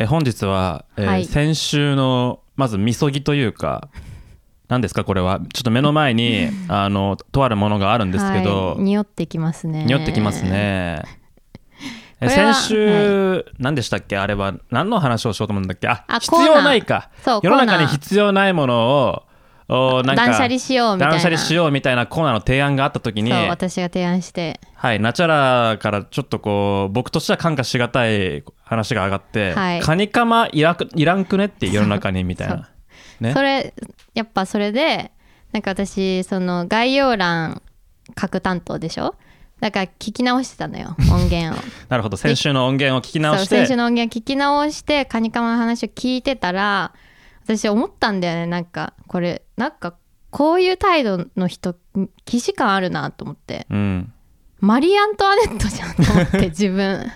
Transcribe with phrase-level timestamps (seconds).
[0.00, 1.24] えー本日は、えーはい。
[1.24, 3.88] 先週のまずみそぎというか
[4.68, 5.40] 何ですかこれは？
[5.52, 9.84] ちょっと目の前に あのとあるものがあるんですけど、はい、匂ってきますね。
[9.86, 11.02] 匂ってきますね。
[12.20, 14.16] えこれは先週、何でしたっけ？
[14.18, 15.88] あれは何の話をしようと思うんだっけ？
[15.88, 17.10] あ必要ないか。
[17.26, 19.22] 世の中に必要ないものを
[20.00, 21.12] おなんか断捨離しようみたいな。
[21.14, 29.80] 断捨離しようみたいなコーナーの提案があった時に私が提案してはい、ナチャラからちょっとこう僕としては感化しがたい話が上がって、はい。
[29.80, 32.70] カニカマいらくいらんくねって世の中にみたいな。
[33.18, 33.32] ね。
[33.32, 33.74] それ
[34.14, 35.10] やっぱそれで
[35.50, 37.60] なんか私その概要欄
[38.18, 39.16] 書く担当でしょ？
[39.58, 41.64] だから聞き直してたのよ 音源を。
[41.88, 42.16] なるほど。
[42.16, 43.56] 先週の音源を聞き直して。
[43.56, 46.92] 先週の音源聞き直してカニカマの話を聞いてたら
[47.42, 48.46] 私思ったんだよね。
[48.46, 49.94] なんかこれなんか
[50.30, 51.74] こういう態度の人
[52.28, 53.66] 既視感あるなと思って。
[53.70, 54.12] うん
[54.60, 57.10] マリー・アントワネットじゃんと思って 自分。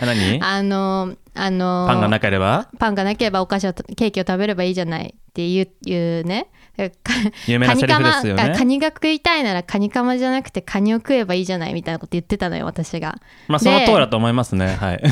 [0.00, 0.40] あ何？
[0.42, 2.68] あのあのパンがなければ？
[2.78, 6.48] パンがなければお菓子をケーキを食べればいいじゃないっていういうね。
[6.78, 7.12] か
[7.48, 8.54] 有名なセリフですよね。
[8.56, 13.16] カニが食いたいならカニカマじゃなくてカニを食えばいいじゃないみたいなこと言ってたのよ私が。
[13.48, 14.76] まあその通りだと思いますね。
[14.76, 15.02] はい。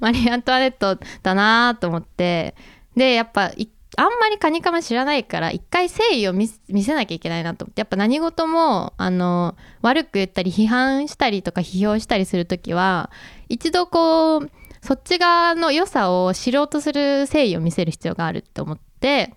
[0.00, 2.54] マリー・アントワネットだなと思って。
[2.96, 13.10] でやっぱいあんまりカニカマ知らないから一回誠意を見せ見せなきゃいけないなと思ってやっぱ何事もあの悪く言ったり批判したりとか批評したりする時は
[13.48, 14.50] 一度こう
[14.82, 19.34] そっち側の良さを知ろうとする誠意を見せる必要があるって思って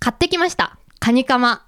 [0.00, 0.76] 買ってきました。
[0.98, 1.64] カニカマ。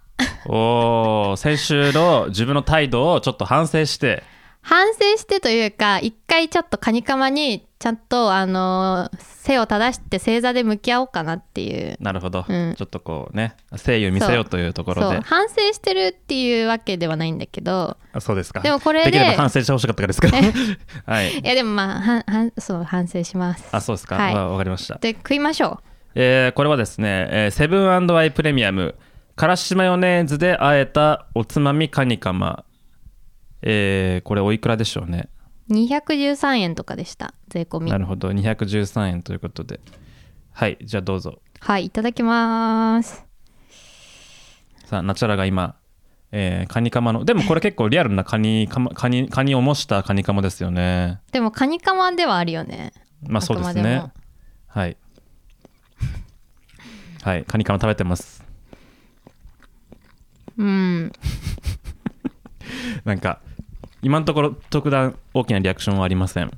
[0.46, 4.22] おー先週の自分の態度をちょっと反省して
[4.64, 11.98] 反省してというか一回ちょっとカニカマにちゃんとあの背を正して正座で向き合おうかなっていう。
[12.00, 12.74] なるほど、うん。
[12.74, 15.20] ちょっとこうね誠意を見せようというところで。
[15.20, 17.98] 反省してるっていうわけではないんだけど。
[18.14, 18.60] あそうですか。
[18.60, 20.36] でもこれでできれば反省してほしかったからですけど
[21.04, 21.32] はい。
[21.38, 23.68] いやでもまあはんはんそう反省します。
[23.70, 24.34] あそうですか、はい。
[24.34, 24.94] わわかりました。
[24.94, 25.80] で食いましょ
[26.14, 28.94] えーこれはですね、えーセブンアイプレミアム。
[29.36, 32.64] からしマヨネーズで和えたおつまみカニカマ
[33.66, 35.28] えーこれおいくらでしょうね？
[35.70, 37.90] う213円とかでした税込み。
[37.90, 38.28] なるほど。
[38.28, 39.80] 213円ということで。
[40.52, 41.40] はいじゃあどうぞ。
[41.60, 43.24] はいいただきます。
[44.84, 45.76] さあナチャラが今、
[46.30, 51.20] えーカニカマのでもこれ結構リアルなカニカマ カニカニを模したカニカマですよね。
[51.32, 52.92] でもカニカマではあるよね。
[53.26, 54.00] まあそうですね。
[54.00, 54.12] も。
[54.66, 54.96] はい。
[57.22, 58.44] はいカニカマ食べてます。
[60.58, 61.12] うん。
[63.06, 63.40] なんか
[64.04, 66.50] 今のところ特段大きなリアクションはありません。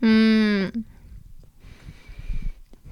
[0.00, 0.84] うーん。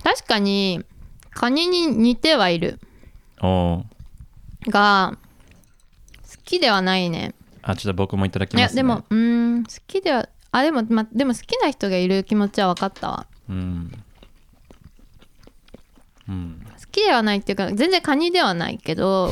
[0.03, 0.85] 確かに
[1.31, 2.81] カニに似てはいる。
[3.41, 3.85] お
[4.69, 5.17] が
[6.23, 7.35] 好きではないね。
[7.63, 13.27] あちょっと僕もいただきいます、ね、やでもうーん好きではあでも、ま、でも好きな人がいる気持ちは分かったわ。
[13.49, 13.93] うん。
[16.29, 16.67] うん。
[16.67, 19.31] 好きではないっていうか全然カニではないけど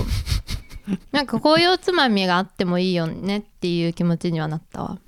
[1.12, 4.98] なんかこういうおつまみがあってもいいよねっていう気持ちにはなったわ。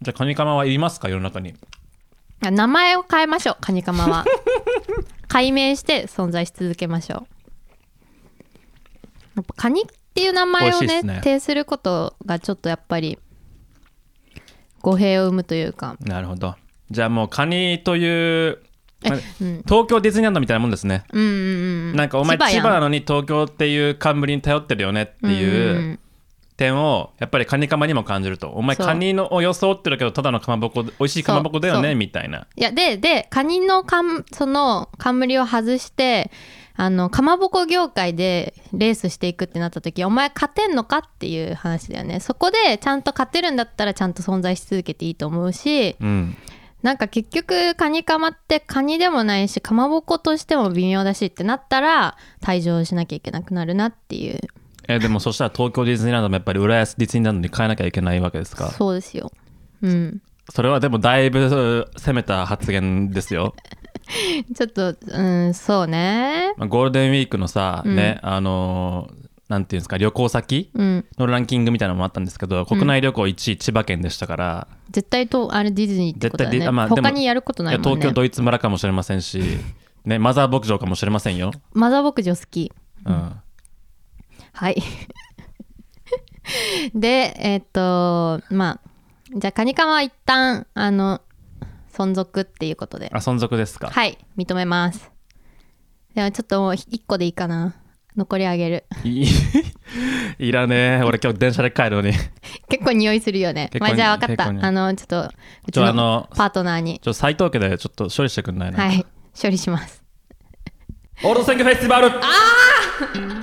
[0.00, 1.54] じゃあカニカマはいりますか世の中に？
[2.44, 4.24] あ名前を変えましょうカニカマは。
[5.28, 7.26] 解明して存在し続けましょう。
[9.36, 9.84] やっぱカニっ
[10.14, 11.20] ていう名前をねね。
[11.24, 13.18] 呈することがちょっとやっぱり
[14.80, 15.96] 語弊を生むというか。
[16.00, 16.56] なるほど。
[16.90, 18.71] じゃあもうカニというえ
[19.08, 19.62] まうん。
[19.66, 22.80] 東京ディズニーランドみたいなもんですね、うんうんうんなんかお前千葉な。
[22.80, 25.98] のに東京っていう冠に頼ってるよねっていううん
[26.56, 28.48] 点をやっぱりカニカマにも感じると。
[28.50, 32.46] お前カニのを装ってるけどただのかまぼこ美味しいかまぼこだよねみたいな。
[32.56, 36.30] いやででカニのかんその冠を外して
[36.76, 42.20] あのかまぼこ業界でレースしていくってなった時お前勝てんのかっていう話だよね。
[42.20, 46.36] そこでちゃんと勝てるんだったらちゃんと存在し続けていいと思うしうん
[46.82, 54.40] なんか結局カニカマってカニでもないしかまぼことしても微妙だしってなったら退場しなきゃいけなくなるなっていう。
[54.88, 58.68] えでもそしたら東京ディズニーランドもやっぱり浦安ディズニーランドに変えなきゃいけないわけですか。
[58.70, 59.30] そうですよ。
[59.80, 60.20] うん。
[60.50, 63.54] それはでもだいぶ攻めた発言ですよ、
[64.56, 66.52] ちょっとうんそうね。
[66.56, 67.94] まあ、ゴールデンウィークのさ、うん。
[67.96, 71.04] ねあのーなんていうんですか旅行先うん。
[71.18, 76.58] のランキングみたいなのもあったんですけど国内旅行1位千葉県でしたから、絶対とあれディズニーってことだよね。
[76.58, 77.84] 絶対ディあまあ他にやることないね。
[77.84, 79.42] 東京ドイツ村かもしれませんし、
[80.06, 82.72] ね、マザー牧場かもしれませんよ、マザー牧場好き。
[83.04, 83.32] うん、
[84.52, 84.82] はい。
[86.94, 88.80] でえっ、とまあ
[89.36, 91.20] じゃあカニカマは一旦あの
[91.92, 93.10] 存続っていうことで。
[93.12, 95.12] あ存続ですか、はい認めます。
[96.14, 97.76] でもちょっともう1個でいいかな
[98.16, 98.84] 残りあげる。
[99.04, 99.26] い、
[100.38, 101.02] いらねえ。
[101.04, 102.12] 俺今日電車で帰るのに。
[102.68, 103.70] 結構匂いするよね。
[103.80, 104.66] まあじゃあ分かった。
[104.66, 105.30] あのちょっと
[105.66, 107.00] うちののパートナーに。
[107.00, 109.06] ちょ斎藤家でちょっと処理してくんないな、はい。
[109.40, 110.02] 処理します。
[111.24, 113.41] オールド選挙フェスティバル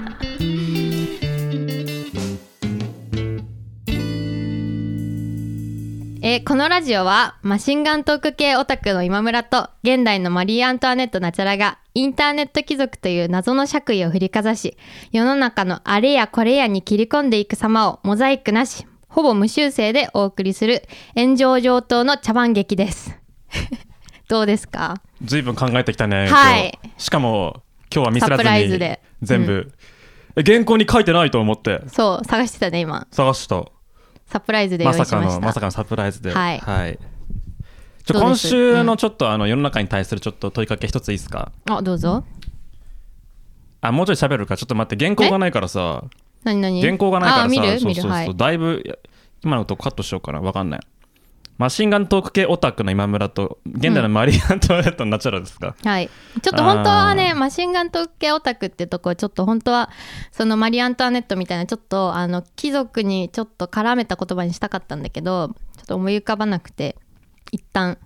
[6.31, 14.77] えーこのラジオはマシンガントーク系オタクの今村と現代のマリー・アントワネット・ナチャラがインターネット貴族という謎の爵位を振りかざし
[15.11, 20.83] 世の中のあれやこれやに切り込んでいく様をモザイクなしほぼ無修正でお送りする
[21.15, 23.17] 炎上上等の茶番劇です。
[24.29, 25.01] どうですか？
[25.25, 26.77] ずいぶん考えてきたね、はい。
[26.99, 29.73] しかも今日はミスらずに全部、
[30.35, 31.81] え原稿に書いてないと思って。
[31.87, 33.07] そう探してたね今。
[33.09, 33.65] 探した
[34.29, 35.39] サプライズで用まさか意しました。
[35.39, 36.31] のまさかのサプライズで。
[36.31, 36.53] は
[36.87, 36.99] い。
[38.05, 41.51] ちょ今週のちょっと、あの世の中に対するちょっと問いかけ一ついいですか？
[41.69, 42.23] あどうぞ。
[43.81, 44.55] あもうちょい喋るか。
[44.55, 46.03] ちょっと待って原稿がないからさ。
[46.43, 46.81] 何何？
[46.81, 47.45] 原稿がないからさ。
[47.45, 47.79] あ見る。
[47.79, 48.35] そうそうそう、はい。
[48.35, 48.99] だいぶ
[49.43, 50.41] 今のとこカットしようかな。
[50.41, 50.79] わかんない
[51.59, 56.09] マシンガントーク系オタクの今村と現代のマリー・アントワネットのナチュラルですか、はい、
[56.41, 59.91] ちょっと本当はねマシンガントーク系オタクってとこちょっと本当は
[60.31, 66.95] そのマリー・アントワネットみたいなちょっとあの貴族にちょっと絡めた言葉にしたかったんだけどちょっと思い浮かばなくて。
[67.51, 67.97] 一旦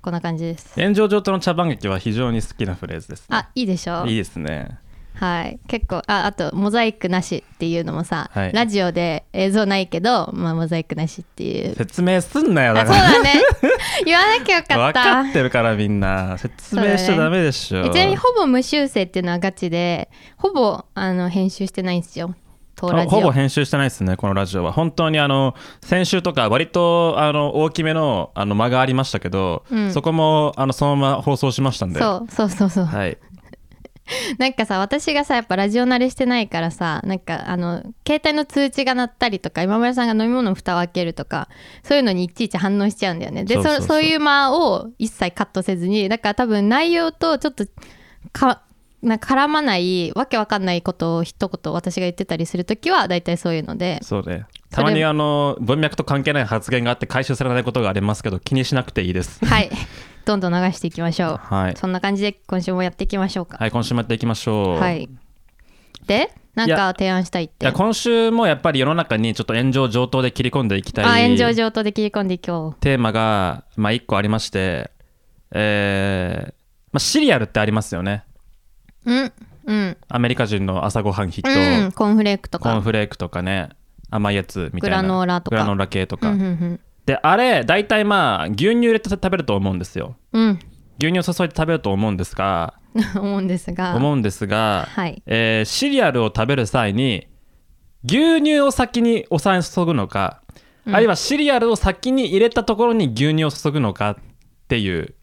[0.00, 4.78] こんな感じです炎上上等の茶番劇は非常に好きなフレーズです、あいいでしょいいですね
[5.14, 5.58] はい。
[5.68, 8.52] 結構ああとモザイクなしっていうのもさ、はい。
[8.52, 11.74] ラジオで映像ないけど、まあ、モザイクなしっていう。
[11.74, 13.10] 説明すんなよあだから。
[13.10, 13.42] そうだね。
[14.04, 16.36] 言わなきゃよかっ分たかってるからみんな。
[16.38, 22.34] 説明しちゃダメでしょ、ちなみにほぼ無修正っていうのはガチでほぼあの編集してないんですよ。
[22.74, 23.20] 当ラジオ。
[23.20, 24.72] ほぼ編集してないですねこのラジオは。
[24.72, 29.92] 本当にあの先週とか割とあの大きめのあの間がありましたけど、うん。
[29.92, 32.00] そこもあのそのまま放送しましたんで。
[32.00, 32.84] そうそうそうそう。
[32.84, 33.18] はい
[34.38, 41.48] なんかさ私がさやっぱラジオ慣れしてないからさなんかあの携帯の通知が鳴ったりとか今村さんが飲み物の蓋を開けるとか
[41.82, 43.44] そういうのにいちいち反応しちゃうんだよね。
[43.44, 47.64] でそうそういう間を一切カットせずにだから多分内容とちょっと
[48.32, 48.62] か
[49.02, 53.98] なんか絡まないわけわかんないことを一言私が言ってたりするときは大体そういうので。
[54.02, 54.46] そうね。
[54.70, 59.44] たまにあの文脈と関係ない発言があって回収されないことがありますけど気にしなくていいです。
[59.44, 59.70] はい
[60.24, 61.76] どんどん流していきましょう、はい。
[61.76, 63.58] そんな感じで今週もやっていきましょうか。
[63.58, 64.80] はい今週もやっていきましょう。
[64.80, 65.08] はい。
[66.06, 67.64] でなんか提案したいって？
[67.64, 74.90] いや今週もやっぱり世の中にちょっと炎上上等で切り込んでいきたいあ炎上上等で切り込んでいこテーマが、まあ、1個ありまして、
[75.50, 76.54] えー
[76.92, 78.24] まあ、シリアルってありますよね。
[79.06, 79.32] ううん
[79.64, 79.96] うん。
[80.08, 81.50] アメリカ人の朝ごはんヒット、
[81.84, 83.70] うんコーンフレークとコーンかフレークとかね。
[84.10, 84.98] 甘いやつみたいな。
[84.98, 85.56] グラノーラとか。
[85.56, 90.16] グラノーラ系とか、うんうんであれ大体まあ牛乳入れて食べると思うんですよ。
[90.32, 90.42] うん。
[90.42, 90.58] うん
[91.00, 92.74] 牛乳を注いで食べると思うんですが。
[93.16, 93.96] 思うんですが。
[93.96, 95.22] 思うんですが、はい。
[95.26, 97.26] えーシリアルを食べる際に
[98.04, 100.42] 牛乳を先にお皿に注ぐのか、
[100.86, 104.16] あるいはシリアルを先に入れたところに牛乳を注ぐのかっ
[104.68, 105.14] ていう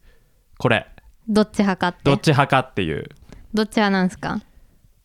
[0.58, 0.86] これ。
[1.28, 1.98] どっち派かって。
[2.04, 3.08] どっち派かっていう。
[3.54, 4.40] どっち派なんですか？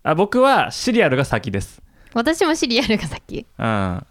[0.03, 1.81] あ僕はシリアルが先です。
[2.13, 3.45] 私もシリアルが先。
[3.59, 4.05] うん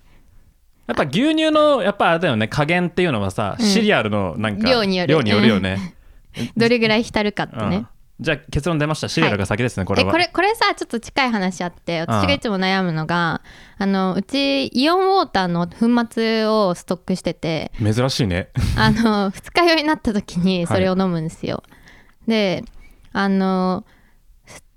[0.86, 3.66] やっぱ牛乳のやっぱあれだよね加減っていうのはさ、うん。
[3.66, 5.12] シリアルのなんか量による。
[5.14, 5.96] 量によるよね、
[6.56, 7.76] どれぐらい浸るかってね。
[7.76, 7.88] うん、
[8.20, 9.08] じゃあ結論出ました？
[9.08, 10.10] シリアルが先ですね、これは。
[10.10, 13.40] えこれこれさちょっと近い話あって私がいつも悩むのが
[13.78, 18.48] あのうちイオンウォーターの粉末をストックしてて珍しいね。
[18.76, 21.62] あの二日酔いになった時にそれを飲むんですよ、
[22.28, 22.62] で
[23.12, 23.84] あの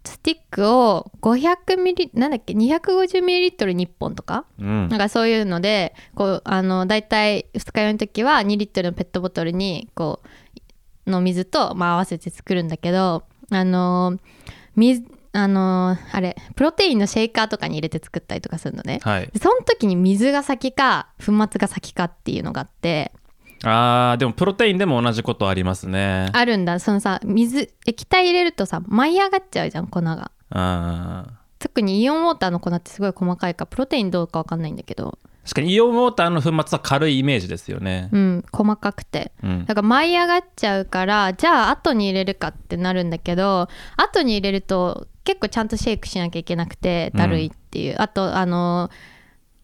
[0.08, 4.46] ススティックを500ミリなんだっけ250ミリリットル1本とか？
[4.60, 4.90] うん。
[4.90, 10.22] なんかそういうのでこうあの大体二日酔いの時は2リットルのペットボトルにこ
[11.06, 14.18] うの水と、まあ、合わせて作るんだけどあの
[14.76, 19.00] 水あのあれプロテインのシェイカーとかに入れて作ったりとかするのね。
[19.04, 19.28] はい。
[19.28, 23.12] でその時に水が先か粉末が先かっていうのがあって
[23.64, 26.30] あーでもプロテインでも同じことありますね。
[26.34, 26.80] あるんだ。
[26.80, 30.32] そのさ水液体入れるとさ舞い上がっちゃうじゃん粉が。
[30.50, 31.32] あー。
[31.60, 35.18] 特にイオンウォーターの粉ってすごい細かいからプロテインどうか分かんないんだけど。
[35.44, 38.10] 確かにイオンウォーターの粉末は軽いイメージですよね。
[38.12, 39.32] うん細かくて。
[39.42, 39.66] うん。
[39.66, 48.90] だから舞い上がっちゃうからじゃあ後に入れるかってなるんだけど後に入れると結構ちゃんとシェイクしなきゃいけなくてだるいっていう、あとあの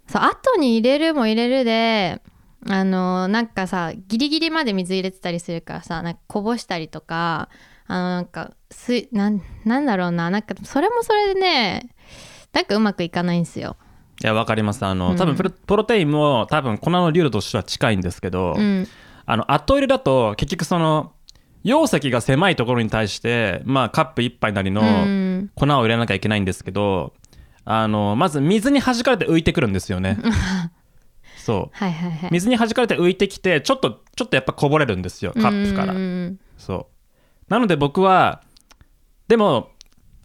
[0.08, 2.22] そう後に入れるも入れるで
[2.68, 7.50] あのなんかさギリギリまで水入れてたりするからさなんかこぼしたりとか
[7.88, 11.90] あのなんかすなんなんだろうななんかそれもそれでね
[12.54, 13.76] なんかうまくいかないんですよ。
[14.22, 14.86] いやわかります。
[14.86, 15.18] あの、うん。
[15.18, 18.88] 多分プロプロテインも多分粉の粒としては近いんですけど、うん。
[19.26, 21.14] あの後入れだと結局その
[21.64, 25.52] 容積が狭いところに対して、まあ、カップ1杯なりのうん。
[25.56, 27.14] 粉を入れなきゃいけないんですけど、
[27.66, 30.18] あのまず水に弾かれて浮いてくるんですよね
[31.44, 31.78] そう。
[31.78, 32.30] はいはいはい。
[32.32, 35.94] 水に弾かれて浮いてきてちょっとちょっとやっぱこぼれるんですよカップから。
[36.58, 36.88] そ
[37.50, 37.52] う。
[37.52, 38.42] なので僕は
[39.28, 39.70] でも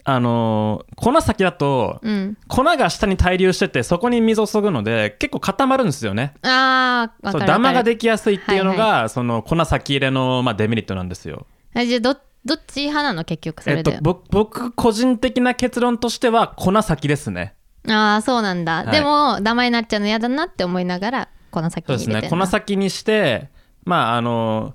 [0.05, 2.37] あのー粉先だとうん。
[2.47, 6.35] 粉が下に滞留しててそこに水を注ぐので結構固まるんですよね。
[6.43, 7.53] あーわそうかる。
[7.53, 11.47] ダマができやすいっていうのが、はその粉先入れの、まあ、デメリットなんですよ。
[11.75, 17.55] あじゃあどどっち派なの結局そえっと僕個人的な結論としては粉先ですね
[17.88, 18.90] ああそうなんだ、はい。
[18.90, 22.47] でもダマになっちゃうの嫌だなって思いながら粉先そうですねに入れてんだ。
[22.47, 23.49] 粉先にして
[23.85, 24.75] まああの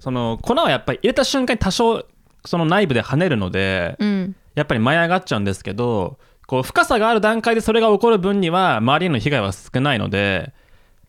[0.00, 2.06] その粉はやっぱり入れた瞬間に多少
[2.44, 4.36] その内部で跳ねるので、うん。
[4.54, 10.52] やっぱり舞い上がっちゃうんですけどこう深さがある段階でそれが起こる分には周りへの被害は少ないので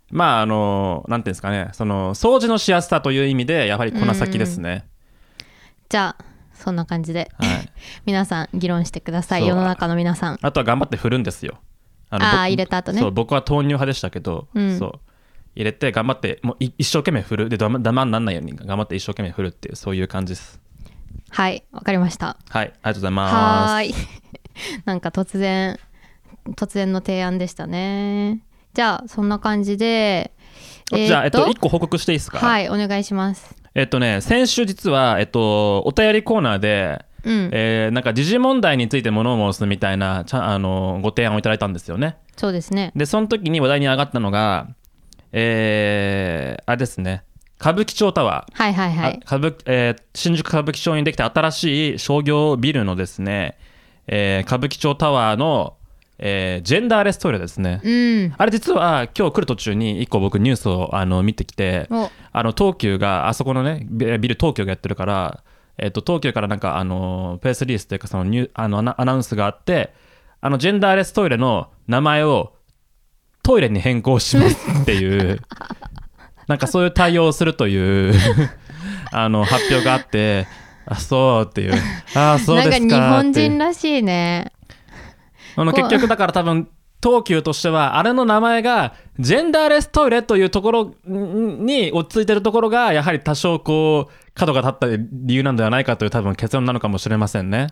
[0.09, 1.69] まああのなんていうんですかね。
[1.73, 4.85] その掃除のしやすさという意味でやはり粉先ですね、
[5.89, 6.25] じゃあ
[6.63, 7.29] そんな感じで。
[7.37, 7.69] はい、
[8.05, 9.45] 皆さん議論してください。
[9.45, 10.39] 世の中の皆さん。
[10.41, 11.59] あとは頑張って振るんですよ。
[12.09, 13.01] あ僕あー入れた後ね。
[13.01, 14.79] そう僕は豆乳派でしたけど、うん。
[14.79, 14.99] そう。
[15.55, 17.49] 入れて頑張ってもうい一生懸命振る。
[17.49, 20.59] でダマダマにならないように頑張って一生懸命振るっていうそういう感じです。
[21.29, 22.37] はいわかりました。
[22.49, 23.35] はいありがとうございます。
[23.35, 23.95] はーい。
[24.85, 25.79] なんか突然
[26.51, 28.41] 突然の提案でしたね。
[28.73, 30.33] じゃあそんな感じで
[30.91, 42.17] じゃあ、えっと、1個報告していいですか、はいお願いしますえっとね、先週実は、えっと、お便りコーナーで、うんえーなんか時事問題について物申すみたいなちゃんあのご提案をいただいたんですよね。
[42.35, 44.67] そうですねで、その時に話題に上がったのが、
[45.31, 47.23] えーあれですね、
[47.59, 48.55] 歌舞伎町タワー。
[48.55, 53.57] はいはいはいあ歌舞えー新宿歌舞伎町にできた新しい商業ビルのですね、
[54.07, 55.75] えー歌舞伎町タワーの、
[56.25, 57.81] えージェンダーレストイレですね。
[57.83, 58.33] うん。
[58.37, 62.09] あれ実は今日来る途中に一個僕ニュースをあの見てきて、お。
[62.31, 65.43] あの東急があそこのねビビル東急がやってるから、
[65.77, 69.93] えっと東急からなんかあのプレスリリースというかそのニュあのアナウンスがあって
[70.39, 72.53] あのジェンダーレストイレの名前を
[73.43, 75.41] トイレに変更しますっていう
[76.47, 78.13] なんかそういう対応をするという
[79.11, 80.47] あの発表があって
[80.85, 81.73] あそうっていう
[82.15, 84.53] あそうですかなんか日本人らしいね
[85.55, 86.67] あの結局だから多分
[87.03, 97.67] 東急としてはあれの名前がジェンダーレストイレというところに落ち着いてるところがやはり多少こう角が立った理由なんではないかという多分結論なのかもしれませんね。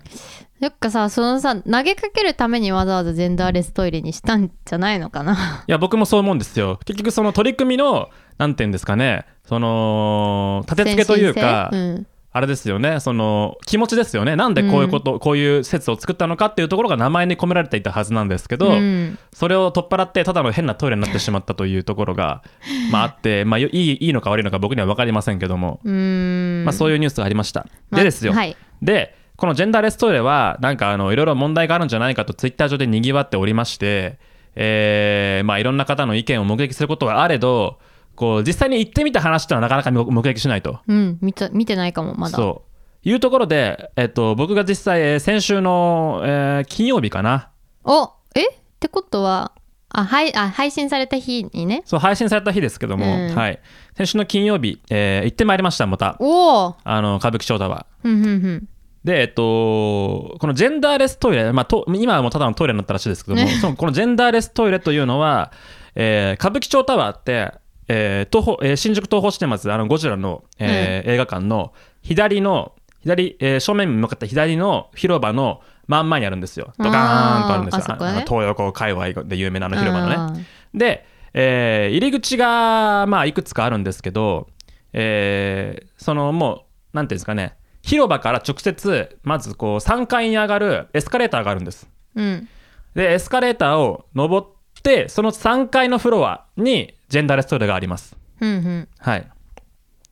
[0.59, 6.77] よっかさそのさ投げかけるためにわざわざジェンダーレストイレにしたんじゃないのかないや僕もそう思うんですよ。
[6.85, 12.10] 結局その取り組みのなんていうんですかねその立て付けというか、先進性？
[12.33, 13.01] あれですよね。
[13.01, 14.37] その気持ちですよね。
[14.37, 18.73] なんでこういうこと、こういう説を作ったのかっていうところが名前に込められていたはずなんですけど、うん。
[18.73, 22.43] うんそれを取っ払ってただの変なトイレになってしまったというところが、
[22.91, 27.65] まあ、あって、まあ、よいいいいのか悪いのか僕には分かりませんけども、まあ、そういうニュースがありました。
[27.89, 28.55] までですよ、はい。
[28.81, 34.19] でこのジェンダーレストイレはなんかあのいろいろ問題があるんじゃないかとツイッター上でにぎわっておりまして、
[34.55, 37.79] えーまあ、いろんな方の意見を目撃することはあれど
[38.15, 40.79] こう実際に行ってみた話ってのはなかなか目撃しないと。
[40.87, 42.35] うん見た見てないかもまだ。
[42.35, 43.09] そう。
[43.09, 47.49] いうところで、えっと、僕が実際、えー先週の、えー金曜日かな。
[47.83, 48.47] おえ？
[48.47, 49.53] ってことは
[49.89, 51.81] あ,、はい、あ配信された日にね。
[51.85, 53.35] そう配信された日ですけども、うん。
[53.35, 53.59] はい、
[53.97, 56.15] 先週の金曜日、えー行ってまいりましたまた。
[56.19, 58.67] おおあの歌舞伎町タワーふんふんふん。
[59.03, 65.51] でえっとこのジェンダーレストイレ、まあ、と今はもうただのトイレになったらしいですけども、ねそのこのジェンダーレストイレというのは、
[65.95, 67.51] えー歌舞伎町タワーって、
[67.93, 76.73] えー東宝えー新宿東宝シネマズあのゴジラの、えー映画館の左の左、えー正面に向かった左の広場の真ん前にあるんですよ。
[76.77, 77.81] ドカーンとあるんですよ。
[77.89, 78.25] あーあね。
[78.27, 84.47] 東横界隈で有名なあの広場のねで、えー入り口が、まあ、いくつかあるんですけど、
[84.93, 91.89] えーそのもう、なんていうんですかね、広場から直接、まずこう3階に上がるエスカレーターがあるんです。
[92.15, 92.47] うん。
[92.95, 94.47] で、エスカレーターを登っ
[94.83, 98.15] て、その3階のフロアにジェンダーレストイレがあります。
[98.39, 98.87] ふんふん。
[98.99, 99.27] はい。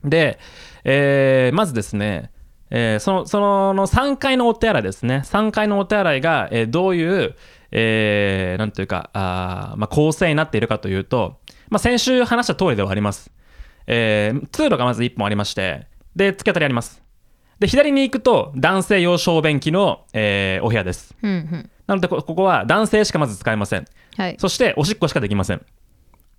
[0.04, 0.38] で、
[0.84, 2.32] えーまずですね、
[2.70, 5.22] えーそのそのの3階のお手洗いですね。
[5.26, 7.36] 3階のお手洗いが、えーどういう、
[7.72, 11.40] えーなんていうかあー、まあ、構成になっているかというと、
[11.70, 13.32] まあ、先週話した通りではあります、
[13.88, 17.02] えー通路がまず1本ありましてで突き当たりあります。
[17.60, 21.16] で左に行くと男性用小便器の、えーお部屋です。
[21.20, 21.70] ふんふん。
[21.88, 23.86] なのでこここは男性しかまず使えません。
[24.18, 24.36] はい。
[24.38, 25.62] そしておしっこしかできません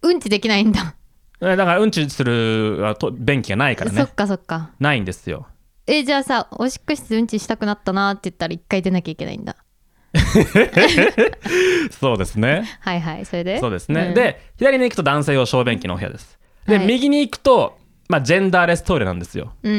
[0.02, 0.94] うんちできないんだ。
[1.40, 3.98] えーだからうんちする便器がないからね。
[3.98, 4.70] そっかそっか。
[4.78, 5.46] ないんですよ。
[5.86, 9.56] えじゃあさおしっこ室うんちしたくなったなって言ったら一回出なきゃいけないんだ。
[11.90, 12.64] そうですね。
[12.80, 13.58] はいはいそれで？
[13.58, 14.14] そうですね、ん。
[14.14, 16.38] で左に行くと男性用小便器のお部屋です。
[16.66, 16.86] で、はい。
[16.86, 17.78] 右に行くと、
[18.08, 19.54] まあ、ジェンダーレストイレなんですよ。
[19.62, 19.76] うんう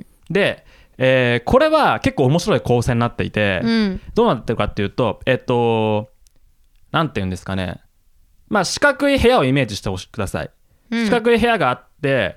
[0.00, 0.64] んで、
[0.98, 3.70] えーこれは結構面白い構成になっていて、うん。
[3.70, 6.10] うんどうなってるかっていうとえっと
[6.92, 7.80] なんていうんですかね
[8.48, 10.50] まあ四角い部屋をイメージしてください、
[10.90, 11.04] うん。
[11.04, 12.36] 四角い部屋があって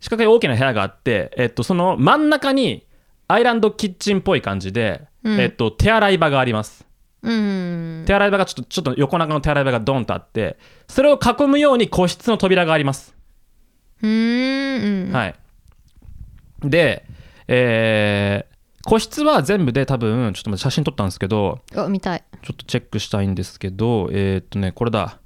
[0.00, 2.86] 四角い大きな部屋があって、えっと、その真ん中に
[3.28, 5.40] アイランドキッチンっぽい感じで、うん。
[5.40, 6.86] えっと、手洗い場があります。
[7.22, 8.04] うん。
[8.06, 10.56] 手洗い場がちょっとちょっと横長の手洗い場がドンとあって
[10.88, 13.14] それを囲むように個室の扉があります、
[14.02, 15.34] はい。
[16.68, 17.04] で
[17.46, 18.50] えー
[18.82, 22.24] 個室は全部で多分ちょっと待って写真撮ったんですけどお見たい。
[22.40, 25.19] ちょっとチェックしたいんですけどえーっとねこれだ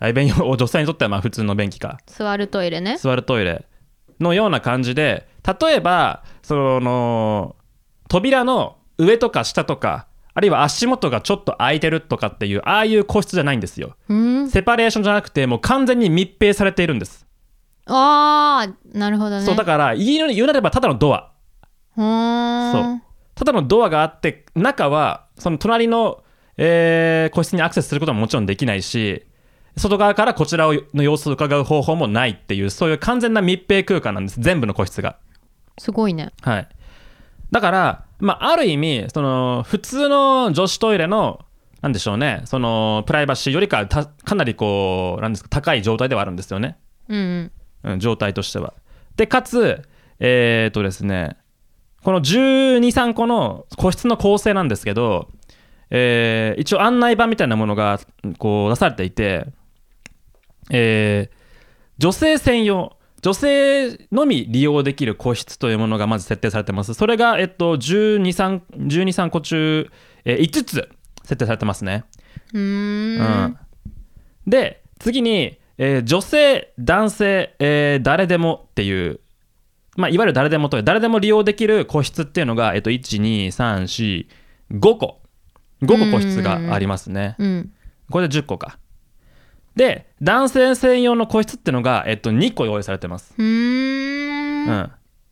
[0.00, 1.98] 大便用女性にとってはまあ普通の便器か。
[2.06, 2.96] 座るトイレね。
[2.96, 3.66] 座るトイレ
[4.18, 7.54] のような感じで例えばその
[8.08, 13.94] 扉の上とか下とかあるいは足元がちょっと開いてるとかっていうああいう個室じゃないんですよ。
[14.08, 14.50] うん。
[14.50, 17.23] セパレーションじゃなくてもう完全に密閉されているんです、
[17.86, 19.44] ああなるほどね。
[19.44, 21.32] そうだから言う言うなればただのドア。
[21.96, 22.72] うーん。
[22.72, 23.00] そう。
[23.34, 26.22] ただのドアがあって中はその隣の、
[26.56, 29.26] えー個室にアクセスすることはもちろんできないし
[29.76, 34.40] 外側からこちらをの様子を伺う方法もないっていうそういう完全な密閉空間なんです。
[34.40, 35.16] 全部の個室が。
[35.78, 36.32] すごいね。
[36.42, 36.68] はい。
[37.50, 41.40] だから、まあ、ある意味その普通の女子トイレの
[41.82, 47.52] なんでしょうねそのプライバシーよりかたかなりこうなんですか高い状態ではあるんですよね、うんうん
[47.84, 48.74] うん、状態としては。
[49.16, 49.82] でかつ
[50.18, 51.36] えー、っとですね
[52.02, 55.28] この1 2 3個の個室の構成なんですけど、
[55.90, 57.98] えー一応案内板みたいなものが
[58.38, 59.46] こう出されていて、
[60.70, 61.44] えー
[61.96, 66.92] 女性専用女性のみ利用できる個室というものがまず設定されてます。
[66.92, 69.90] それが、えっと、1 2 3 12 3個中、
[70.26, 70.88] えー5つ
[71.22, 72.04] 設定されてますね。
[72.52, 73.58] うん。
[74.46, 79.20] で次に、えー女性男性、えー誰でもっていう、
[79.96, 84.26] まあ、いわゆる誰でもと誰でも利用できる個室っていうのが、えっと、12345
[84.80, 85.20] 個。
[85.82, 87.36] 5個個室がありますね。
[87.38, 87.72] うん
[88.10, 88.78] これで10個か。
[89.76, 94.68] で男性専用の個室っていうのが、えっと、2個用意されてます、うーん。
[94.68, 94.90] うん。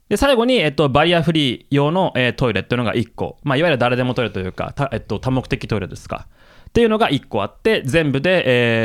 [0.09, 6.27] で最後に、えっと、バリアフリー用の、えートイレっていうのが1個、まあ、いわゆる誰でもトイレというか、たえっと、多目的トイレですか。
[6.69, 8.43] っていうのが1個あって全部で、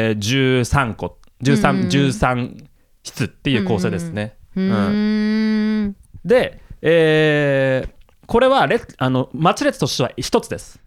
[0.10, 2.66] えー13個 13,、うん13
[3.04, 5.96] 室っていう構成ですね、うーん。
[6.26, 10.82] で、えーこれは列あの待ち列としては1つです、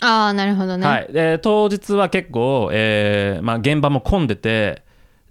[0.00, 4.82] ああなるほどね、はい、で当日は結構、えーまあ、現場も混んでて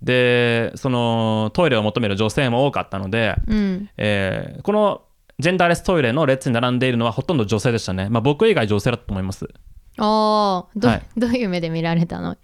[0.02, 3.90] でそのトイレを求める女性も多かったので、うん。
[3.98, 5.02] えーこの
[5.40, 9.50] ジェンダーレストイレの列に並んでいるのはほとんど女性でしたね、まあ、僕以外女性だと思います。
[9.98, 11.02] おーど,、はい。
[11.18, 12.38] どういう目で見られたの？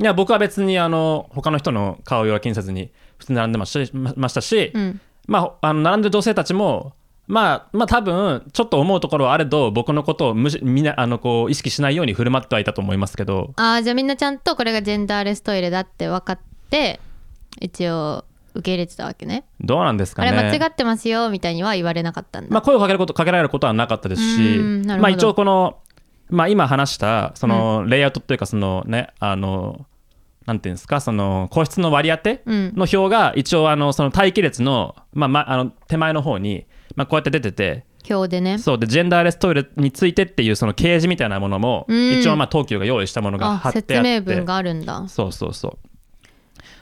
[0.00, 5.00] いや僕は別にあの他の人の顔色は気にせずに普通に並んでましたしうん。
[5.26, 6.94] まあ、あの並んでる女性たちも
[7.26, 13.52] まあまあ多分ちょっと思うところはあれど僕のことを無視みんなあのこう意識しないように振る舞ってはいたと思いますけど。
[13.56, 16.38] ああじゃあみんなちゃんとこれがジェンダーレストイレだって分かっ
[16.70, 17.00] て
[17.60, 19.44] 一応受け入れてたわけね。
[19.60, 20.28] どうなんですかね。
[20.30, 25.78] あれ間違ってますよみたいには言われなかったんだ、まあ、声をかけることかけられることはなかったですしまあ、一応この、
[26.30, 29.86] まあ、今話したそのレイアウトっていうかそのねあの
[30.48, 32.72] なんていうんですかその個室の割り当てうん。
[32.74, 38.58] の表が一応あのその待機列の,、まあまあ、あの手前の方に、まあ、こうやって出てて表でね。
[38.58, 42.18] そうでジェンダーレストイレについてっていうその掲示みたいなものもうん。
[42.18, 43.94] 一応まあ東急が用意したものが貼あってあって。
[43.94, 45.06] 説明文があるんだ。
[45.08, 45.88] そうそうそう。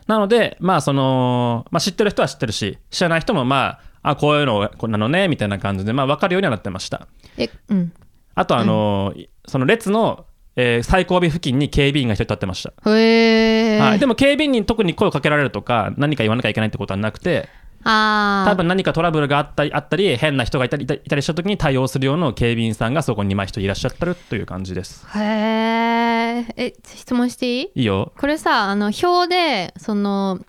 [0.06, 7.08] なのでまあその、まあ、知ってる人は知ってるし知らない人もまああこういうのなのねみたいな感じで、まあ、分かるようにはなってました。
[7.36, 7.92] えうん
[8.36, 9.12] あとあの、
[9.48, 17.50] その列の、えー最後尾付近に警備員が一人立ってました、へえ、はい、でも警備員に特に声をかけられるとか何か言わなきゃいけないってことはなくて
[17.84, 25.06] ああ多分何かトラブルがあったりあったり変な人がいたりいたりした時に対応するような警備員さんがそこに今人いらっしゃってるという感じです。
[25.14, 27.70] へええ質問していい？
[27.74, 28.12] いいよ。
[28.18, 30.40] これさあの表でその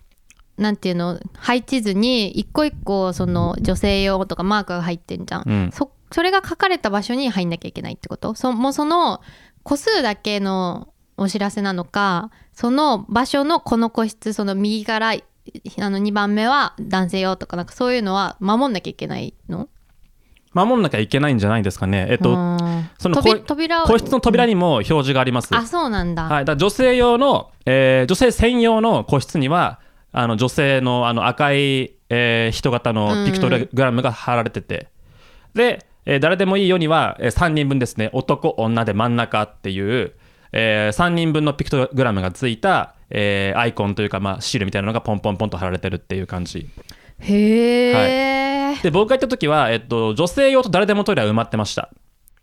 [0.56, 5.70] なんていうの配置図に一個一個その女性用とかマークが入ってんじゃん、うん。
[5.72, 8.34] そそれが書かれた場所に入んなきゃいけないってこと？
[8.34, 9.20] そもうその
[9.62, 15.16] 個数だけのお知らせなのかその場所のこの個室その右からあ
[15.90, 19.68] の2番目は男性用とかなんかそういうのは守んなきゃいけないの？
[20.54, 22.06] 守んなきゃいけないんじゃないですかね。
[22.10, 22.58] えっとうん
[22.98, 34.88] その扉個室の扉にも表示があります、あそうなんだ、はい、だ女性用の、えー女性専用の個室にはあの女性のあの赤い、えー人型のピクトグラムが貼られてて、
[35.54, 38.08] で、えー誰でもいいようには、え3人分ですね。
[38.14, 40.14] 男女で真ん中っていう、
[40.52, 46.66] え3人分のピクトグラムがついた、えーアイコンというか、まあ、シールみたいなのがポンポンポンと貼られてるっていう感じ。
[47.20, 47.90] へ
[48.72, 51.90] え、で僕が行った時は、えっと、女性用と誰でもトイレは埋まってました。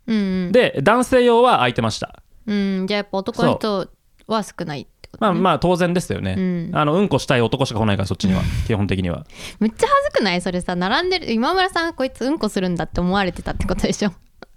[0.06, 0.52] うん。
[0.52, 2.22] で男性用は空いてました。
[2.46, 3.88] うんじゃあやっぱ男の人
[4.28, 6.70] は少ないことまあまあ当然ですよね、うん。
[6.72, 8.42] あのうんこしたい男しか来ないからそっちには。
[8.66, 9.24] 基本的には。
[9.60, 10.40] めっちゃ恥ずくない？
[10.40, 14.12] それさ並んでる今村さんこいつうんこするんだって思われてたってことでしょ、い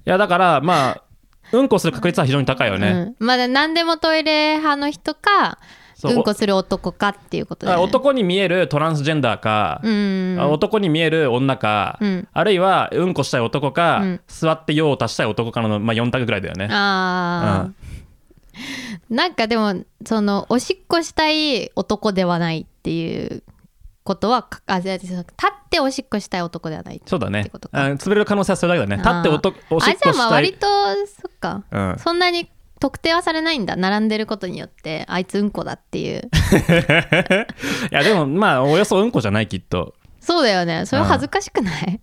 [0.05, 1.03] やだからまあ
[1.51, 5.57] うんこする確率は非常に高いよね、うん、まだ何でもトイレ派の人か
[5.95, 7.83] そううんこする男かっていうことだよね。
[7.83, 10.37] 男に見えるトランスジェンダーか、うん。
[10.39, 12.27] あ男に見える女か、うん。
[12.31, 14.21] あるいはうんこしたい男か、うん。
[14.29, 16.69] 座って用を足したい男かの、まあ、4択ぐらいだよね。
[16.71, 17.69] ああ、
[19.09, 23.43] なんかでもそのおしっこしたい男ではないっていう
[24.03, 25.23] ことはかあじゃあ立っ
[25.69, 27.49] ておしっこしたい男ではないそうだね。
[27.51, 30.67] 潰れる可能性はそれだけだね立っておとおしっあじゃあまあこしたい割と
[31.05, 31.63] そっか。
[31.71, 31.95] うん。
[31.99, 33.75] そんなに特定はされないんだ。
[33.75, 36.29] 並んでることによってあいつうんこだっていう。
[37.91, 39.93] いやでもまあおよそうんこじゃないきっと。
[40.21, 40.85] そうだよね。
[40.85, 41.99] それは恥ずかしくない？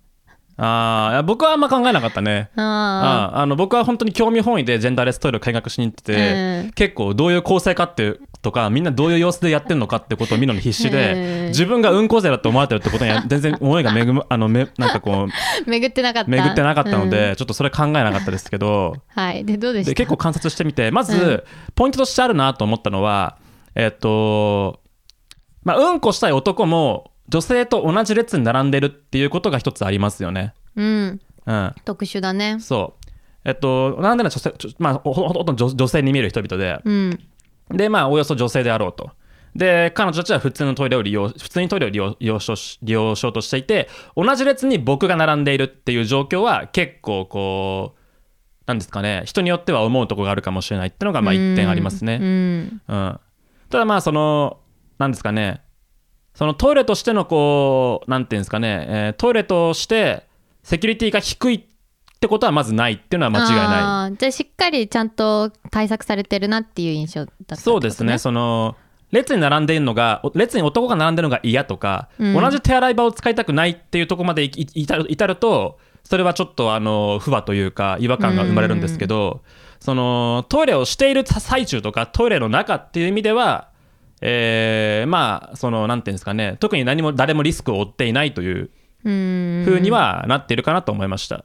[0.59, 2.49] あ僕はあんま考えなかったね。
[2.57, 6.33] あああの僕は本当に興味本位でジェンダーレストイレを見学しに行ってて、
[6.65, 15.29] うん結構どういう構成かっていうとかみんなどういう様子でやってるのかってことを見るのに必死で、うん自分がうんこ勢だと思われてるってことには全然思いがめぐむあのめなんかこう あ
[15.67, 16.31] 巡ってなかった。
[16.31, 18.95] 巡ってなかったので、うんちょっとそれ考えなかったですけど。
[19.09, 19.45] はい。
[19.45, 19.91] でどうでした？
[19.91, 21.43] で結構観察してみてまず、うん。
[21.75, 23.37] ポイントとしてあるなと思ったのは
[23.75, 24.81] えっと
[25.65, 30.55] まあうんこしたい男も女性と同じ列に並んでるっていうことが一つありますよね。
[30.77, 33.07] うんうん、特殊だねそう。
[33.45, 37.19] えっと、なんでなら女性、ちょまあ、ほとんど女女性に見える人々で、うん
[37.71, 39.11] で、まあ、およそ女性であろうと。
[39.55, 48.01] で、彼女たちは普通のトイレを利用、普通にトイレを利用利用しようし利用しようとしていて、同じ列に僕が並んでいるっていう状況は結構こう、
[48.67, 52.19] なんですかね、人によっては思うところがあるかもしれないっていうのが、まあ、一点ありますね。
[52.21, 53.21] うんうん、
[53.71, 54.59] ただまあその
[54.99, 55.63] なんですかね
[56.37, 60.25] そのトイレとしてのこうなんていうんですかね、えートイレとして
[60.63, 68.19] セキュリティが低いってことはまずないっていうのは間違いなあーじゃあしっかりちゃんと対策されてるなっていう印象だったってこと、いそうですね。
[68.19, 68.77] その
[69.13, 72.35] 列に並んでいるのがお列に男が並んでるのが嫌とか、うん。
[72.35, 79.43] 同じ手洗い場を使いたくないっていうところまでいい至るとそれはちょっとあの不和というか違和感が生まれるんですけど、
[79.81, 83.69] そのトイレをしている最中とかトイレの中っていう意味では、
[84.21, 86.57] えーまあそのなんていうんですかね。
[86.61, 88.71] 特に何も誰もリスクを負っていないという
[89.05, 89.63] うん。
[89.67, 91.45] 風にはなっているかなと思いました。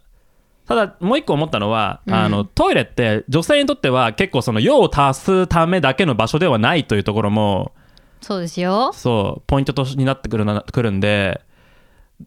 [0.68, 7.74] ただもう一個思ったのは、あのトイレって女性にとっては結構その用を足すためだけの場所ではないというところも
[8.22, 8.92] そうですよ。
[8.94, 11.42] そうポイントとになってくるなくるんで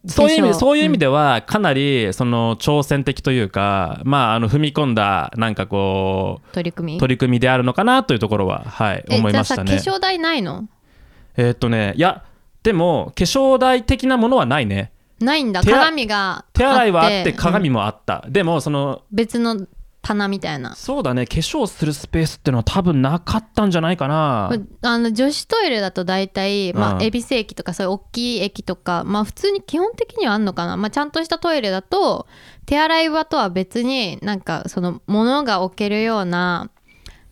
[0.05, 6.99] そういう意味そういう意味ではかなりその挑戦的というか、まああの踏み込んだなんかこう取り組み？
[6.99, 9.67] 取り組みであるのかなというところははいえ思いましたね。
[9.67, 10.67] じゃあさ化粧台ないの？
[11.37, 12.23] えーっとねいや
[12.63, 14.91] でも化粧台的なものはないね。
[15.19, 15.63] ないんだ。
[15.63, 17.37] 鏡が手洗いはあってうん。
[17.37, 19.65] 鏡もあった、でもその別の
[20.05, 20.75] 棚みたいな。
[20.75, 21.25] そうだね。
[21.25, 24.51] 化粧するスペースってのは多分なかったんじゃないかな。
[24.83, 32.27] あの女子トイレだと大体、まあ、うん恵比寿駅とかそういう大きい駅とか、まあ、普通に基本的にはあんのかな、まあ、ちゃんとしたトイレだと
[32.67, 36.69] 手洗い場とは別になんかその物が置けるような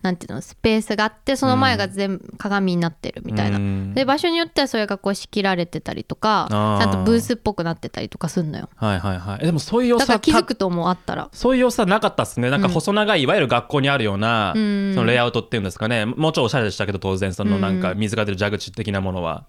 [0.04, 3.94] なんていうのスペースがあってその前が全部鏡になってるみたいな、うん。
[3.94, 8.70] で場所によってはそれがこう仕切られてたりとかちゃんとブースっぽくなってたりとかすんのよ。
[8.76, 9.40] はいはいはい。
[9.42, 11.30] えでもそういう様子はだから気づくと思うあったら。
[11.32, 12.50] そういう様子はなかったですね。
[12.50, 14.92] なんか細長い、いわゆる学校にあるような、うん。
[14.94, 16.06] そのレイアウトっていうんですかね。
[16.06, 19.46] もうちょいおしゃれでしたけど当然そのなんかう水が出る蛇口的なものは、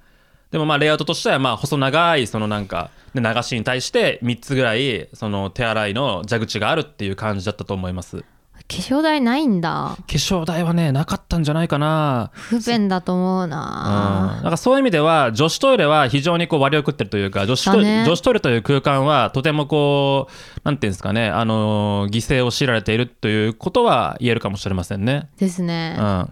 [0.54, 8.24] でもまあレイアウトとしてはまあ細長いそのなんかで流しに対して3つぐらいその手洗いの蛇口があるっていう感じだったと思います
[8.66, 9.96] 化粧台ないんだ。
[9.96, 12.30] 化粧台はねなかったんじゃないかな。
[12.32, 18.04] 不便だと思ううん、ななんかそういう意味では女子トイレは非常にこう割を食ってるというか女子トイだね。
[18.06, 25.28] 女子トイレという空間はとてもこうなんていうんですかね、あのー犠牲を強いられているということは言えるかもしれませんね。
[25.38, 26.30] ですね、うん、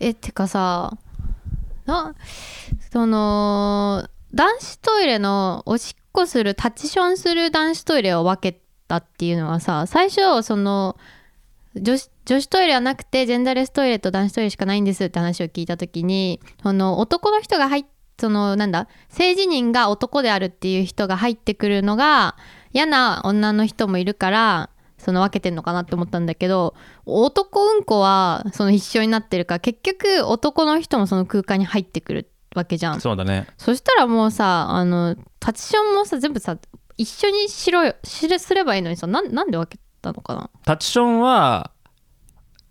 [0.00, 0.96] えてかさ
[1.86, 2.14] な
[2.92, 10.96] その男子トイレのおしっこするタッチションする男子トイレを分けたっていうのはさ最初その
[11.76, 17.84] 女子女子トイレはなくてジェンダーレストイレと男子トイレしかないんですって話を聞いた時にその男の人が入っ
[18.18, 22.36] そのなんだ性自認が男であるっていう人が入ってくるのが
[22.72, 26.74] 嫌な女の人もいるからその分けてんのかなって思ったんだけど
[27.06, 33.00] 男うんこはその一緒になってるから結局男の人もその空間に入ってくるわけじゃん。
[33.00, 33.46] そうだね。
[33.56, 36.58] そしたらもうさあのタッチションもさ全部さ
[36.98, 40.50] 一緒にしろよしれすればいいのにさなんなんで分けたのかな？
[40.66, 41.70] タッチションは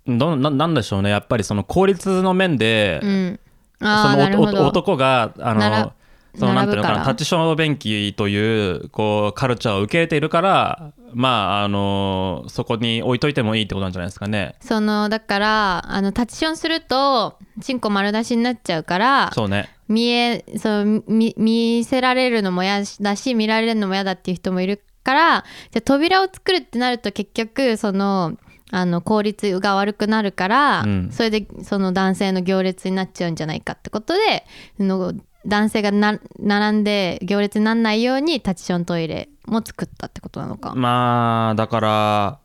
[0.06, 1.10] どななんでしょうね。
[1.10, 3.40] やっぱりその効率の面で、うん。
[3.80, 5.94] その男があの
[6.38, 14.56] そのなんていうのかなタッチション便器というこうカルチャーを受け入れているからまああのそこに置いといてもいいってことなんじゃないですかね。
[14.62, 19.70] そのだからあのタッチションするとチンコ丸出しになっちゃうからそうね。
[19.88, 28.38] 見えそう見見せられるのも嫌だし見られるのも嫌だっていう人もいるからじゃあ扉を作るってなると結局その
[28.70, 31.10] あの効率が悪くなるから、うん。
[31.12, 34.46] それでその男性の行列になっちゃうんじゃないかってことで
[34.76, 35.14] その
[35.48, 40.74] 男性がな並んで行列にならないようにタッチショントイレも作ったってことなのか。
[40.76, 42.40] まあだから、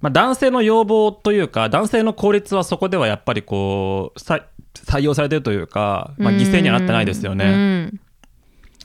[0.00, 7.44] まあ、男性の要望というか男性の効率はそこではやっぱりこうさ採用されてるというか、まあ、犠牲にはなってないですよね。
[7.44, 8.00] うん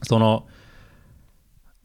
[0.03, 0.47] その、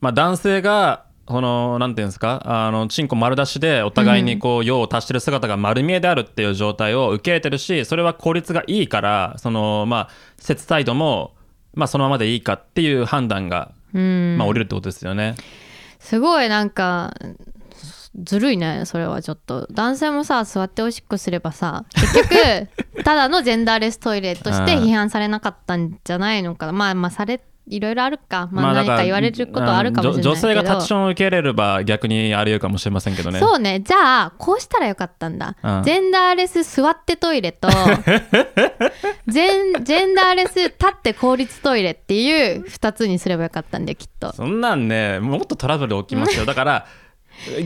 [0.01, 10.09] まあ、男性がこのなんていうんですかあのチンコ丸出しでお互いにこう用を足してる姿が丸見えであるっていう状態を受け入れてるしそれは効率がいいからそのまあ
[10.39, 11.36] 施設サイドも
[11.77, 14.37] まあそのままでいいかっていう判断が、うん。
[14.37, 15.37] まあ、降りるってことですよね。
[16.01, 17.15] すごいなんか
[18.23, 19.67] ずるいねそれはちょっと。
[19.71, 22.15] 男性もさ座っておしっこすればさ結
[22.95, 26.67] 局 ただのジェンダーレストイレとして批判されなかったんじゃないのか。
[26.67, 28.48] なまあまあされいろいろあるか。
[28.52, 33.40] まあ何か言われることはあるかもしれないけど、女性がタッチションを受け入れれば逆にあり得るかもしれませんけどね。
[33.40, 33.81] そうね。
[33.81, 35.83] じゃあこうしたらよかったんだ、うん。
[35.83, 37.68] ジェンダーレス座ってトイレと
[39.26, 44.33] ジェンジェンダーレス立って効率トイレっていう2つにすればよかったんだよきっと。
[44.35, 46.46] そんなんねもっとトラブル起きますよ。
[46.46, 46.87] だから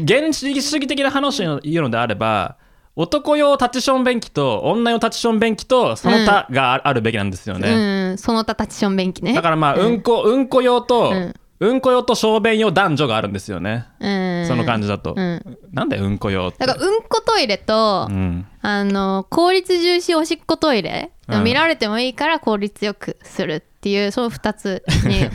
[0.08, 2.56] 原始主義的な話を言うのであれば
[2.96, 9.33] 男用タッチション便器と女用タッチション便器とその他がああるべきなんですよね、うんその他タッチション便器ね。
[9.33, 14.46] だからまあうんこうんこ用と、うんうんこ用と小便用男女があるんですよね、うん。
[14.49, 15.59] その感じだと、うん。
[15.73, 16.64] なんだようんこ用って。
[16.64, 18.46] だからうんこトイレと、うん。
[18.62, 21.44] あの効率重視おしっこトイレ、うん。
[21.44, 25.29] 見られてもいいから効率よくするっていうその2つに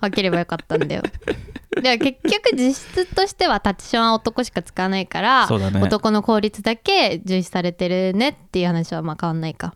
[0.00, 1.02] 分ければよかったんだよ。
[1.82, 5.82] で結局実質としてはタッチションは男しか使わないから、ね。
[5.82, 9.74] 男の効率だけ重視されてるねっていう話はまあ変わんないか。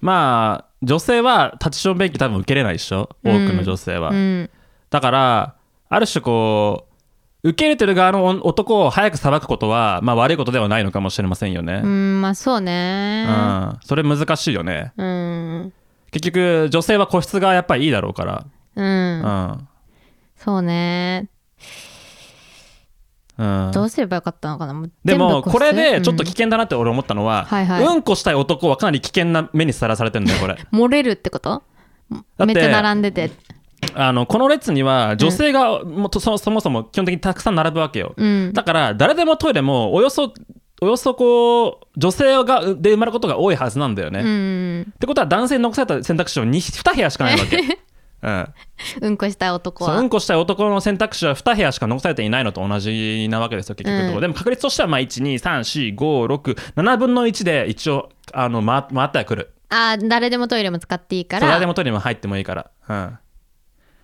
[0.00, 3.08] まあ女性はタッチション便器多分受けれないでしょ？
[3.22, 4.50] 多くの女性は、うん、
[4.92, 5.54] だから
[5.88, 6.86] ある種こ
[7.42, 13.26] う受け入れてる側の男を早く裁くことは、まあ、悪いことではないのかもしれませんよね、うん、まあそうね。
[13.26, 14.92] うん、それ難しいよね。
[14.96, 15.72] うん、
[16.12, 18.46] 結局女性は個室がやっぱりいいだろうから。
[18.76, 19.68] うん、うん、
[20.36, 21.28] そうね。
[23.38, 24.88] うん、どうすればよかったのかな？
[25.04, 27.84] でもこれでちょっとうん危険だなって俺思ったのは、はいはい。
[27.84, 30.58] うんこしたい男はかなり危険な目にさらされてるんだよこれ。
[30.70, 31.62] 漏れるってこと？
[32.38, 33.32] てめっちゃ並んでて。
[33.94, 40.32] あのこの列には女性がもとそそもそも基本的にたくさん並ぶわけよ、うん、だから誰でもトイレもおよそ
[40.80, 44.26] およそこう女性がで生まれることが多いはずなんだよね、うっ
[44.88, 47.56] ん、てことは男性に残された選択肢は 2, 2部屋しかないわけ、
[48.22, 48.48] うん、
[49.02, 49.16] うん。
[49.16, 49.90] こしたい男は。
[49.92, 54.14] そううんこしたい男の選択肢は2部屋しか残されていないのと同じなわけですよ結局。
[54.14, 61.58] うんでも確率としてはまあ1234567分の1で一応あの回回ってはくるあー誰でもトイレも使っていいから。
[61.58, 63.18] でもトイレにも入ってもいいから、うん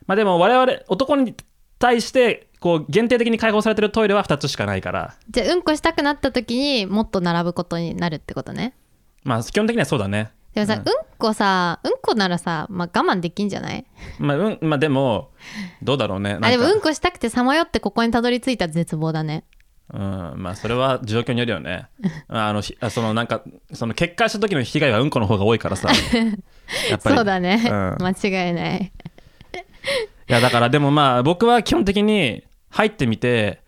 [0.08, 1.34] まあ、でも我々男に
[1.78, 5.14] 対してこう限定的に開放されてるトイレは2つしかないから。
[5.30, 8.74] じゃあうんこしたくなった時にもっと並ぶことになるってことね。
[9.22, 10.32] まあ基本的にはそうだね。
[10.54, 10.84] でもさ、ううんん、
[11.18, 13.84] こさ、うんこならさ、まあ、我慢できんじゃない？
[14.18, 15.30] まあ、うん、まあでも
[15.82, 16.38] どうだろうね。
[16.40, 19.44] あでもうんこしたくてさまよってここにたどり着いた絶望だね。
[19.92, 21.86] うん、まあそれは状況によるよね。
[22.28, 23.42] あのそのなんか
[23.72, 25.90] その決壊した時の被害はうんこの方が多いからさ。
[26.90, 27.16] やっぱり。
[27.16, 27.96] そうだね、うん。
[28.04, 28.10] 間
[28.48, 28.92] 違いない。
[30.28, 33.62] いやだからでもまあ僕は基本的に入ってみて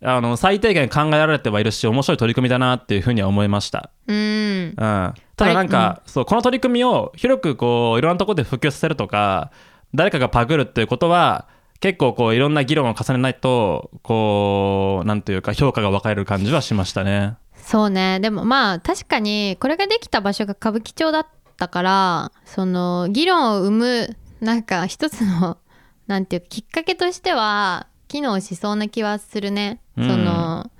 [0.00, 4.16] あの最低限考えられてはいるし面白い取り組みだなっていうふうには思いました、うん。
[4.16, 9.50] うん、ただなんか、そうこの取り組みを広くこういろんなところで普及させるとか
[9.94, 11.48] 誰かがパクるっていうことは
[11.80, 17.36] 結構こういろんな議論を重ねないとこうなんというか評価が分かれる感じはしましたね。
[17.56, 18.20] そうね。
[18.20, 25.58] でもまあ確かにこれができた場所が歌舞伎町だっったからその議論を生むなんか一つの
[26.06, 30.08] なんていうかきっかけとしては機能しそうな気はするね、うん。
[30.08, 30.70] その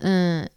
[0.00, 0.50] うん、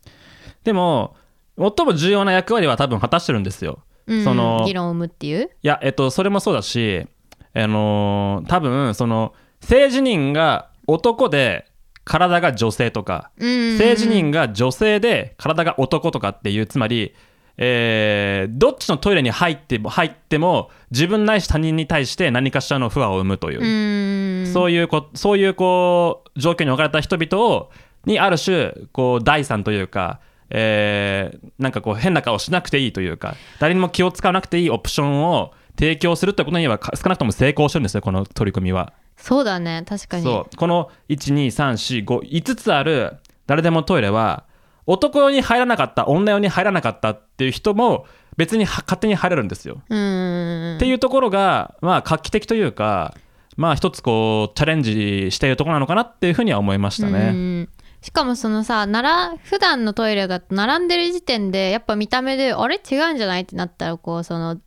[0.63, 1.15] でも
[1.57, 3.79] 最も重要な役割は多分果たしてるんですよ。
[4.07, 5.45] うん、その議論を生むっていう？
[5.45, 7.05] いやえっとそれもそうだし
[7.53, 11.65] あのー多分その性自認が男で
[12.03, 17.13] 体が女性とかうん性自認が女性で体が男とかっていうつまり、
[17.57, 24.53] えーどっちのトイレに入っても入っても自分ないし他人に対して何かしらの不和を生むという、うん。
[24.53, 27.71] そういうこそういうこう状況に置かれた人々を
[28.05, 38.93] にある種こう第三というか、えーなんかこう変な顔しなくていいというか誰にも気を使わなくていいオプションを提供するということにはか少なくとも成功してるんですよこの取り組みは。
[39.17, 40.23] そうだね確かに。
[40.23, 40.55] そう。
[40.55, 43.17] この12345つある
[43.47, 44.43] 誰でもトイレは
[44.87, 48.05] 男用に入らなかった女用に入らなかったっていう人も
[48.37, 49.81] 別には勝手に入れるんですよ。
[49.89, 53.13] うんっていうところがまあ画期的というか
[53.57, 57.67] まあ一つこうチャレンジしているところなのかなっていうふうには思いましたうね。
[58.01, 62.75] んしかもそのさなら普段のトイレだと並んでる時点でやっぱ見た目であれ？
[62.75, 64.59] 違うんじゃないってなったらこうその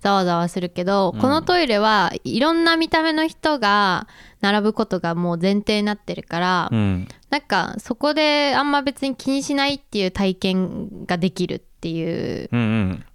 [0.00, 1.20] ざわざわするけど、うん。
[1.20, 4.06] このトイレはいろんな見た目の人が
[4.40, 7.08] 並ぶことがもう前提になってるから、うん。
[7.30, 12.48] なんかそこであんま別に気にしないっていう体験ができるっていう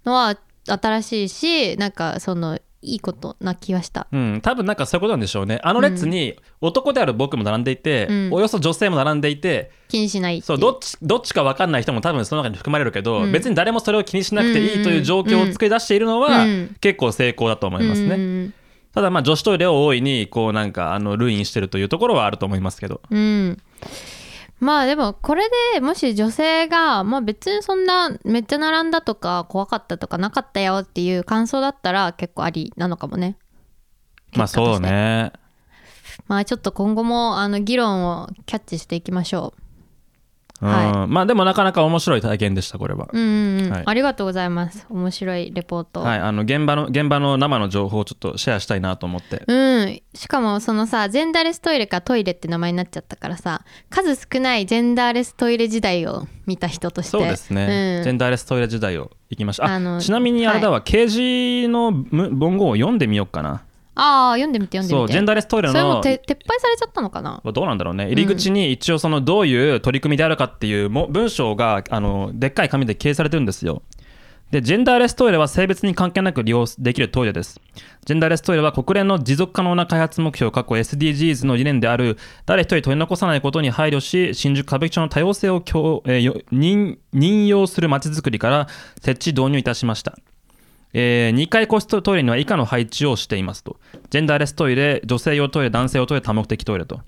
[0.04, 4.06] のは新しいしなんかそのいいことな気はした。
[4.12, 5.60] うん、多分なんかそういうことなんでしょうね。
[5.62, 8.28] あの列に男である僕も並んでいて、うん。
[8.32, 13.32] およそ女性も並んでいて気にしないそうどっちどっちか分かんない人も多分その中に含まれるけど、うん。
[13.32, 16.76] 別に誰もそれを気にしなくていいという状況を作り出しているのは、うん。
[16.80, 18.54] 結構成功だと思いますね、うん
[18.94, 23.00] ただまあ女子トイレを大いにこうなんかあのルインしてるというところはあると思いますけど。
[23.10, 23.58] うん。
[24.64, 25.42] まあでもこれ
[25.74, 33.36] でもし女性が、まあ、別にそんなめっちゃ並んだとか怖かったとかなかったよっていう感想だったら結構ありなのかもね。
[34.34, 35.32] まあそうね
[36.28, 39.63] まあちょっと今後もあの議論をキャッチしていきましょう
[40.64, 43.18] まあでもなかなか面白い体験でしたこれは、う。
[43.18, 43.82] うんうんうん、はい。
[43.86, 44.86] ありがとうございます。
[44.90, 46.00] 面白いレポート。
[46.00, 49.42] はいあの現場の現場の生の情報をちょっとシェアしたいなと思って。
[49.46, 49.54] う
[49.86, 57.10] ん、しかもそのさジェンダーレストイレかトイレって名前になっちゃったからさ数少ないジェンダーレストイレ時代を見た人として。
[57.10, 58.04] そうですね、うん。
[58.04, 59.64] ジェンダーレストイレ時代を行きました。
[59.64, 63.64] ああのちなみにあれだわ、掲示のむ文言を読んでみようかな
[63.96, 65.02] ああ読んでみて読んでみて。
[65.02, 67.40] そうジェンダーレストイレそれも撤廃されちゃったのかな？
[67.44, 68.06] どうなんだろうね。
[68.06, 73.82] 入り口に一応そのどういう取り組みであるかっていうも文章があのでっかい紙で掲示されてるんですよ。
[74.50, 77.60] でジェンダーレストイレは性別に関係なく利用できるトイレです。
[78.04, 86.44] ジェンダーレストイレは国連の持続可能な開発目標過去 SDGs の理念である誰一人取り残さないことに配慮し新宿歌舞伎町の多様性を強、えー
[87.12, 88.68] 任用するまちづくりから
[89.00, 90.18] 設置導入いたしました
[90.94, 93.76] え2階個室トイレには以下の配置をしていますと。
[94.10, 97.00] ジェンダーレストイレ、女性用トイレ、男性用トイレ、多目的トイレと。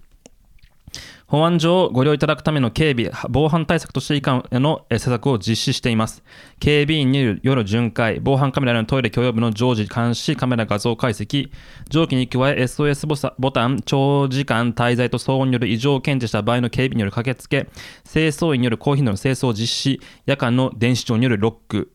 [1.29, 6.23] 保安上ご利用いただくための警備、防犯対策として以下の施策を実施しています。
[6.61, 11.51] 警備員による夜巡回、防犯カメラのトイレ許容部の常時監視、カメラ画像解析、
[11.89, 17.67] 上記に加え SOS ボボタン、長時間滞在と騒音による異常を検知した場合の警備による駆けつけ、
[18.09, 21.91] 清掃員によるコーヒーの清掃実施、夜間の電子帳によるロック、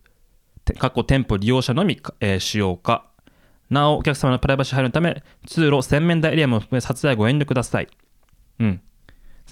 [0.78, 3.06] 過去店舗利用者のみ、えー使用か。
[3.70, 7.88] なお、お客様のプライバシー配慮のため、通路、洗面台エリアも含め撮影ご遠慮ください。
[8.60, 8.82] うん。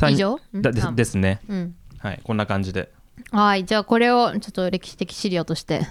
[0.09, 0.39] 以上？
[0.53, 1.41] だでうんあですね。
[1.47, 2.91] うんはい、こんな感じで。
[3.31, 5.81] はいじゃあこれをちょっと歴史的資料として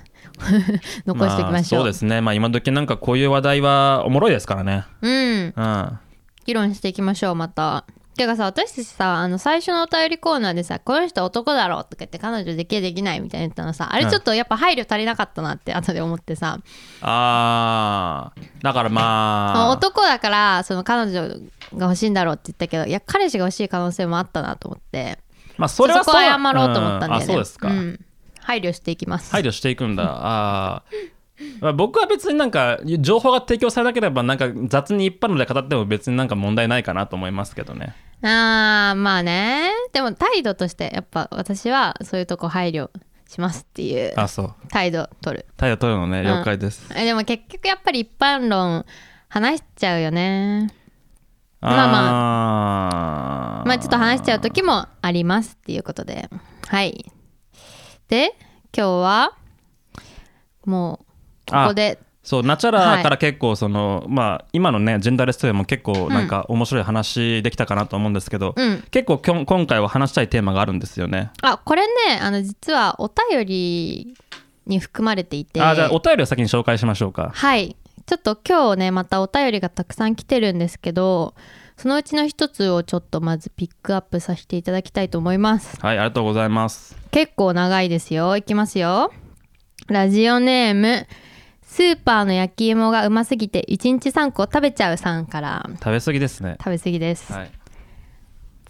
[1.07, 2.21] 残していきましょう、あそうですね。
[2.23, 4.85] まあ今時なんかこういう話題はおもろいですからね。
[5.03, 5.99] うんうん。
[6.47, 7.85] 議論していきましょうまた
[8.19, 16.59] てかさ私たちさあの最初のお便りコーナーでさ「この人男だろ」とか言って彼女できるできないみたいな言ったのさあれちょっとやっぱ配慮足りなかったなって後で思ってさ、
[17.01, 19.71] あー、だからまあ。
[19.71, 21.39] 男だからその彼女が
[21.87, 25.19] 欲しいんだろうって言ったけどいや彼氏が欲しい可能性もあったなと思って。
[25.57, 27.69] まあそれはそこは謝ろうと思ったんだよね、うあ、そうですか。
[27.69, 27.99] ん。
[28.41, 29.33] 配慮していきます。
[29.33, 30.05] 配慮していくんだ。
[30.07, 31.19] あー。
[31.61, 37.95] まあ、僕は別になんか情報が提供されなければなんか雑に一般ので語っても別になんか問題ないかなと思いますけどね。
[38.23, 39.71] あーまあね。
[39.93, 42.91] でも態度としてやっぱ私はそういうとこ配慮
[43.29, 44.55] しますっていうあ、そう。
[44.69, 45.47] 態度取る。
[45.57, 46.89] 態度取るのね、了解です。
[46.97, 48.85] えでも結局やっぱり一般論
[49.29, 50.69] 話しちゃうよね。
[51.61, 56.29] まあままあちょっと話しちゃう時もありますっていうことで。
[56.69, 57.13] はい。
[58.09, 58.35] で
[58.77, 59.33] 今日は
[60.65, 61.01] も
[61.49, 61.99] うここで
[62.29, 68.85] そうナチャラから結構その、まあ今のねジェンダーレストイレも結構なんか面白い話できたかなと思うんですけど、うん。
[68.91, 71.31] 結構きょん今回は話したいテーマがあるんですよね。
[71.41, 74.15] あこれねあの実はお便り
[74.67, 75.63] に含まれていて。
[75.63, 77.31] あじゃあお便りを先に紹介しましょうか。
[77.33, 77.77] はい。
[78.05, 81.35] ちょっと今日ねまたお便りがたくさん来てるんですけど
[81.79, 85.81] そのうちの一つをちょっとまずピックアップさせていただきたいと思います。
[85.81, 86.95] はいありがとうございます。
[87.11, 88.37] 結構長いですよ。
[88.37, 89.15] いきますよ。
[89.87, 91.07] ラジオネーム
[91.69, 95.69] スーパーの焼き芋がうますぎて1日3個食べちゃうさんから。
[95.75, 96.57] 食べ過ぎですね。
[96.59, 97.51] 食べ過ぎです、はい。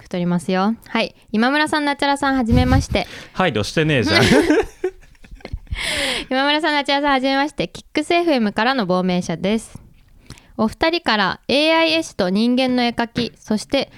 [0.01, 0.75] 太りますよ。
[0.89, 1.15] はい。
[1.31, 3.07] 今村さんなちゃらさんはじめまして。
[3.33, 4.23] 配慮してねえじゃん。
[6.29, 7.69] 今村さんなちゃらさんはじめまして。
[7.69, 9.81] キックス FM からの亡命者です。
[10.57, 13.93] お二人から AI 絵師と人間の絵描きそして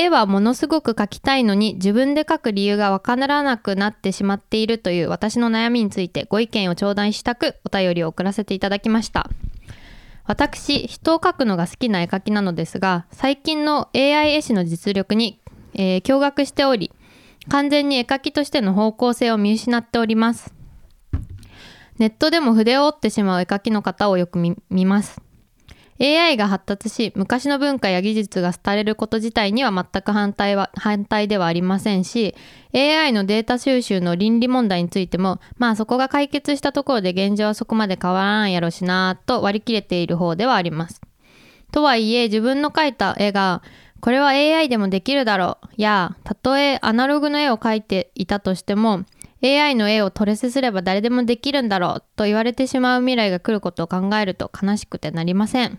[0.00, 9.28] 絵はものすごく描きたいのに自分で描く理由がわからなくなってしまっているという私の悩みについてご意見を頂戴したくお便りを送らせていただきました。
[10.24, 15.40] 私人を描くのが好きな絵描きなのですが最近の AI 絵師の実力に、
[15.74, 16.92] えー驚愕しており
[17.48, 20.54] 完全に絵描きとしての方向性を見失っております。
[21.98, 25.20] ネットでも筆を折ってしまう絵描きの方をよく見見ます。
[26.00, 32.34] AI が発達し昔の文化や技術が廃れること自体には全く反対は反対ではありませんし
[32.72, 41.00] AI のデータ収集の倫理問題についてもまあそこが解決したところで現状はそこまで変わらんやろしなと割り切れている方ではあります。
[41.72, 43.62] とはいえ自分の描いた絵が
[44.00, 49.04] これは AI でもできるだろうやたとえアナログの絵を描いていたとしても
[49.42, 55.78] AI の絵をトレセすれば誰でもできるんだろうと言われてしまう未来が来ることを考えると悲しくてなりません。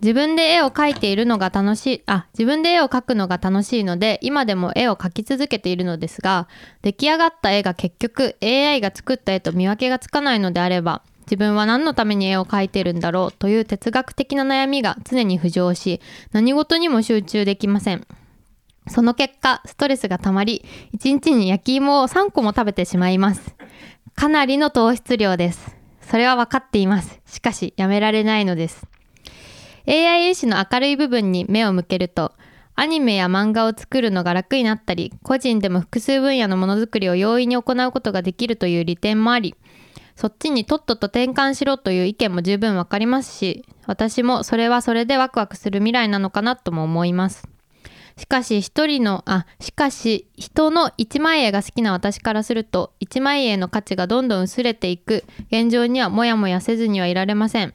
[0.00, 6.48] 自分で絵を描いているのが楽しいあ自分で絵を描くのが楽しいので今でも絵を描き続けているのですが
[6.82, 16.00] 出来上がった絵が結局 AI が作った絵と見分けがつかないのであれば自分は何のために絵を描いているんだろうという哲学的な悩みが常に浮上し
[16.32, 18.06] 何事にも集中できません。
[18.88, 20.64] その結果ストレスがたまり
[20.98, 23.54] 1日に焼き芋を3個も食べてしまいます。
[24.16, 25.76] かなりの糖質量です。
[26.00, 27.20] それは分かっています。
[27.26, 28.90] しかしやめられないのです。
[29.90, 32.32] AI 絵師の明るい部分に目を向けると
[32.76, 39.56] アニメや漫画を作るのが楽になったり個人でも複数分野のものづくりを容易に行うことができるという利点もあり
[40.14, 47.48] そっちにとっとと転換しろという意見も十分わかりますし私もそれはそれでワクワクする未来なのかなとも思います。
[48.16, 57.72] しかし一人のあしかし人の一枚絵が好きな私からすると一枚絵の価値がどんどん薄れていく現状にはモヤモヤせずにはいられません。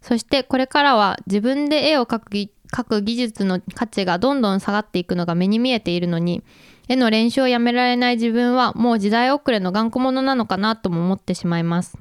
[0.00, 2.30] そしてこれからは自分で絵を描く
[2.72, 6.42] 描く技術の価値がどんどん下がっていくのが目に見えているのに
[6.88, 11.98] 絵の練習をやめられない自分はもう時代遅れの頑固者なのかなとも思ってしまいます。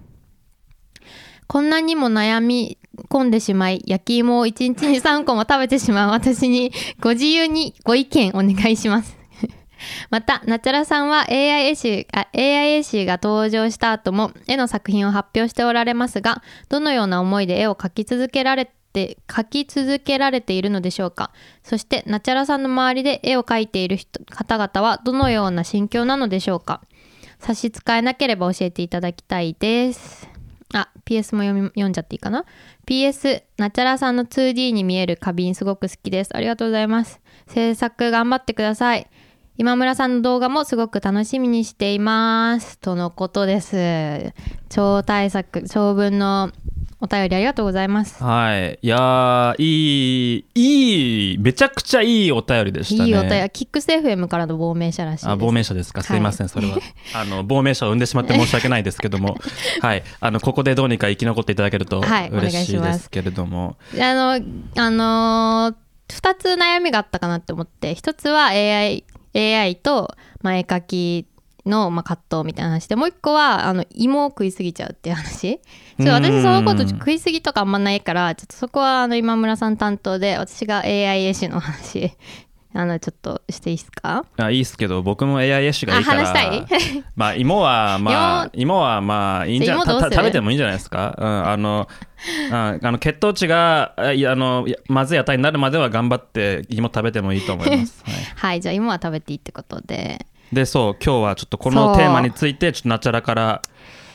[1.47, 2.77] こんなにも悩み
[3.09, 9.18] 込んでしまい焼き芋を1日に3個も食べてしまう私にご自由にご意見お願いします。
[10.09, 21.31] またナチャラさんは AI 絵師あ AI 絵師が登場した後も絵の作品を発表しておられますがどのような思いで絵を描き続けられて描き続けられているのでしょうか？
[21.63, 26.81] そしてナチャラさんの周りで絵を描いている人方々はどのような心境なのでしょうか？
[27.39, 30.27] 差し支えなければ教えていただきたいです。
[30.73, 32.45] あ PS も読み読んじゃっていいかな
[32.87, 36.35] ？PS ナチャラさんの 2D に見える花瓶すごく好きです。
[36.35, 37.21] ありがとうございます。
[37.47, 39.07] 制作頑張ってください。
[39.59, 44.31] 今村さんの動画もすごく楽しみにしていますとのことです。
[44.69, 46.53] 超大作長文の
[47.01, 48.23] お便りありがとうございます。
[48.23, 48.79] はい。
[48.81, 53.09] いやーいいいいめちゃくちゃいいお便りでしたね。
[53.09, 53.49] いいお便り。
[53.49, 55.29] キックス FM からの亡命者らしいです。
[55.29, 56.03] あ亡命者ですか。
[56.03, 56.77] すいません、はいそれは。
[57.13, 59.35] あの亡命者を生んでしまって申し訳ないですけども。
[59.83, 60.03] はい。
[60.21, 64.41] あのここでどうにか生き残っていただけるとはい嬉しいですけれども、あの、
[64.77, 67.93] あのー、2つ悩みがあったかなって思って。
[67.93, 69.03] 1つは AI,
[69.35, 71.27] AI と、まあ、絵描き
[71.65, 75.59] の、まあ、葛藤みたいな話でもう1個はあの芋を食いすぎちゃうっていう話。
[75.99, 82.13] ちょ私そのことうん食いすぎとかあんまないからちょっとそこはあの今村さん担当で私が AI 絵師の話
[82.79, 84.23] あのちょっとしていいですか？
[84.37, 86.21] あいいっすけど僕も AI 絵師がいいから。
[86.21, 87.03] あ話したい？
[87.17, 88.79] まあ 芋はまあ芋？
[88.79, 91.89] はまあいいんじゃ食べてもいいんじゃないですか、うん、あの
[92.49, 98.15] うんあの血糖値があのまずい値になるまでは頑張って芋食べてもいいと思います、 はい。
[98.35, 100.25] はいじゃあ芋は食べていいってことで。
[100.53, 103.61] でそう今日はちょっとこのテーマについてちょっとナチャラから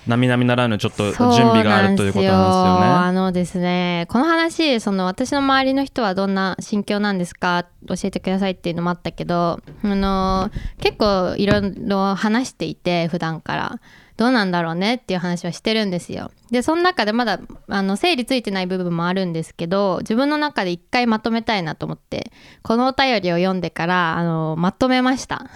[0.06, 2.80] 並々ならぬちょっと準備があるということなんですよ。
[2.80, 2.86] ね。
[2.86, 13.80] あのですねこの話その私の周りの人はどんな心境なんですか教えてくださいっていうのもあったけどあの結構いろいろ話していて普段から。
[14.16, 16.30] どうなんだろうねっていう話はしてるんですよ。
[16.50, 22.30] でその中でまだあの整理ついてない部分もあるんですけど自分の中で一回まとめたいなと思って
[22.62, 25.46] このお便りを読んでからあのまとめました。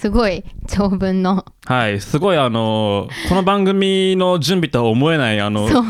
[0.00, 1.44] すごい長文の。
[1.66, 5.84] はい、すごいあのこの番組の準備とは思えないあのそう。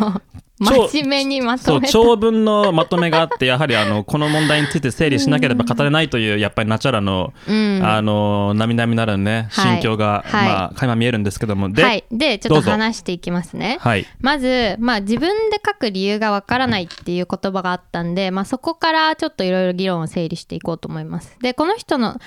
[0.67, 1.93] 超真面目にまとめた。
[1.93, 7.81] 長文のまとめがあってやはりあのこの問題について整理しなければ語れないというやっぱりナチュラの、うん。
[7.85, 9.75] あの並々ならぬねはい。
[9.77, 10.49] 心境が、はい。
[10.49, 11.71] まあ垣間見えるんですけども。
[11.71, 12.05] で、はい。
[12.11, 13.79] でちょっと話していきますね。
[13.81, 14.05] はい。
[14.21, 21.39] まず、まあ、自分で書く理由がわからないっていう言葉があったんで、まあ、そこからちょっといろいろ議論を整理していこうと思います。
[21.41, 22.19] でこの人の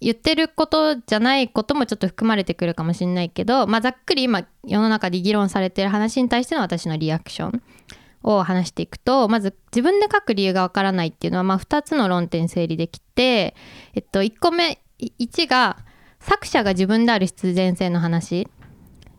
[0.00, 7.62] 言ってることじゃないこともちょっと含まれてくるかもしれないけど、まあ、ざっくり今世の中で議論されてる話に対しての私のリアクション
[8.22, 13.54] を話していくとまず自分で書く理由がわからないっていうのは、まあ、2つの論点整理できて、
[13.94, 15.78] えっと、1個目1が
[16.20, 18.48] 作者が自分である必然性の話。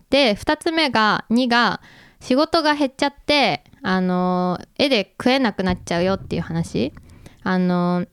[0.10, 1.82] で2つ目が2が
[2.20, 6.94] 仕事が減っちゃってあの絵で食えなくなっちゃうよっていう話。
[7.44, 8.06] あの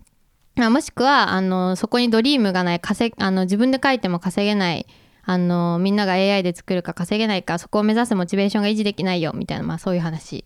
[0.57, 4.87] もしくはあのそこにドリームがない稼あの自分で書いても稼げない
[5.25, 10.45] あのみんなが AI で作るか稼げないかそこを目指すモチベーションが維持できないよみたいな、まあ、そういう話。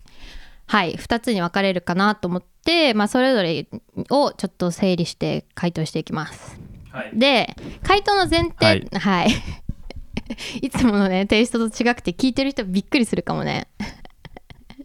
[0.66, 3.66] はい2つに分かれるかなと思って、まあ、それぞれ
[4.10, 6.60] をちょっと整理して回答していきます。
[6.90, 7.10] はい。
[7.14, 9.30] で回答の前提はい、
[10.60, 13.68] い、 つものねテイストと違くて聞いてる人びっくりするかもね、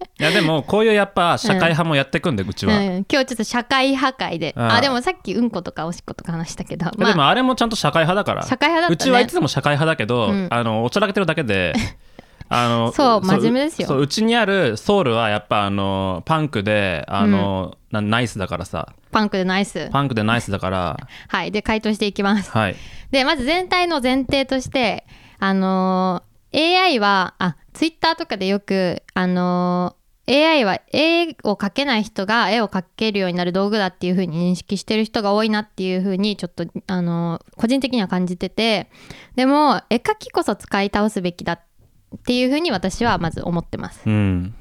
[0.19, 4.53] いやでもこういうやっぱ社会派もやってくんで、うちは、うん、今日ちょっと社会破壊で。
[4.57, 7.33] あああでもさっきうんことかおしっことか話したけど、でもあ。
[7.33, 8.45] れもちゃんと社会派だから。
[8.45, 8.93] 社会派だね。
[8.93, 10.47] うちはいつも社会派だけど、うん。
[10.49, 11.73] あのおちゃらけてるだけで
[12.49, 13.87] あのそう真面目ですよ。
[13.87, 18.93] そううちにあるソウルはやっぱあのパンクであの、なナイスだからさ。
[19.11, 19.89] パンクでナイス。
[19.91, 20.97] パンクでナイスだから。
[21.27, 21.51] はい。
[21.51, 22.51] で回答していきます。
[22.51, 22.75] はい。
[23.11, 25.05] でまず全体の前提として
[25.39, 38.89] あのー AI はあツイッターとかでよくあのー AI は絵を描けない人が絵を描けるようになる道具だっていう風に認識してる人が多いなっていう風にちょっとあのー個人的には感じてて
[39.35, 41.59] でも絵描きこそ使い倒すべきだっ
[42.25, 44.01] ていう風に私はまず思ってます。
[44.05, 44.55] うん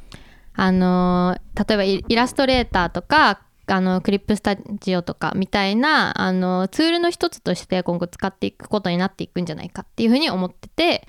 [0.54, 11.06] あのー例えばイイラストレーターとかあのクリップスタジオとかみたいなあのツールの一つとして今後使っていくことになっていくんじゃないかっていうふうに思ってて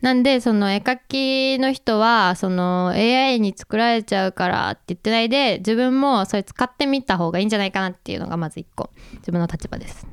[0.00, 10.06] なんでその絵描きの人はその AI に作られちゃうからって言ってないで自分もそれ使ってみた方がいいんじゃないかなっていうのがまず一個自分の立場です。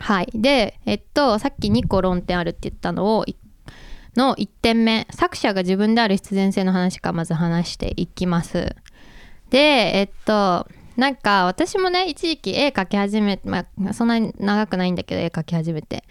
[0.00, 0.28] はい。
[0.34, 3.36] で、えっと、さっき2個論点あるって言ったのを、い
[4.16, 8.76] の1点目、作者が自分である必然性の話からまず話していきます。
[9.50, 16.04] で、えっと、なんか私もね、一時期絵描き始め、まあ、そんなに長くないんだけど、絵描き始めて。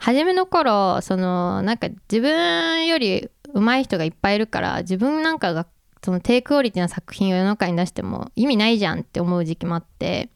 [0.00, 5.66] 初めの頃、その、なんか自分より上手い人がいっぱいいるから、自分なんかが、
[6.02, 10.30] その低クオリティな作品を世の中に出しても意味ないじゃんって思う時期もあって、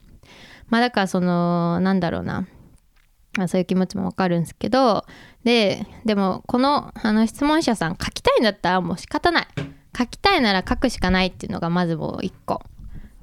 [0.69, 2.47] まあだからその、なんだろうな、
[3.37, 5.05] まあ、そういう気持ちもわかるんですけど
[5.43, 9.47] ででもこのあの質問者さん書きたいんだったらもう仕方ない。
[9.97, 12.61] 書きたいなら書くしかないっていうのがまずもう一個。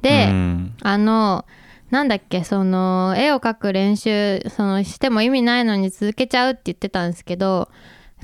[0.02, 0.74] で、うん。
[0.82, 1.46] あの
[1.92, 7.70] なんだっけその絵を描く練習そのしても意味ないのに続けちゃうって言ってたんですけど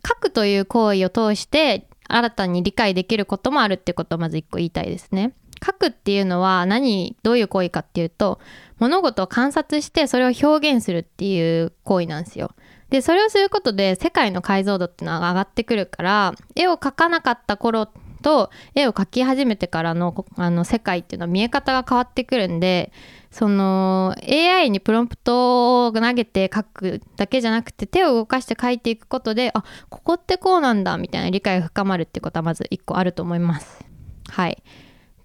[0.07, 5.33] 書くという行為を通して新たに理解できることもあるってことをまず一個言いたいですね。
[5.65, 8.39] 書くっていうのは何どういう行為かっていうと
[8.77, 12.51] 物事を観察してそれを表現するっていう行為なんですよ。
[12.89, 22.91] でそれをすることで世界の解像度っていうのは上がってくるから絵を描かなかった頃と絵を描き始めてからのあの世界っていうのは見え方が変わってくるんで
[23.31, 33.85] その AI にプロンプトを投げて書くだけじゃなくて手を動かして書いていくことであここってこうなんだみたいな理解が深まるっていうことはまず一個あると思います。
[34.29, 34.61] はい、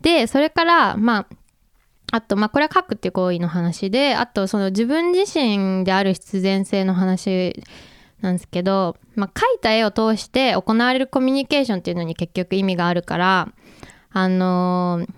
[0.01, 1.37] でそれからまあ
[2.13, 7.65] あと、まあ、これは書くっていう行為の話で、あと、その自分自身である必然性の話
[8.23, 13.49] なんですけど、まあ、描いた絵を通して行われるコミュニケーションっていうのに結局意味があるから、
[14.13, 15.13] あのー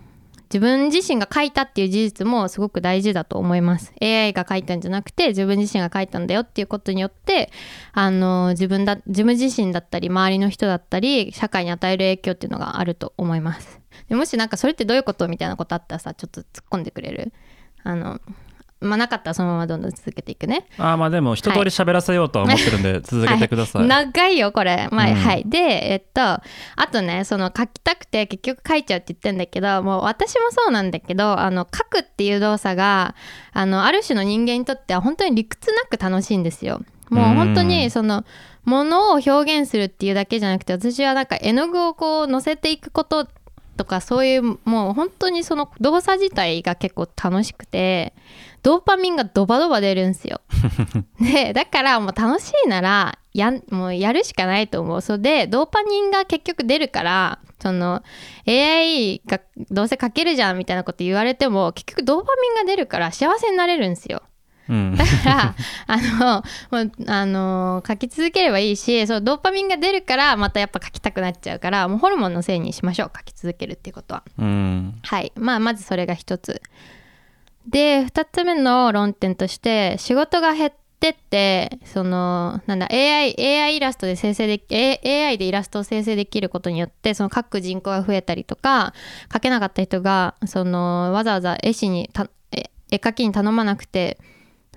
[0.50, 3.92] 自分自身が書いたっていう事実もすごく大事だと思います。
[4.00, 7.50] AI が書いたんじゃなくて自分自身が書いたんだよっていうことによって、
[7.92, 13.80] あのー自分だ自分自身だったり周りの人だったり社会に与える影響っていうのがあると思います。
[14.09, 17.32] でもしなんかそれってどういうことみたいなことあったらさちょっと突っ込んでくれる？
[17.82, 18.20] あの
[18.85, 20.66] まあなかったらそのままどんどん続けていくね。
[20.78, 25.14] あーまあでも一通り喋らせようとは思ってるんで続けてください、はい、長いよこれ、まあうん。
[25.14, 25.45] はい。
[25.47, 26.43] でえっとあ
[26.91, 33.14] とねその書きたくて結局書いちゃうって言ってんだけどもう私もそうなんだけどあの書くっていう動作が
[33.53, 36.80] あのある種の人間にとっては本当に理屈なく楽しいんですよ。
[37.11, 37.68] もう本当うん。
[37.68, 38.24] にその
[38.64, 43.28] ものを表現するっていうだけじゃなくて私はなんか絵の具をこう乗せていくこと
[43.76, 48.14] とかそういうもう本当にその動作自体が結構楽しくて
[48.65, 50.41] ドーパミンがドバドバ出るんですよ。
[51.21, 55.01] でだからもう楽しいならやもうやるしかないと思う。
[55.03, 58.03] それでドーパミンが結局出るからその
[58.49, 59.41] AI が
[59.71, 64.23] どうせ書けるじゃんみたいなこと言われても結局ドーパミンが出るから幸せになれるんですよ。
[64.67, 65.55] うんだから
[65.87, 74.23] あのもうあの書き続ければいいしそうドーパミンが出るからまたやっぱ書きたくなっちゃうからもうホルモンのせいにしましょう書き続けるっていうことは。
[74.39, 75.33] うんはい。
[75.37, 76.62] まあ、まずそれが一つ。
[77.67, 88.93] で、二つ目の論点として、仕事が減ってって、その、なんだ、AI、AI イラストで生成でき、A- AI でイラストを生成できることによって、その各人口が増えたりとか、
[89.31, 92.29] 描けなかった人が、その、わざわざ絵師にた、
[92.91, 94.19] 絵描きに頼まなくて、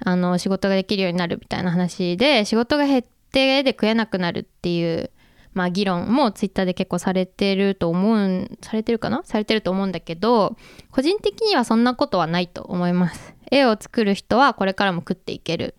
[0.04, 5.12] あの、仕事ができるようになるみたいな話で、仕事が減って絵で食えなくなるっていう、
[5.58, 9.24] まあ、議論もツイッターで結構されてると思うんされてるかな？
[9.24, 10.56] されてると思うんだけど
[10.92, 13.34] 個人的にはそんなことはないと思います。
[13.50, 15.74] 絵を作る人はこれからも食っていける。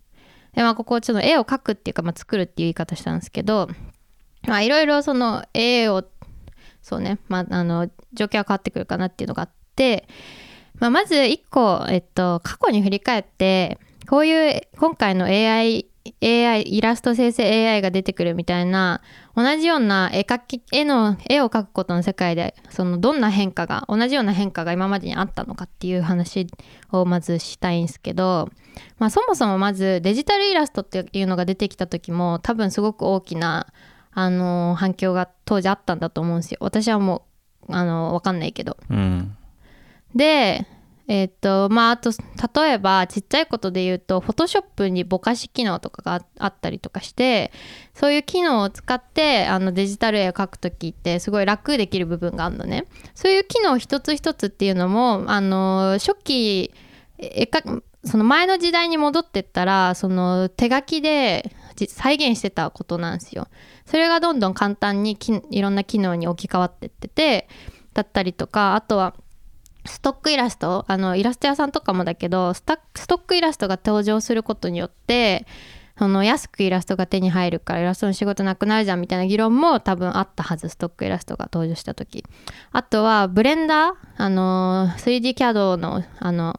[0.53, 3.69] でまあここちょっと絵を描くっていうか、まあ、作るっていう言い方したんですけど
[4.47, 6.03] まあいろいろその絵を
[6.81, 10.09] そうねまああの状況は変わってくるかなっていうのがあって、
[10.79, 15.85] まあ、まず一個、えっと、過去に振り返ってこういう今回の AI
[16.21, 19.01] AI イラスト生成 AI が出てくるみたいな
[19.35, 26.47] 同じような絵描き絵の絵を描くことの世界でそのどんな変化が同じような変化が今までにあったのかっていう話
[26.91, 28.49] をまずしたいんですけど、
[28.97, 33.67] まあ、そもそもまずデジタルイラストっていうのが出てきた時も多分すごく大きな
[34.11, 36.57] あの反響が当時あったんだと思うんですよ。
[36.61, 37.25] 私はも
[37.69, 38.75] うあの分かんないけど。
[38.89, 39.35] うん。
[40.15, 40.65] で
[41.09, 42.11] えっとまああと
[42.61, 47.51] 例えばちっちゃいことで言うとフォトショップにぼかし機能とかがあったりとかして
[47.95, 52.85] そういう機能を使ってあのデジタル絵を描く時ってすごい楽できる部分があるのね。
[53.15, 56.71] そういう機能一つ一つっていうのもあの初期
[57.17, 57.63] 絵か
[58.05, 61.51] その前の時代に戻ってったらその手書きで
[61.87, 63.47] 再現してたことなんですよ。
[63.87, 67.49] それがどんどん簡単にきいろんな機能に置き換わってってて
[67.95, 69.15] だったりとかあとは
[69.89, 75.45] ストックイラストあのイラスト屋さんとかもだけどスタストックイラストが登場することによって
[75.97, 82.23] その安くイラストが手に入るからイラストの仕事なくなるじゃんみたいな議論も多分あったはずストックイラストが登場した時。
[82.71, 86.57] あとはブレンダーあの 3D キャドのあの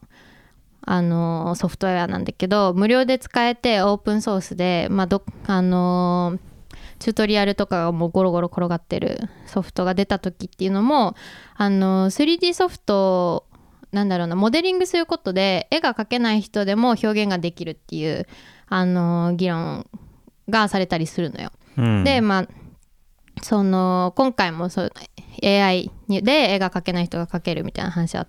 [0.82, 6.38] あのソフトウェアなんだけど無料で使えてオープンソースで、まあどあの
[7.00, 11.16] チュートリアルとかがもうゴロゴロ転がってるソフトが出た時っていうのも
[11.56, 13.46] あの 3D ソフト
[13.90, 18.28] なんだろうなモデリングすることで絵が描けない人でも表現ができるっていう
[18.68, 19.86] あの議論
[20.48, 21.50] がされたりするのよ。
[21.76, 22.48] うんでまあ
[23.42, 24.92] その今回もそう
[25.42, 28.26] AI にで絵が描けない人が描けるみたいな話は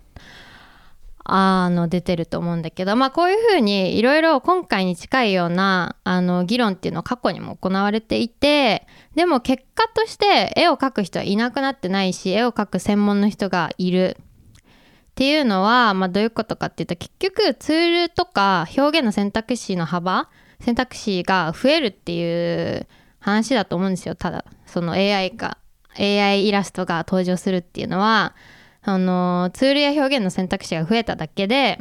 [1.34, 14.18] あの出てると思うんだけどまあこういうふうにいろいろ今回に近いようなあの議論っていうのは過去にも行われていてでも結果として絵を描く人はいなくなってないし絵を描く専門の人がいる。
[14.20, 20.30] っていうのは、まあ、どういうことかっていうと結局ツールとか表現の選択肢の幅
[20.62, 22.88] 選択肢が増えるっていう
[23.20, 24.16] 話だと思うんですよ。
[24.16, 25.58] ただその AI が
[25.98, 28.36] AI イラストが登場するっていうのは。
[28.84, 31.80] あのツールや表現の選択肢が増えただけで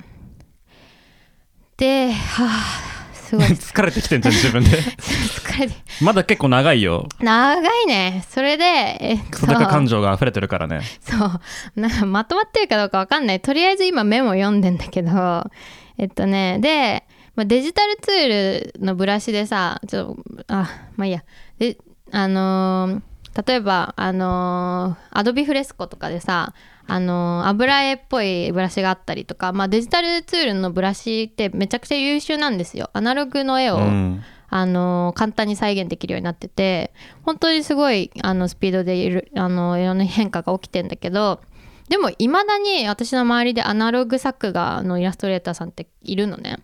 [1.77, 3.47] ではあすごい。
[3.55, 4.71] 疲れてきてんじゃん自分で。
[4.99, 5.75] 疲れて。
[6.03, 7.09] まだ結構長いよ。
[7.21, 8.25] 長いね。
[8.29, 10.81] それでえっクソデカ感情が溢れてるからね。
[11.01, 11.41] そう。
[11.77, 13.41] なんかまとまってるかどうかわかんない。
[13.41, 15.49] とりあえず今メモ読んでんだけど
[15.97, 17.05] えっとねで、
[17.37, 21.23] まあ、デジタルツールのブラシでさちょっとあまあいいや。
[21.59, 21.77] で
[22.11, 23.01] あのー
[23.47, 26.53] 例えばあのアドビフレスコとかでさ
[26.91, 34.23] あのー油絵っぽいブラシがあったりとか、まあ、デジタルツールのブラシってめちゃくちゃ優秀なんですよアナログの絵を、うん
[34.53, 41.41] あの簡単に再現できるようになってて本当にすごいあのスピードでいるあのいろんな変化が起きてんだけど
[41.89, 46.59] でもいまだに私の周りでアナログ作画のイラストレーターさんっているのね。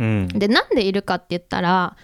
[0.00, 1.96] うんでなんでいるかって言ったら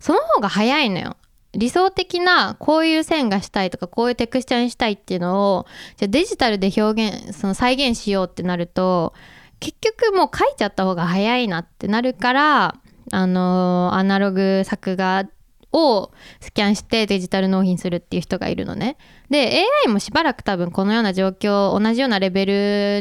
[0.00, 1.16] その方が早いのよ。
[1.58, 9.12] 理想的なこういう線がしたいとかこういうテクスチャーにしたいっていうのをじゃデジタルで表現その再現しようってなると
[9.58, 12.76] 結局もう書いちゃった方が早いなってなるから
[13.10, 15.28] あのアナログ作画
[15.72, 18.96] をスキャンしてデジタル納品するっていう人がいるのね。
[19.28, 22.46] で AI もしばらく多分このような状況同じようなレベ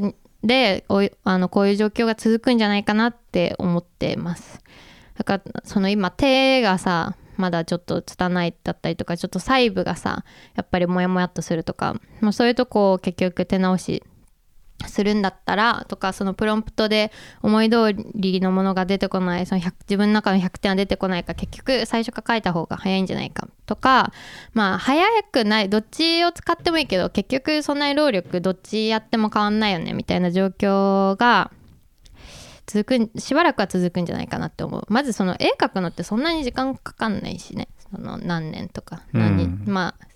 [0.01, 0.83] ルで
[1.23, 4.61] あのこういう状況が続くんじゃないかなって思ってます。
[5.15, 10.25] だからその今手がさまだちょっと拙いだったりとかちょっと細部がさ
[10.55, 14.03] やっぱりモヤモヤっとするとか、まあ、そういうとこを結局手直し
[14.85, 17.11] するんだったらとかそのプロンプトで
[17.41, 24.13] 思い通りのものが出てこないその自分の中の100点は出てこないか結局最初から書いた方が早いんじゃないかとか
[24.53, 31.51] まあ早くないどっちを使ってもいいけど結局そんなに労力どっちやっても変わんないよねみたいな状況が
[32.67, 34.85] 続くしばらくは続くんじゃないかなって思う。
[34.89, 37.69] まずその絵描くのってそんなに時間かかんないしね。
[37.91, 39.03] その何年とか。
[39.13, 39.63] 何,、うん。
[39.65, 40.07] まあ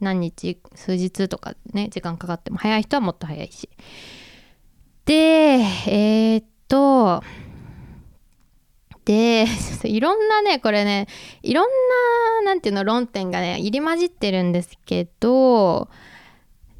[0.00, 2.58] 何日数日とかね時間かかっても。
[2.58, 3.68] 早い人はもっと早いし。
[5.04, 7.22] でえーっと
[9.04, 9.46] で
[9.84, 11.08] いろんなねこれね
[11.42, 11.68] いろん
[12.44, 15.88] ななんていうの論点がね入り混じってるんですけど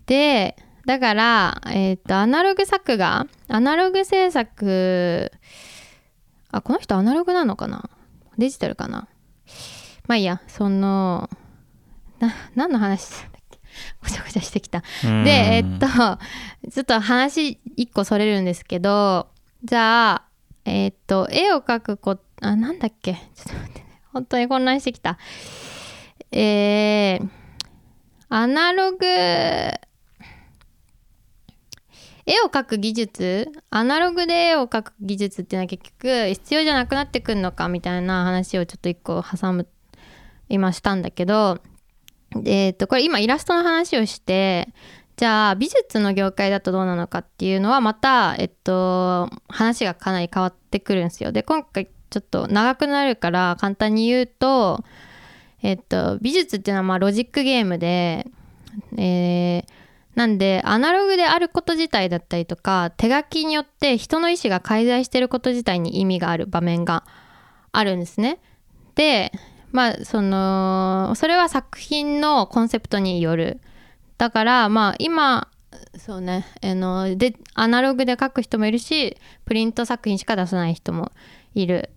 [0.07, 0.57] で
[0.89, 3.27] だからえーっとアナログ作画？
[3.49, 5.31] アナログ制作
[6.51, 7.91] あこの人アナログなのかな？
[8.39, 9.07] デジタルかな？
[10.07, 10.41] まあいいや。
[10.49, 11.29] その
[12.21, 13.59] な何の話だっけ？
[14.03, 14.83] ごちゃごちゃしてきた。
[15.05, 15.25] うん。
[15.25, 15.87] でえっと
[16.71, 19.29] ちょっと話一個それるんですけど
[19.65, 20.25] じゃあ
[20.65, 23.13] えっと絵を描くこあなんだっけ？
[23.13, 24.01] ちょっと待ってね。
[24.15, 25.19] 本当に混乱してきた。
[26.33, 27.29] えー、
[28.31, 29.05] アナログ
[32.29, 39.67] 絵を描く技術アナログで絵を描く技術っていうのは結局必要じゃなくなってくるのかみたいな話をちょっと一個挟む
[40.51, 41.59] 今したんだけど
[42.45, 44.69] えっとこれ今イラストの話をして
[45.17, 51.33] じゃあ美術の業界だとどうなのかっていうのはまたえっと話がかなり変わってくるんですよ。
[51.33, 54.85] で今回ちょっと長くなるから簡単に言うと
[55.63, 58.27] えっと美術っていうのはまあロジックゲームで
[58.99, 59.78] えー
[60.19, 67.05] なんでアナログであること自体だったりとか手書きによって人の意思が介在してること自体に意味がある場面が
[67.71, 68.41] あるんですね。
[68.97, 69.31] で
[69.71, 73.61] まあそのそれは作品のコンセプトによる
[74.17, 75.47] だからまあ今
[75.97, 81.13] そうねあのでアナログで書く人もいるしプリント作品しか出さない人も
[81.55, 81.91] いる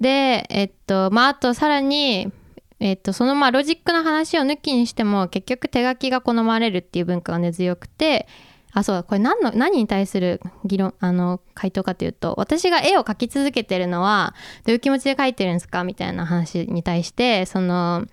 [0.00, 2.32] でえっとまああとさらに
[2.80, 8.26] えっとそのまあロジックの話を抜きにしても結局手書きが好まれるっていう文化が根強くて
[8.72, 18.06] あそうこれ何の何に対する議論あの回答かというと私が絵を描き続けてるのはどういう気持ちで描いてるんですかみたいな話に対してその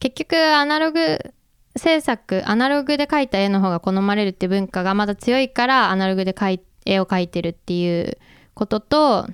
[0.00, 1.18] 結局アナログ
[1.76, 8.18] 制作アナログで描いた絵の方が好まれるっていう文化がまだ強いからアナログで描い絵を描いてるっていう
[8.54, 9.26] ことと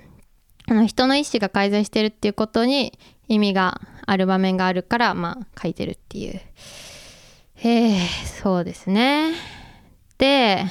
[0.67, 2.97] あの人の意思が介在してるっていうことに
[3.27, 6.41] 意味がある場面があるからまあ描いてるっていう。
[7.63, 7.97] えー、
[8.41, 9.33] そうですね。
[10.17, 10.65] で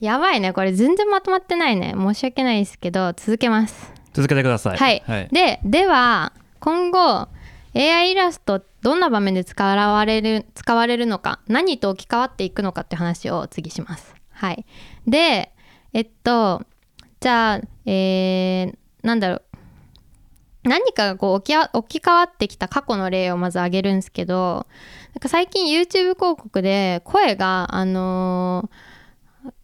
[0.00, 0.52] やばいね。
[0.52, 1.94] これ全然まとまってないね。
[1.96, 3.92] 申し訳ないですけど続けます。
[4.12, 4.76] 続けてください。
[4.76, 7.28] はい、はい、ででは今後
[7.74, 14.14] AI イラストどんな場面で使われる使われるのか何と置き換わっていくのかって話を次します。
[14.30, 14.64] はい。
[15.06, 15.52] で
[15.92, 16.62] えっと
[17.20, 19.42] じゃあえー、なんだろう
[20.64, 24.66] 何かがこう置きあ置き換わってきた過去の例をまず挙げるんですけど
[25.14, 28.94] なんか最近 YouTube 広告で声があのー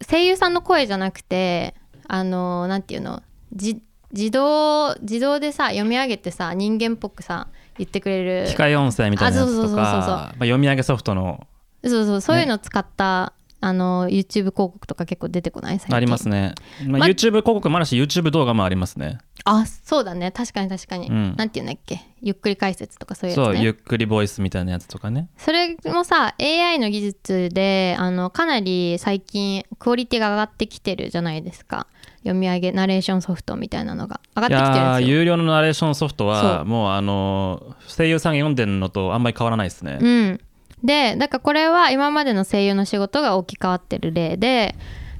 [0.07, 1.73] 声優さんの声じゃなくて
[2.07, 3.23] あのーなんていうの
[3.53, 3.81] じ
[4.13, 7.47] 自動自動でさ読み上げてさ人間っぽくさ
[7.77, 8.47] 言ってくれる。
[8.47, 9.85] 機械音声みたいなやつとあそうそうそうそうそう。
[9.85, 11.47] かまあ読み上げソフトの
[11.83, 12.39] そうそうそう。
[12.39, 15.79] いうのを使った、あの YouTube 広告とか結構出てこない？
[15.79, 15.95] 最近。
[15.95, 16.53] ありますね、
[16.85, 20.31] まあ、ま YouTube 広告もあるし YouTube 動画もありますねあそうだね。
[20.31, 21.35] 確かに確かに、うん。
[21.35, 22.01] なんていうんだっけ？
[22.21, 23.55] ゆっくり解説とかそういうやつね。
[23.55, 25.29] そうゆっくりボイスみたいなやつとかね。
[25.37, 31.87] それもさ AI の技術であのかなり最近クオリティが上がってきてるじゃないですか。
[32.19, 34.19] 読み上げナレーションソフトみたいなのが。
[34.35, 35.07] 上がっていきてるんですよ。
[35.07, 36.65] 有料のナレーションソフトそはう。
[36.65, 40.39] もうあの声優さんが読んでるのとあんまり変わらないですね、うん、
[40.83, 44.75] でだからこれは今までの声優の仕事が置き換わってる例で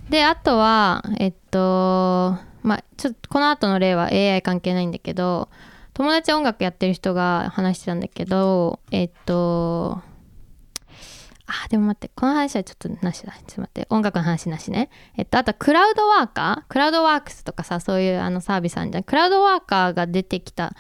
[0.10, 5.50] であとはえっとまあちょっとこの後の例は AI 関係ないんだけど
[5.94, 10.02] 友達音楽やってる人が話してたんだけどえっと
[11.48, 13.34] あでも待ってこの話はちょっとなしだ。
[13.34, 14.90] ちょっと待って音楽の話なしね。
[15.18, 16.72] えっとあとクラウドワーカー？
[16.72, 19.04] クラウドワークスとかさそういうあのサービスあるじゃん。
[19.04, 20.74] クラウドワーカーが出てきた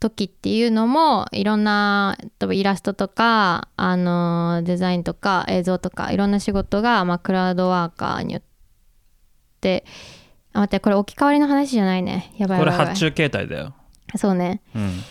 [0.00, 8.42] 時っていうのもいろんな例えばイラストとかあのデザインとか映像とかいろんな仕事が、まあ、クラウドワーカーによっ
[9.60, 9.84] て
[10.52, 12.32] あ待ってこれ置き換わりの話じゃないね。
[12.38, 13.74] やばいこれ発注形態だよ、
[14.16, 14.60] そうね。
[14.74, 15.02] うん、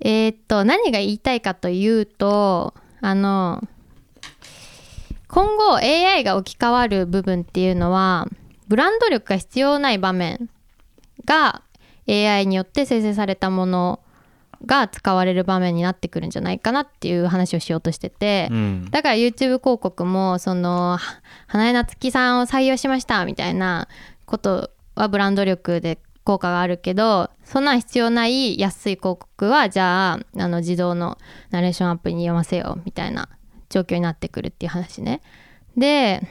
[0.00, 3.62] えーっと何が言いたいかというとあの
[5.28, 8.28] 今後 AI が置き換わる部分っていうのは
[8.68, 10.48] ブランド力が必要ない場面
[11.24, 11.62] が
[12.08, 14.00] AI によって生成されたもの
[14.66, 18.90] が使われる場面になってくるんじゃないかなっていう話をしようとしてて、うん。
[18.90, 20.98] だから YouTube 広告もそのは
[21.46, 23.88] 花江夏樹さんを採用しましたみたいな
[24.26, 24.70] こと
[25.00, 31.18] はブランド力で効果があるけどそんなん必要ない安い広告はじゃああの自動の
[31.50, 33.28] ナレーションアプリに読ませようみたいな
[33.68, 35.22] 状況になってくるっていう話ね。
[35.76, 36.22] で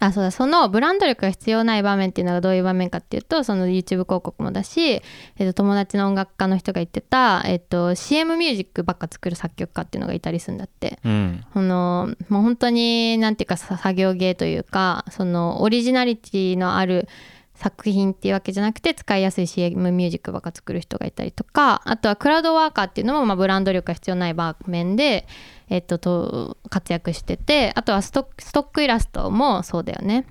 [0.00, 5.00] あそうだそのブランド力が必要ない場面っていうのがどういう場面かっていうとその YouTube 広告もだし、え
[5.42, 10.98] っと友達の音楽家の人が言ってた、えっと CM ミュージックばっか作る作曲家っていうのがいたりするんだって。
[11.04, 17.08] うんそのもう本当になんていうかさ作業芸というかそのオリジナリティのある
[17.54, 25.26] 作品っていうわけじゃなくて使いやすい CM ミュージックばっか作る人がいたりとかあとはクラウドワーカーっていうのもまあブランド力が必要ない場面で、
[25.68, 30.26] えっと、と活躍しててあとはストックイラストもそうだよね。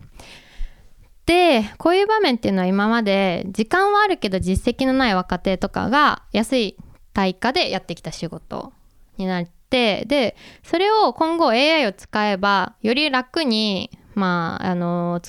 [1.26, 6.78] でこういう場面っていうのは今まで時間はあるけど実績のない若手とかが安い
[7.14, 8.74] 対価でやってきた仕事
[9.18, 15.22] になってでそれを今後 AI を使えばより楽にまああの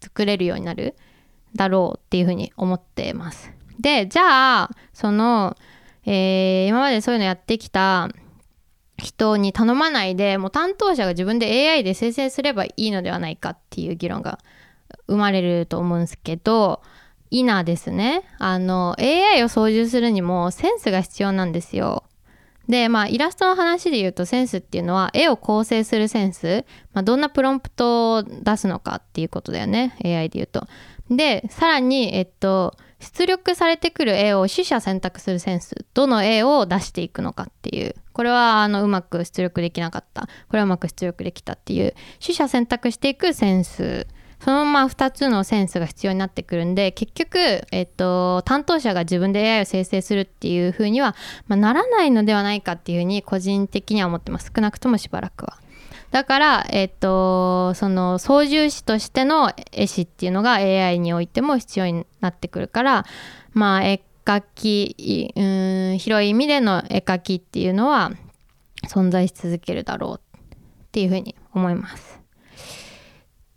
[0.00, 0.94] 作れるようになる
[1.56, 3.50] だろうっていうふうに思ってます。
[3.80, 5.56] でじゃあその、
[6.04, 8.08] えー今までそういうのやってきた
[8.98, 14.38] 人に頼まないでもう担当者が自分で AI で生成すればいいのではないかっていう議論が
[15.06, 16.82] 生まれると思うんですけど
[17.30, 22.04] いなですねあの AI を操縦するにもセンスが必要なんですよ。
[22.68, 30.66] でまあイラストの話で言うとセンスっていうのは絵を構成するセンス、まあ、どんなプロンプトを出すのかっていうことだよね AI で言うと。
[31.10, 37.94] でさらにえっと出力されてくる絵を取捨選択するセンスどの絵を出していくのかっていう。
[38.12, 40.22] これはあのうまく出力できなかった。
[40.22, 41.94] これはうまく出力できたっていう。
[42.20, 44.06] 取捨選択していくセンス。
[44.40, 47.38] そのまま2つのセンスが必要になってくるんで結局、
[47.72, 51.16] えっと、担当者が自分で AI を生成するっていう風には、
[51.48, 54.52] まあ、ならないのではないかっていうふうに個人的には思ってます。
[54.54, 55.58] 少なくともしばらくは。
[56.10, 63.06] だから、えっと、その操縦士としての絵師っていうのが AI においても必要になってくるから
[63.52, 68.12] まあ絵描きうーん広い意味での絵描きっていうのは
[68.88, 70.48] 存在し続けるだろうっ
[70.92, 72.20] ていうふうに思います。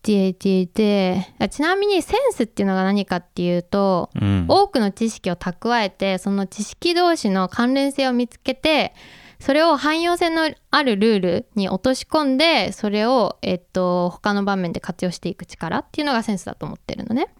[0.03, 8.93] でででちなみにセンスっていうのが何かっていうと、うん多くの知識を蓄えてその知識同士の関連性を見つけて
[9.39, 17.33] それを汎用性のあるルールに落とし込んでそれを、えっと、他の場面で活用していく力っていうのがセンスだと思ってるのね。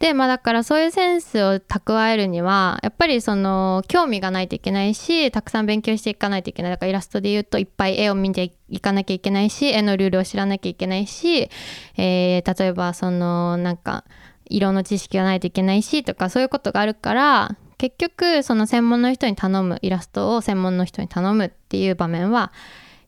[0.00, 11.48] でまあだからそういうセンスを蓄えるにはやっぱりその興味がないといけないしたくさん勉強していかないといけないだからイラストで言うといっぱい絵を見ていかなきゃいけないし絵のルールを知らなきゃいけないし、
[11.96, 14.04] えー例えばそのなんか
[14.46, 22.50] 色の知識がないといけないしとかそういうことがあるから結局その専門の人に頼むイラストを専門の人に頼むっていう場面は、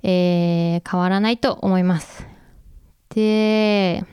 [0.03, 2.27] えー変わらないと思います。
[3.09, 4.05] で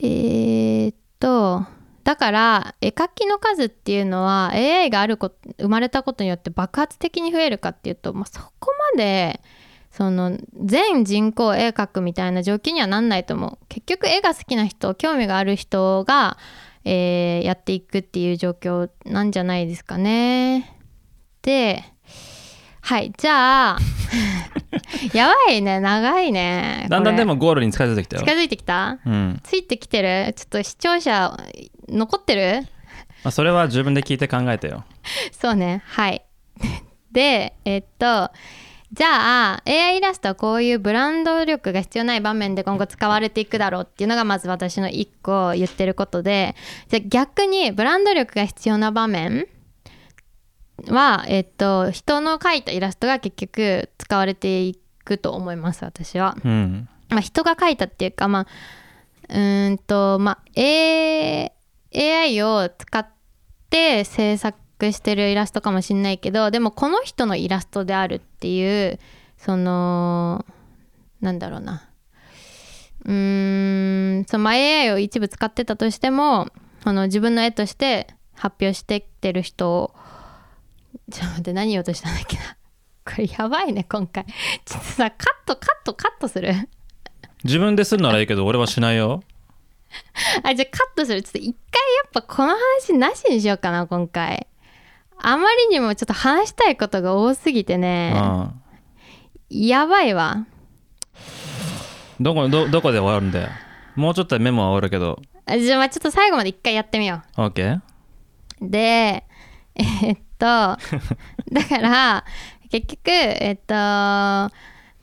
[0.00, 1.66] えーっと
[2.04, 9.42] だから絵描きの数っていうのは AI があるこ生まれたことによって爆発的に増えるかっていうと、まあ、そこまで
[9.90, 16.38] その全人口絵描くみたいな状況にはなんないと思う結局絵が好きな人興味がある人が、
[16.90, 20.74] えーやっていくっていう状況なんじゃないですかね。
[21.42, 21.84] で
[22.80, 23.78] はいじゃあ
[25.12, 28.22] やばいね長いねだんだんでももゴールに近づいてきたよ。
[28.22, 28.98] 近づいてきた？
[29.04, 29.40] うん。
[29.42, 30.32] ついてきてる？
[30.34, 31.36] ちょっと視聴者
[31.88, 32.62] 残ってる？
[33.24, 34.84] まあ、それは自分で聞いて考えてよ。
[35.32, 36.24] そうねはい。
[37.12, 38.30] でえっと
[38.92, 46.56] じゃあ AI イラストはこういうブランド力が必要ない場面で今後使われていくだろうっていうのがまず私の一個言ってることで
[46.88, 49.46] じゃあ逆にブランド力が必要な場面
[50.86, 56.36] は、えっと、人の描いたイラストが結局使われていくと思います私は。
[56.44, 58.46] うんまあ、人が描いたっていうかまあ
[59.28, 61.52] うーんとまあ、A、
[61.94, 63.06] AI を使っ
[63.70, 64.58] て制作
[64.92, 68.98] してるイラストかもしんないけどでもこの人のイラストであるっていう
[69.36, 70.44] その
[71.20, 71.84] なんだろうな。
[73.04, 76.48] うーんそのまあ AI を一部使ってたとしても
[76.82, 79.94] その自分の絵として発表してきてる人を
[81.10, 82.42] ちょっと待って何言おうとしたんだっけな。
[83.04, 84.24] これやばいね今回。
[84.64, 86.52] ちょっとさカットカットカットする。
[87.44, 89.22] 自分でするならいいけど俺はしないよ。
[90.42, 91.22] あじゃあカットする。
[91.22, 94.46] ちょっと一回やっぱこの話なしにしようかな今回
[95.20, 98.12] あまりにもちょっと話したいことが多すぎてね。
[98.16, 98.50] うん
[99.50, 100.46] やばいわ。
[102.20, 103.48] どこどどこで終わるんだよ。
[103.96, 105.20] もうちょっとでメモは終わるけど。
[105.46, 107.76] あじゃあまあちょっと最後まで一回やってみよ OK?
[107.76, 107.82] う
[108.60, 109.24] で
[109.74, 110.46] えーっと
[111.50, 112.24] だから
[112.70, 114.54] 結局えーっと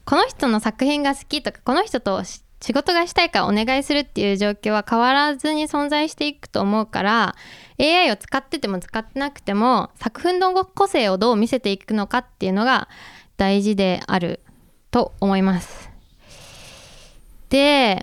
[0.06, 7.36] この人の作品が好きとかこの人とし仕事がしたいからお願いするっていう状況は変わらずに存在していくと思うから
[7.80, 12.90] AI を使ってても使ってなくても作品の個性をどう見せていくのかっていうのが
[13.38, 14.40] 大事である
[14.90, 15.92] と思います。
[17.50, 18.02] で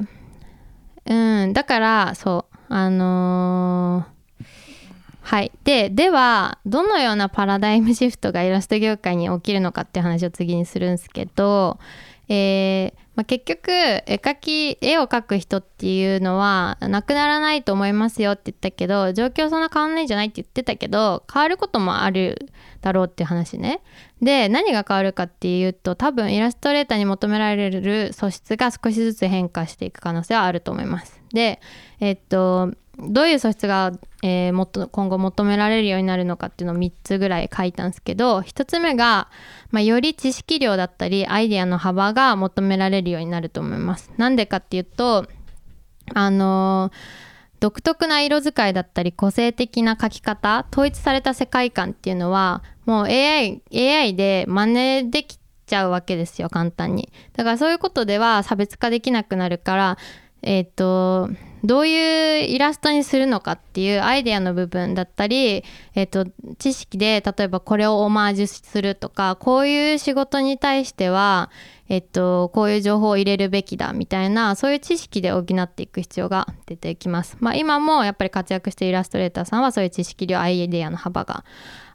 [1.06, 1.12] う
[1.46, 4.44] んだからそうあのー
[5.22, 11.80] はいでではどのようなパラダイムシフトがイラスト業界に起きるのかっていう話を次にするんですけど、
[12.28, 22.48] えーまあ、結局絵描き絵を描く人っていうのはなくならないと思いますよって言ったけど状況そんな変わんないんじゃないって言ってたけど変わることもある
[22.80, 23.82] だろうっていう話ね。
[24.22, 31.20] で何が変わるかっていうと多分イラストレーターに求められる素質が少しずつ変化していく可能性はあると思います。
[31.34, 31.60] で
[32.00, 39.28] えっとどういう素質が、えーもっと今後求められるようになるのかっていうのを3つぐらい書いたんですけど1つ目が、
[39.70, 44.10] まあ、より知識量だったりアイデアの幅が求められるようになると思います。
[44.18, 45.26] なんでかっていうと
[46.14, 47.32] あのー
[47.62, 59.98] 独特な色使いだったり個性的な描き方統一された世界観っていうのはもう AI, AI で真似できちゃうわけですよ簡単にだからそういうことでは差別化できなくなるから
[60.42, 61.30] えっ、と
[61.64, 66.26] どういうイラストにするのかっていうアイデアの部分だったり、えっと
[66.58, 71.50] 知識で例えばこれをオマージュするとかこういう仕事に対しては、
[71.88, 77.36] えっとこういう情報を入れるべきだみたいなそういう知識で補っていく必要が出てきます。
[77.40, 81.44] まあ、今もやっぱり活躍しているイラストレーターさんはそういう知識量アイデアの幅が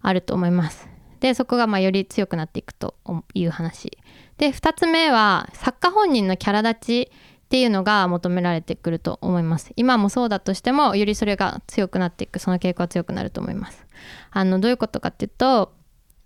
[0.02, 0.88] あると思います。
[1.20, 2.96] でそこがまより強くなっていくと
[3.34, 3.98] いう話。
[4.38, 7.12] で2つ目は作家本人のキャラ立ち
[7.48, 9.72] っていうのが求められてくると思います。
[9.78, 13.86] 今もそうだとしてもよりそれが強くなっていくその傾向が強くなると思います。
[14.32, 15.72] あのどういうことかっていうと、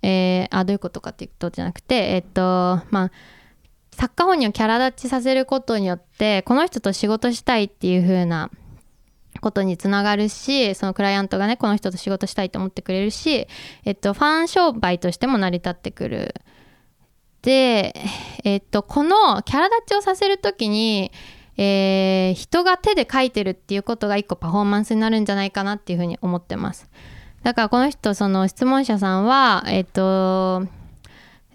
[0.02, 3.12] えーあどういうことかっていうとじゃなくてえっとまあ
[3.92, 8.50] 作家本人をキャラ立ちさせることによってこの人と仕事したいっていう風な
[9.42, 13.48] ことにつながるしそのクライアントがねこの人と仕事したいと思ってくれるし、
[13.86, 16.34] えっと、ファン商売としても成り立ってくる
[17.42, 17.96] で、
[18.44, 21.12] えっと、このキャラ立ちをさせる時に、
[21.58, 26.90] えー人が手で描いてるっていうことが一個パフォーマンスになるんじゃないかなっていうふうに思ってます。
[27.44, 30.68] だからこの人その質問者さんはえっと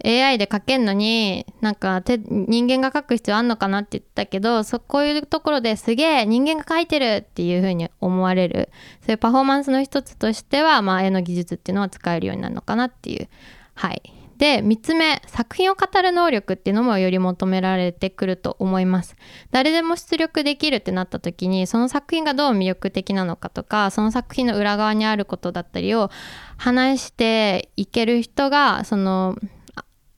[0.05, 8.69] AI で描けんのになんか手人間が描く必要あんのかなって言ったけどそこういうところですげえ人間が描いてるっていう風に思われる。
[9.01, 13.27] そういうパフォーマンスの一つとしては、まあ、絵の技術っていうのは使えるようになるのかなっていう。
[13.73, 14.16] はい。
[14.37, 19.15] で3つ目作品を語る能力っていうのもより求められてくると思います
[19.51, 26.11] 誰でも出力できるってなった時にその作品がどう魅力的なのかとかその作品の裏側にあることだったりを
[26.57, 29.35] 話していける人がその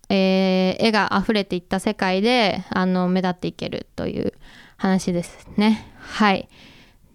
[0.09, 4.34] えー絵が溢れていった世界であの目立っていけるという
[4.78, 5.86] 話ですね。
[5.99, 6.49] はい。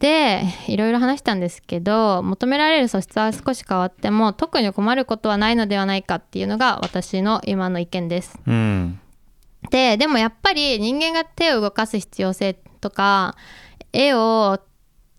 [0.04, 8.38] でいろいろ話したんですけど求められる素質は少し変わっても特に困ることはないのではないかっていうのが私の今の意見です。
[8.46, 9.00] うん。
[9.70, 12.52] ででもやっぱり人間が手を動かす必要性
[12.82, 13.34] とか
[13.94, 14.60] 絵を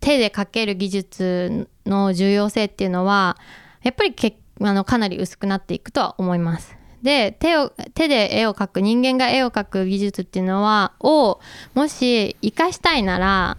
[0.01, 3.37] 手で描ける技術の重要性っていうのは
[3.81, 6.77] やっぱりけあのかなり薄くなっていくとは思います。
[7.01, 11.39] で手を手で絵を描く人間が絵を描く技術っていうのはを
[11.73, 13.57] もし活かしたいなら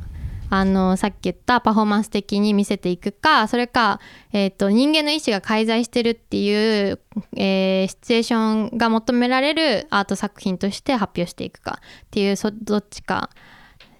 [0.48, 4.00] あのさっき言ったパフォーマンス的に見せていくかそれか、
[4.32, 7.00] えー、と人間の意思が介在してるっていう、
[7.36, 13.30] えーシチュエーションが求められるアート作品として発表していくかっていうそどっちか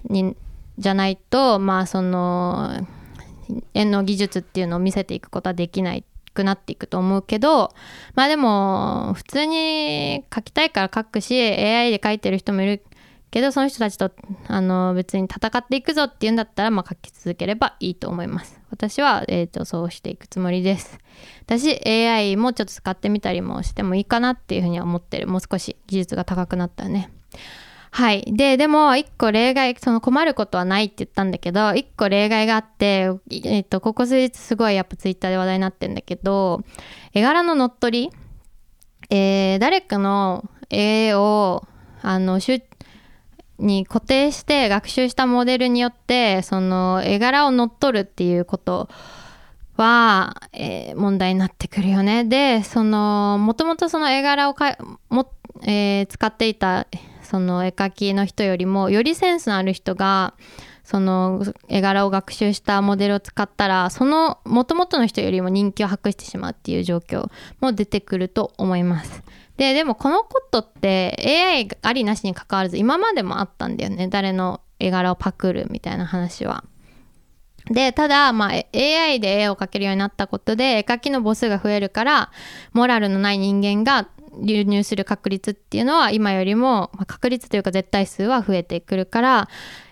[0.04, 0.36] に
[0.78, 2.86] じゃないとまあその
[3.74, 5.96] 絵の技術っていうのを見せていくことはできな
[6.34, 7.72] くなっていくと思うけど
[8.14, 12.84] まあでも普通に描きたいから描くし AI で描いてる人もいる
[13.36, 14.10] けどその人たちと
[14.48, 18.58] あの別に戦っていくぞっていうんだったら、まあ、描き続ければいいと思います。
[18.70, 20.98] 私は、えー、とそうしていくつもりです。
[21.42, 25.26] 私 AI もちょっと使ってみたりもしてもいいかなっていうふうには思ってる。
[25.26, 27.10] もう少し技術が高くなったらね。
[27.90, 28.24] はい。
[28.26, 33.10] で、でも、一個例外、その困ることはないって言ったんだけど、一個例外があって、
[33.44, 36.62] えっと、ここ数日すごいやっぱツイッターで話題になってんだけど、
[37.12, 38.12] 絵柄の乗っ取り、
[39.10, 41.66] えー誰かの絵を、
[42.02, 42.62] あの、しゅ
[43.58, 48.88] に固定して学習したモデルによって、その絵柄を乗っ取るっていうこと
[49.76, 52.24] は、えー問題になってくるよね。
[52.24, 54.76] で、その、もともとその絵柄をか
[55.10, 55.30] も、
[55.62, 56.86] えー使っていた
[57.26, 60.34] その絵描きの人よりもよりセンスのある人が
[60.84, 67.28] その絵柄を学習したモデルを使ったらその元々の人よりも人気を博してしまうっていう状況
[67.60, 69.22] も出てくると思います。
[69.56, 76.64] ででもこのことって AI ありなしに関わらず今までもあったんだよね誰の絵柄をパクるみたいな話は。
[77.70, 82.30] でただ、まあ、AI で絵を描けるようになったことで絵描きの母数が増えるから
[82.72, 84.08] モラルのない人間が
[84.40, 89.48] 流入する確率っていうのは今よりも、まあ、確率というか絶対数は増えてくるから、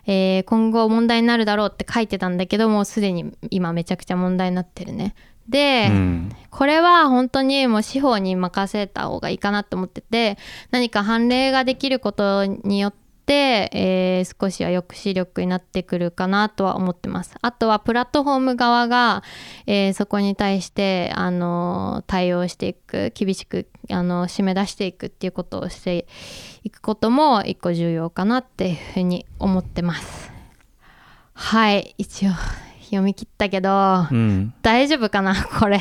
[0.06, 5.14] えー今後問題になるだろうって書いてたんだけどもうすでに今めちゃくちゃ問題になってるね。
[5.48, 6.30] で、うん。
[6.50, 10.38] これは本当にもう司法に任せた方がいいかなと思ってて
[10.70, 12.92] 何か判例ができることによっ
[13.26, 17.34] て、えー少しは抑止力になってくるかなとは思ってます。
[17.40, 19.22] あとはプラットフォーム側が、
[19.66, 26.06] えーそこに対して、あの対応していく厳しく、あの締め出していくっていうことをして
[26.62, 30.32] いくことも一個重要かなっていうふうに思ってます。
[31.32, 32.30] はい一応
[32.94, 34.54] 読み切ったけど、うん。
[34.62, 35.80] 大丈夫かなこれ。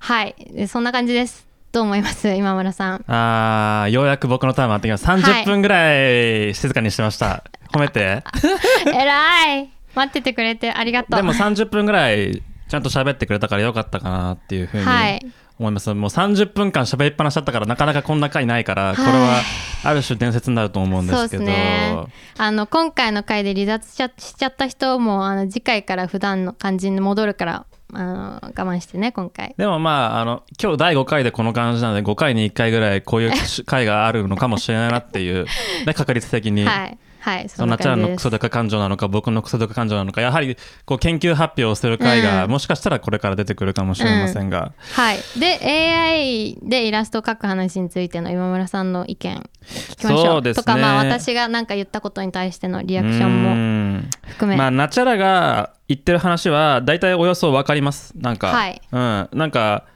[0.00, 0.34] はい。
[0.52, 1.46] でそんな感じです。
[1.72, 3.04] どう思います今村さん？
[3.08, 7.42] あーようやく僕のターン回ってきますはい30分ぐらい静かにしてました、
[7.72, 8.22] 褒めて。
[8.86, 9.70] えらい。
[9.94, 11.16] 待っててくれてありがとう。
[11.16, 15.26] でも30分ぐらいちゃんと喋ってくれたからよかったかなっていうふうにはい
[15.58, 18.96] 思います、もう30分間喋りっぱなしだったからなかなかこんな回ないから、い。
[18.96, 19.40] これは
[19.84, 22.06] ある種伝説になると思うんでそうですすけどね。
[22.38, 29.54] あの今回の回で離脱しちゃしちゃった人もあの次回から普段の感じに戻るからあの我慢してね今回。
[29.56, 33.32] でもまああの今日第5回でこの感じなので5回に1回ぐらいこういう
[33.66, 35.46] 回があるのかもしれないなっていう、
[35.86, 36.64] ね、確率的に。
[36.64, 42.50] はいはいそんそんなちゃんのクソデカ感情なのか僕のクソデカ感情なのかやはりこう研究発表をする回が、うん。
[42.50, 45.18] もしかしたらこれから出てくるかもしれませんが、はい。
[45.38, 50.26] で AI でイラストを描く話についての今村さんの意見聞きましょう。
[50.26, 50.62] そうですね。
[50.64, 58.12] とかまあ私が何か言ったことに対してのリアクションもも含め、まあナチャラが言ってる話は大体およそ分かります。
[58.18, 58.82] なんか、はい。
[58.92, 59.28] うん。
[59.32, 59.86] なんか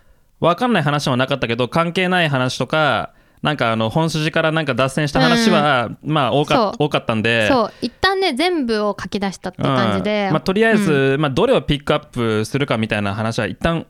[0.41, 3.13] 分かんない話もなかったけど関係ない話とか
[3.43, 7.49] なんかあの本筋からなんか脱線した話は、まあ多か多かったんで。
[7.49, 7.73] そう。
[7.81, 10.33] 一旦ね全部を書き出したっていう感じで、うん。
[10.33, 13.87] まあ、とりあえず、まあ、どれをピックアップするかみたいな話は一旦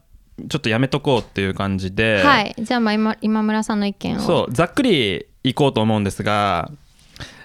[0.48, 2.54] ちょっとやめとこうっていう感じで、はい。
[2.58, 4.20] じゃあまあ今今村さんの意見を。
[4.20, 4.52] そう。
[4.52, 6.70] ざっくりいこうと思うんですが。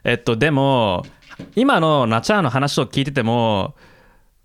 [0.04, 1.06] えっとでも
[1.56, 3.76] 今のナチャーの話を聞いてても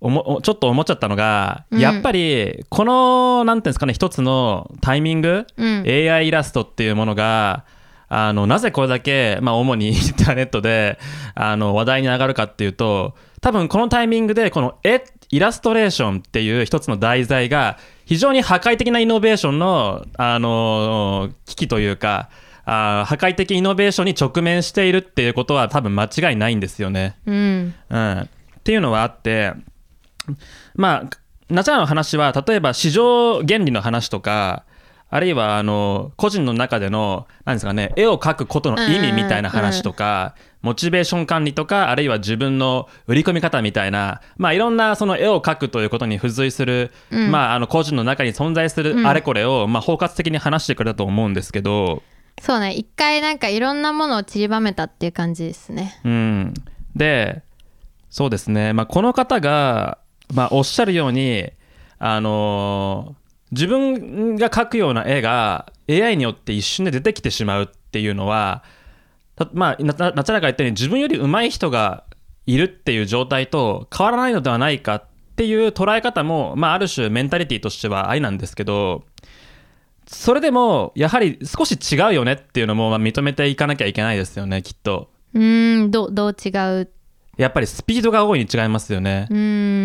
[0.01, 1.81] おもおちょっと思っちゃったのが、うん。
[1.81, 5.85] やっぱりこのなんていうんですかね一つのタイミング、うん。
[5.87, 7.65] AI イラストっていうものが
[8.09, 10.99] あのなぜこれだけ、まあ、主に インターネットで
[11.35, 17.77] あの話題に上がるかっていうと多分このタイミングでこの絵イラストレーションっていう一つの題材が
[18.07, 22.31] 非常に破壊的なイノベーションのあの危機というか
[22.65, 27.17] あー破壊的イノベーションに直面しているっていうことは多分間違いないんですよね。
[27.27, 27.75] うん。
[27.91, 28.27] うん、っ
[28.65, 29.53] ていうのはあって
[30.75, 31.11] まあ
[31.49, 34.65] ナチャラの話は例えば市場原理の話とか
[35.11, 52.03] あるいはあの個人の中での何ですかね絵を描くことの意味みたいな話とか、モチベーション管理とかあるいは自分の売り込み方みたいな、まあ、いろんなその絵を描くということに付随する、まあ、あの個人の中に存在するあれこれを、まあ、包括的に話してくれたと思うんですけど、
[52.43, 52.75] そうね。
[52.75, 56.01] 一回なんかいろんなものを散りばめたっていう感じですね。
[56.05, 56.55] うん、
[56.95, 57.43] で
[58.11, 59.99] そうですね、まあ、この方が、
[60.35, 61.51] まあ、おっしゃるように、
[61.99, 68.63] あのー自分が描くような絵が AI によって一瞬で出てきてしまうっていうのは、
[69.53, 72.05] まあ、ななナチャラが言ったように自分より上手い人が
[72.47, 75.05] いるっていう状態と変わらないのではないかっ
[75.37, 79.05] ていう捉え方も、まあ、ある種メンタリティーとしては愛なんですけど
[80.07, 85.11] それでもやはり少し違うよねっていうのもま認めていかなきゃいけないですよねきっと。
[85.35, 86.49] うんどどう違
[86.81, 86.91] う
[87.39, 89.29] やっぱりスピードが大いに違いますよね。
[89.31, 89.41] うーん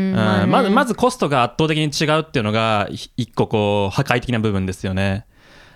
[0.10, 5.28] うんまあねまずまずコストが圧倒的に違うっていうのがひ一個こう破壊的な部分ですよね。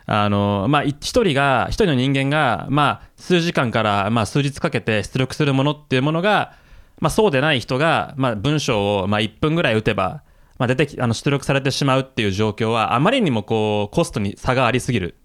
[0.10, 6.54] あのまあ、い一人が一人の人間が、まあ、数時間から、まあ、数日かけて出力するものっていうものが、
[7.00, 10.24] まあ、そうでない人が、まあ、文章を、まあ、1分ぐらい打てば、
[10.58, 15.18] まあ、出てきあの出力されてしまうっていう状況はあまりにもこうコストに差がありすぎる。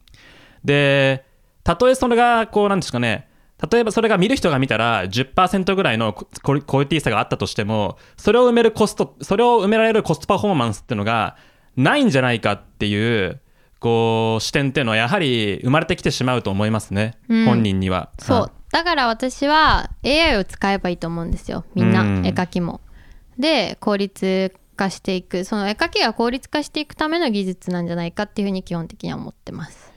[0.65, 1.25] で
[1.63, 3.29] たとえそれがこうなんですかね
[3.71, 6.27] 例えばそれが見る人が見たら10%ぐらいのク
[6.63, 11.37] クオリティ差があったとしてもそれを埋めるコストそれを埋められるコストパフォーマンスっていうのが
[11.77, 13.41] ないんじゃないかっていう
[13.83, 17.45] こう視点っていうのはやはり生まれてきてしまうと思いますね、うん。
[17.47, 18.11] 本人には。
[18.19, 18.53] そう。
[18.71, 21.65] だから私は AI を使えばいいと思うんですよ。
[21.75, 22.27] みんなうん。
[22.27, 22.81] 絵描きも。
[23.39, 25.45] で効率化していく。
[25.45, 29.92] その絵描きが効率化していくための技術なんじゃないかっていうふうに基本的には思ってます。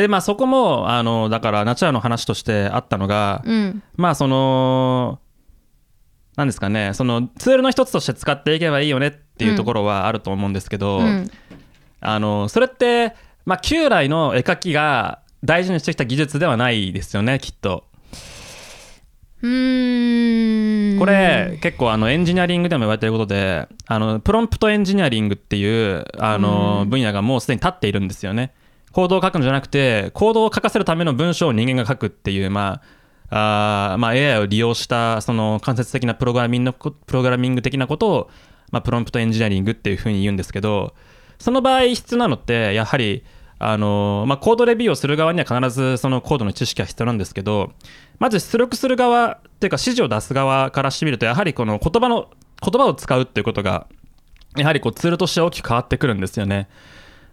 [0.00, 5.20] でまあそこもあのだからナチュラルの話としてあったのが、うんまあその
[6.36, 11.30] なんですかねそのツールの一つとして使っていけばいいよねっていうところはあると思うんですけど、うん
[12.06, 13.14] あのそれって、
[13.46, 17.84] まあ、旧来の絵描きが大事にしてきた技術ではないですよねきっと。
[19.40, 28.52] うーんこれ結構あのエンジニアリングでも言われてることであのプロンプトエンジニアリングっていうあの分野がもうすでに立っているんですよね。
[28.94, 32.80] コードを書くのじゃなくてコードを書かせるための文章を人間が書くっていう、ま
[33.28, 38.30] ああまあ、AI を利用したその間接的なプログラミングプログラミング的なことを、
[38.70, 40.94] まあ、プロンプトエンジニアリングっていうふうに言うんですけど
[41.40, 43.24] その場合必要なのってやはり
[43.58, 47.72] あの、まあ、コードレビューをする側には必ずそのコードの知識が必要なんですけど
[48.20, 52.30] まず出力する側っていうか指示を出す側からしてみるとやはりこの言葉の
[52.62, 53.88] 言葉を使うっていうことが
[54.56, 56.68] やはりこうツールとして大きく変わってくるんですよね。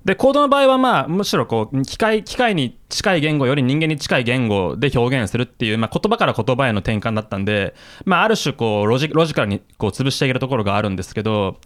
[0.06, 7.76] でコードの場合はまあむしろこう機械機械に近い言語より人間に近い言語で表現するっていう、まあ、言葉から言葉への転換だったんで、
[8.06, 11.57] まあ、ある種こうロジロジカルにこう潰していけるところがあるんですけど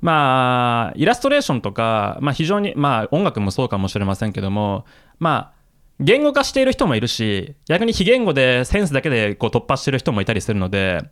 [0.00, 4.86] まあイラストレーションとか、まあ、非常にまあ音楽もそうかもしれませんけども
[5.18, 5.58] まあ
[6.00, 11.02] 言語化している人もいるし逆に非言語でセンスだけでこう突破している人もいたりするので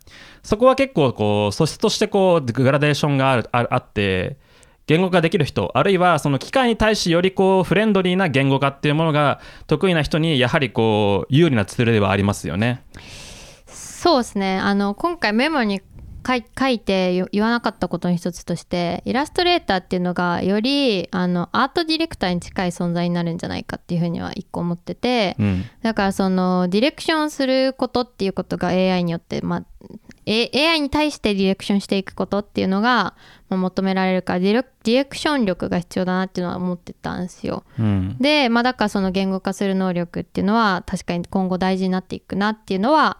[0.43, 4.37] そこは結構こう素質としてこうグラデーションがあるああって
[4.87, 12.83] 言語化できる人あるいはその機械に対しよりこうフレンドリーな言語化っていうものが得意な人にやはりこう有利なツールではありますよね。
[13.67, 15.81] そうですねあの今回メモに
[16.27, 29.65] 書い書いてよ言わなかったことの一つとしてイラストレーターっていうのがよりあのアートディレクターに近い存在になるんじゃないかっていうふうには一個思ってて、うんだからそのディレクションすることっていうことが AI によって、まあ、
[30.27, 33.13] AI に対してディレクションしていくことっていうのが、
[33.49, 37.63] まあ、求められるからディレクディレクション力が必要だなっていうのは思ってたんですよ。
[37.79, 43.17] うんで、まあ、だからその言語化する能力っていうのは確かに今後大事になっていくなっていうのは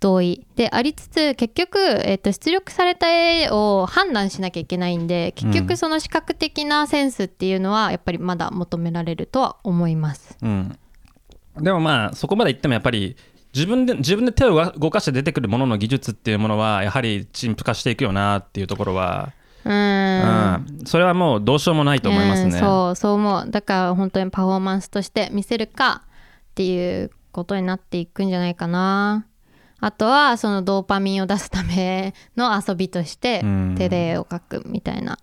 [0.00, 0.46] 同意。
[0.56, 5.52] でありつつ結局、えっと出力された絵を判断しなきゃいけないんで結うん。
[5.52, 10.36] 局その視覚的なセンスっていうのはやっぱりまだ求められるとは思います。
[10.42, 10.78] うん、
[11.60, 13.16] でもまあそこまで言ってもやっぱり
[13.54, 19.32] 自分で自分で手を動かして出てくるものの技術っていうものはやはり陳腐化していくよなっていうところは、
[19.64, 20.66] うーん。
[20.78, 20.86] うん。
[20.86, 22.50] それはもうどうしようもないと思いますね。
[22.54, 23.50] うんそうそう思う。
[23.50, 29.26] だから本当にパフォーマンスとして見せるかっていうことになっていくんじゃないかな
[29.80, 33.74] あとはそのドーパミンを出すための遊びとしてうん。
[33.76, 35.18] 手で絵を描くみたいな。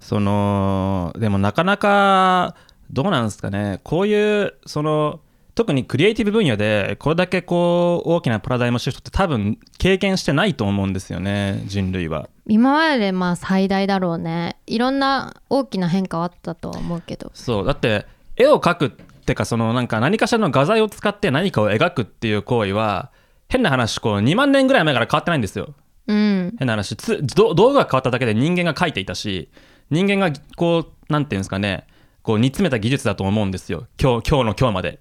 [0.00, 2.56] そのでもなかなか
[2.90, 3.80] どうなんですかね。
[3.84, 5.20] こういうその
[5.54, 12.28] 特にクリエイティブ分野でこれだけこう大きなパラダイムシフトって多分経験してないと思うんですよね人類は。
[12.46, 14.56] 今まででまあ最大だろうね。
[14.66, 17.30] いろんな大きな変化はあったとは思うけど。
[17.34, 17.66] そう。
[17.66, 18.06] だって
[18.36, 23.10] 絵を描くってかそのなんか何かしらの画材を使って何かを描くっていう行為は
[23.48, 25.74] 変な話こう2万年ぐらい前から変わってないんですよ。
[26.06, 26.54] うん。
[26.58, 26.96] 変な話。
[26.96, 29.50] つど道具が変わっただけで人間が描いていたし
[29.90, 31.86] 人間がこうなんていうんですかね。
[32.22, 33.86] こう煮詰めた技術だと思うんですよ。
[34.00, 35.00] 今日今日の今日まで。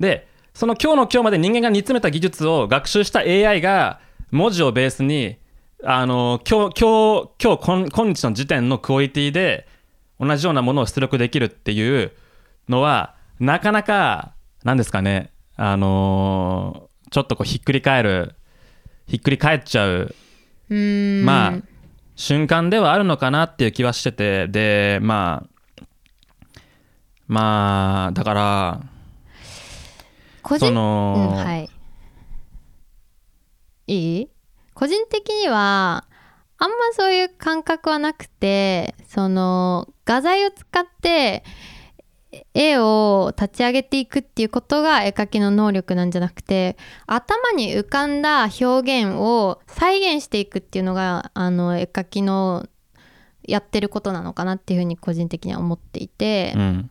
[0.00, 4.00] でその今日の今日まで人間が煮詰めた技術を学習した AI が
[4.32, 5.36] 文字をベースに
[5.84, 9.68] あの今日今日今日今今日の時点のクオリティで
[10.18, 12.12] 同じようなものを出力できるっていう
[12.68, 18.34] のはなかなかなんですかねあのーちょっとこうひっくり返る
[19.06, 20.16] ひっくり返っちゃう
[20.68, 21.62] まあ
[22.16, 25.46] 瞬間ではあるのかなっていう気はしててでま
[25.78, 25.84] あ
[27.28, 28.80] まあだから
[30.58, 31.70] その、うん、はい。
[33.86, 34.28] いい？
[34.74, 36.08] 個人的には
[36.58, 41.44] あんまそういう感覚はなくてその画材を使って
[42.54, 48.64] 絵を立ち上げていくっていうことが絵描きの能力なんじゃなくて頭に浮かんだ表
[49.02, 52.66] 現を再現していくっていうのがあの絵描きの
[53.46, 56.90] やってることなのかなっていうふうに個人的には思っていて、うん。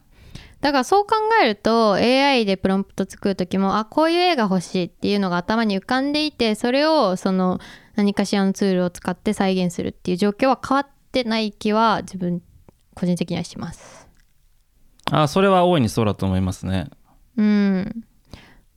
[0.62, 7.60] だからそう考えると AI でプロンプト作る時もあこういう絵が欲しいっていうのが頭に浮かんでいてそれをその
[7.96, 12.42] 何かしらのツールを使って再現するっていう状況は変わってない気は自分
[12.96, 14.03] 個人的にはします
[15.12, 16.90] あそれは大いにそうだと思いますね。
[17.38, 18.04] うん。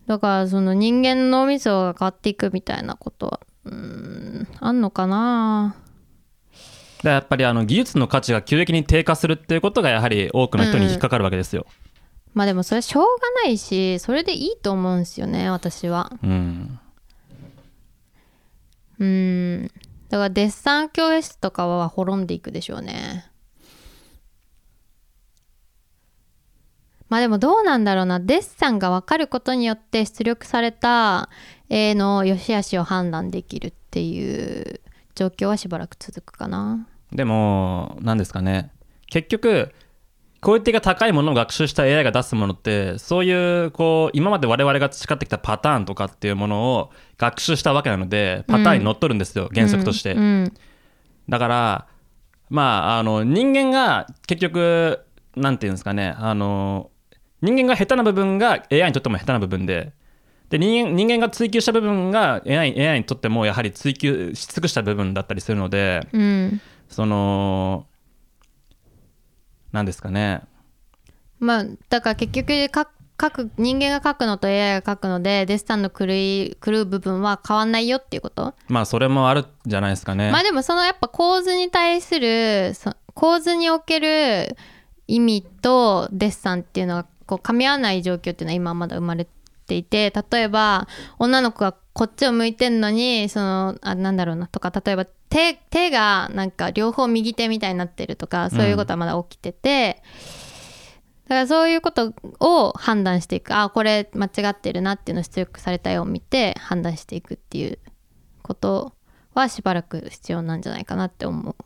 [0.07, 5.75] だからその人間の脳みそが変わっていくみたいなことはうーんあんのかな？
[7.03, 11.67] でやっぱりあの技術の価値が急激に低下するっていうことがやはり多くの人に引っかかるわけですよ、
[12.35, 16.13] まあでもそれはしょうがないしそれでいいと思うんですよね私は。
[16.23, 16.79] うん、
[18.99, 19.71] うん。
[20.09, 23.29] だからデッサン教室とかは滅んでいくでしょうね
[27.09, 31.29] まあでもどうなんだろうなデッサンが分かることによって出力された
[31.69, 34.81] 絵の良し悪しを判断できるっていう
[35.15, 36.87] 状況はしばらく続くかな。
[37.13, 38.71] でも何ですかね。
[39.09, 39.73] 結局
[40.41, 50.55] クオリティが高いものを学習した AI が出すものってそういうこう今まで我々が培ってきたパターンとかっていうものを学習したわけなのでパターンにのっとるんですよ、原則として、うんうん。
[51.29, 51.87] だから
[52.51, 55.01] まああの人間が結局
[55.37, 56.91] なんていうんですかねあの
[57.43, 59.93] 人間が下手な部分が AI にとっても下手な部分で
[60.49, 66.61] で人間人間が追求した部分が AI, AI にとってもやはり追求し尽くした部分だったりするのでうん。
[66.89, 67.87] その
[69.73, 70.43] なんですかね。
[71.39, 72.89] まあだから結局か
[73.21, 84.57] 書く人間が書くのと AI が書くのでデッサンの狂い狂う部分は変わんないよっていうこと、まあそれもあるんじゃないですかね、まあでもそのやっぱ構図に対するそ構図における
[85.07, 89.27] 意味とデッサンっていうのがこう噛み合わない状況っていうのは今まだ生まれ
[89.67, 90.87] ていて例えば
[91.19, 100.03] 女の子がこっちを向いてんのにそのあなんだろうなとか例えば手手がなんか両方右手みたいになってるとかそういうことはまだ起きてて、
[101.25, 107.79] だからそういうことを判断していくあこれ間違ってるなっていうのを出力された絵を見て判断していくっていう
[108.43, 108.93] こと
[109.35, 111.57] はしばらく必要なんじゃないかなって思う。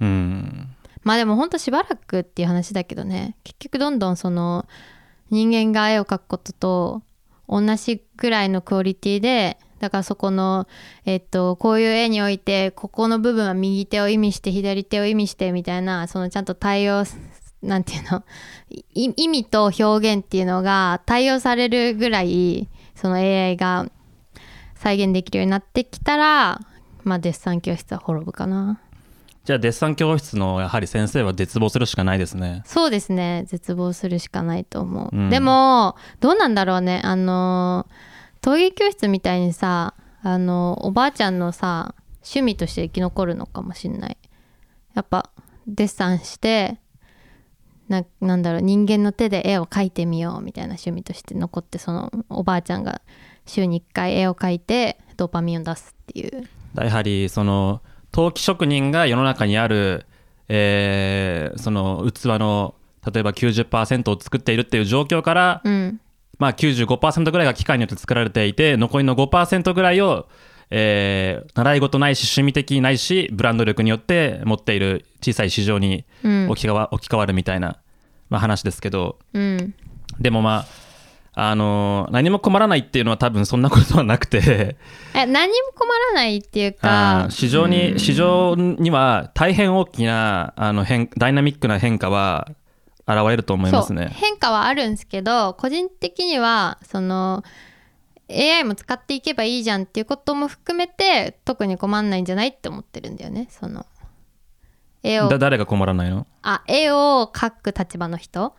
[0.00, 4.66] うんまあでもほんとしばらくっていう話だけどね結局どんどんその
[5.30, 7.02] 人間が絵を描くことと
[7.48, 10.68] 同じぐらいのクオリティでだからそこの
[11.04, 17.04] えっとこういう絵においてここの部分は右手を意味して左手を意味してみたいなそのちゃんと対応
[17.62, 18.24] なんていうの
[18.94, 23.90] 意味と表現っていうのが対応されるぐらいその AI が
[24.74, 26.60] 再現できるようになってきたら
[27.02, 28.80] まあデッサン教室は滅ぶかな。
[29.50, 32.62] じゃあデッサン教室のやはり先生は絶望するしかないですね。
[32.64, 33.42] そうですね。
[33.48, 35.28] 絶望するしかないと思う、うん。
[35.28, 37.00] でもどうなんだろうね。
[37.02, 37.88] あの
[38.42, 44.18] 陶芸教室みたいにさあのおばあちゃんのさ趣味として生き残るのかもしんない。
[44.94, 45.30] やっぱ
[45.66, 46.78] デッサンして
[47.88, 53.02] ななんだろう人間の手で絵を描いてみようみたいな趣味として残ってそのおばあちゃんが
[53.46, 56.48] 週に1回絵を描いてドーパミンを出すっていう。
[56.76, 57.82] やはりその
[58.12, 60.06] 陶器職人が世の中にある、
[60.48, 62.74] えーその器の
[63.12, 66.00] 例えば90%を作っているっていう状況から、うん。
[66.38, 70.26] まあ、95%ぐらいが機械によって作られていて残りの5%ぐらいを、
[70.70, 76.50] えー習い事ないし趣味的ないしブランド力によって持っている小さい市場にうん。
[76.50, 77.78] 置き換わ置き換わるみたいな、
[78.28, 79.18] まあ、話ですけど。
[79.32, 79.74] うん。
[80.18, 80.66] でもまあ
[81.32, 84.76] あのー何も困らないっていうのは多分そんなことはなくて。
[85.14, 92.48] え何も困らないっていうあかー市場に、市場には大変大きなあの変ダイナミックな変化は
[93.06, 94.10] 現れると思いますそうね。
[94.12, 97.42] 変化はあるんですけど個人的にはその
[98.30, 103.48] AI も使っていけばいいじゃんっていうことも含めて特に困んないんじゃないって思ってるんだよね。
[103.50, 103.86] その
[105.02, 108.54] 絵をだ誰が困らないの、あ絵を描く立場の人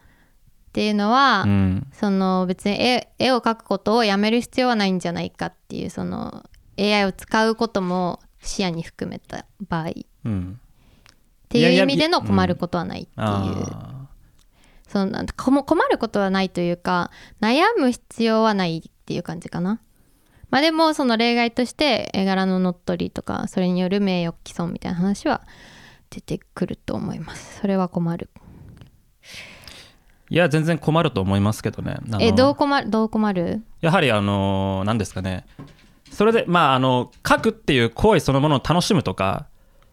[0.71, 6.45] っていうのは、うんその別に絵絵を描くことをやめる必要はないんじゃないかっていうその
[6.79, 9.93] AI を使うことも視野に含めた場合っ
[10.23, 10.59] うん、
[11.49, 13.17] ていう意味での困ることはないっていう。
[13.19, 14.07] あ
[14.87, 19.79] そのなんかこも困ることはないというか悩む必要はないっていう感じかな。
[20.49, 25.43] まあでもその例外として絵柄の乗っ取りとかそれによる名誉毀損みたいな話は
[26.09, 27.59] 出てくると思います。
[27.61, 28.29] それは困る。
[30.31, 31.97] いや全然困ると思いますけどね。
[32.21, 33.61] えどう困るどう困る？
[33.81, 35.45] やはりあの何ですかね
[36.09, 39.47] それでまああの書くっていう行為そのものを楽しむとか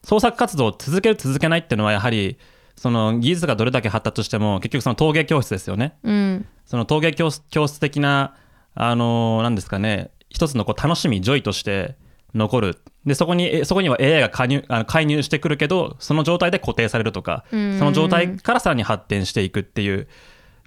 [0.05, 2.39] 創作活動を続ける続けないっていうのはやはり
[2.77, 5.97] その技術がどれだけ発達しても結局その陶芸教室ですよね。
[6.05, 8.37] うんその陶芸教室教室的な
[8.77, 11.97] あの何ですかね一つのこう楽しみ joy として
[12.35, 12.79] 残る。
[13.07, 17.45] でそこにえそこには AI が加入あの介入してくるけどその状態で固定されるとか。
[17.51, 17.79] そうん。
[17.79, 20.09] の状態からさらに発展していくっていう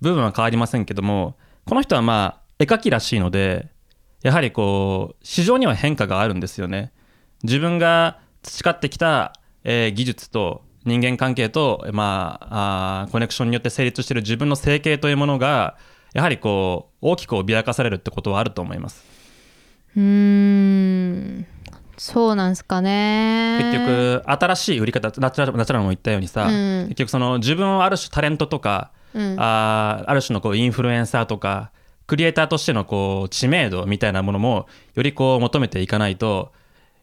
[0.01, 3.67] 部分は変わりませんけどもこの人はまあ絵描きらしいので
[4.23, 6.91] やはりこう市場には変化があるんですよね。
[7.43, 9.33] 自分が培ってきた、
[9.63, 15.77] えー技術と人間関係と、まあ、あーコネクションによって成立している自分の生計というものが
[16.13, 19.05] やはりこう大きく脅かされるってことはあると思います
[19.95, 21.45] うーん。
[21.97, 23.59] そうなんすかね。
[23.61, 26.85] 結局新しい売り方ナチュラルナチュラルも言ったようにさ、うん。
[26.89, 29.35] 結局その自分をある種タレントとか、うん。
[29.38, 31.72] あーある種のこうインフルエンサーとか
[32.07, 36.51] クリエイターとしてのこう知名度みたいなものもよりこう求めていかないと、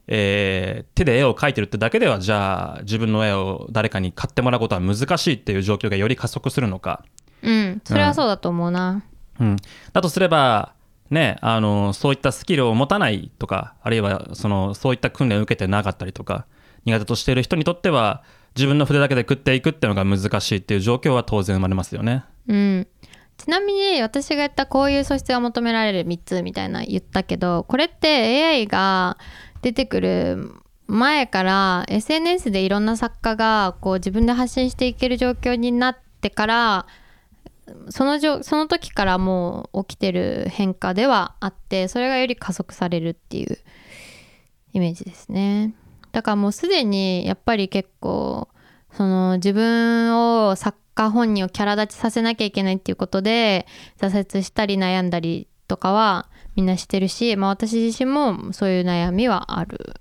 [0.07, 7.05] えー手で絵を描いてるってだけではじゃあ自分の絵を誰かに買ってもらうことは難しいっていう状況がより加速するのか。
[7.41, 7.81] うん。
[7.85, 9.01] それはそうだと思うな。
[9.39, 9.55] うん、
[9.93, 10.73] だとすれば、
[11.09, 16.45] ね、あのそういったスキルを持たないとかあるいはそのそういった訓練を受けてなかったりとか
[16.85, 18.23] 苦手としている人にとっては
[18.55, 22.25] 自分の筆だけで食っていくっていうのが難しいっていう状況は当然生まれますよね。
[22.47, 22.87] うん
[23.37, 29.17] ちなみに私が言ったこういう素質が求められる3つみたいな言ったけどこれって AI が
[29.61, 30.51] 出てくる
[30.87, 36.85] 前から SNS でいろんな作家がこう自分で発信していける状況になってから
[37.89, 43.57] そのじょその時からもう起きてる変化ではあってそれがより加速されるっていう
[44.73, 45.73] イメージですね。
[46.11, 48.49] だからもうすでにやっぱり結構
[48.93, 50.15] その自分
[50.47, 53.67] を作家本人をキャラ立ちさせなきゃいけないっていうことで
[53.99, 59.93] 挫折したり悩んだりとかはみんなしてるし、まあ、私自身もそういう悩みはある。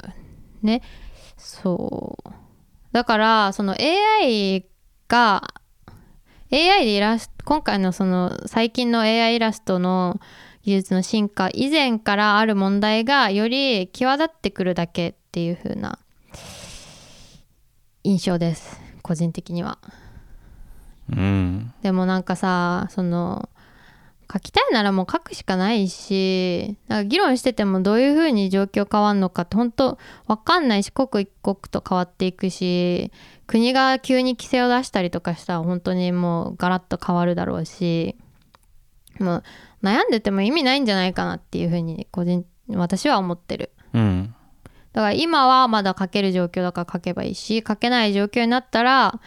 [0.63, 0.83] ね。
[1.37, 2.31] そう。
[2.93, 4.67] だからその AI
[5.07, 5.55] が
[6.51, 10.21] AI でイラスト今回のその最近の AI イラストの
[10.63, 15.99] 技術の進化以前からある問題がより際立ってくるだけっていう風な
[18.05, 18.81] 印象です。
[19.03, 19.79] 個人的には。
[21.11, 23.49] うん、でもなんかさその
[24.31, 33.11] 書きたいならもう書くしかないしなんか議論しててもどういう風に状況変わるのかって本当わかんないし刻一刻と変わっていくし
[33.47, 38.17] 国が急に規制を出したりとかしたら本当にもうガラッと変わるだろうし
[39.19, 39.45] もう
[39.83, 43.71] 悩んでても意味ないんじゃないかなっていう風に個人私は思ってる。
[43.95, 44.35] うん、
[44.93, 49.21] だから今はまだ書ける状況だから書けばいいし書けない状況になったら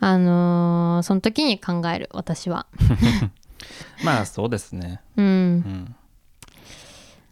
[0.00, 2.66] あのーその時に考える私は
[4.04, 5.24] まあそうですね、うん。
[5.24, 5.94] うん、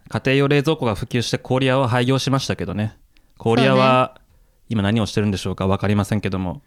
[0.08, 2.96] 家庭用冷蔵庫が普及して氷屋は廃業しましたけどね。
[3.36, 4.20] 氷屋は
[4.68, 6.62] 今何をしてるんでしょうか分かりませんけども。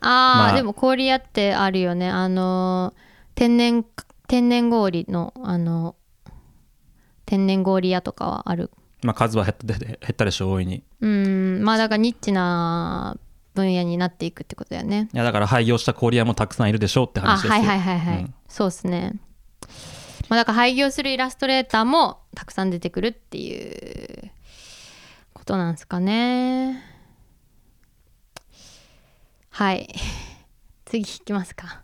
[0.00, 0.56] あー、まあ。
[0.56, 2.08] でも氷屋ってあるよね。
[2.08, 3.84] あのー天然
[4.28, 5.96] 天然氷のあの
[7.26, 8.70] 天然氷屋とかはある。
[9.02, 10.84] まあ数は減った減ったでしょう大いに。
[11.00, 11.62] うん。
[11.62, 13.16] まあだからニッチな
[13.54, 15.08] 分野になっていくってことだよね。
[15.12, 17.52] いやだから廃業した氷屋もたくさんいるでしょうってあ話ですよ。
[17.52, 18.34] はいはいはいはい、うん。
[18.48, 19.14] そうですね。
[20.28, 24.30] まあだから廃業するイラストレーターもたくさん出てくるっていう
[25.32, 26.82] ことなんですかね。
[29.50, 29.88] はい。
[30.84, 31.82] 次引きますか。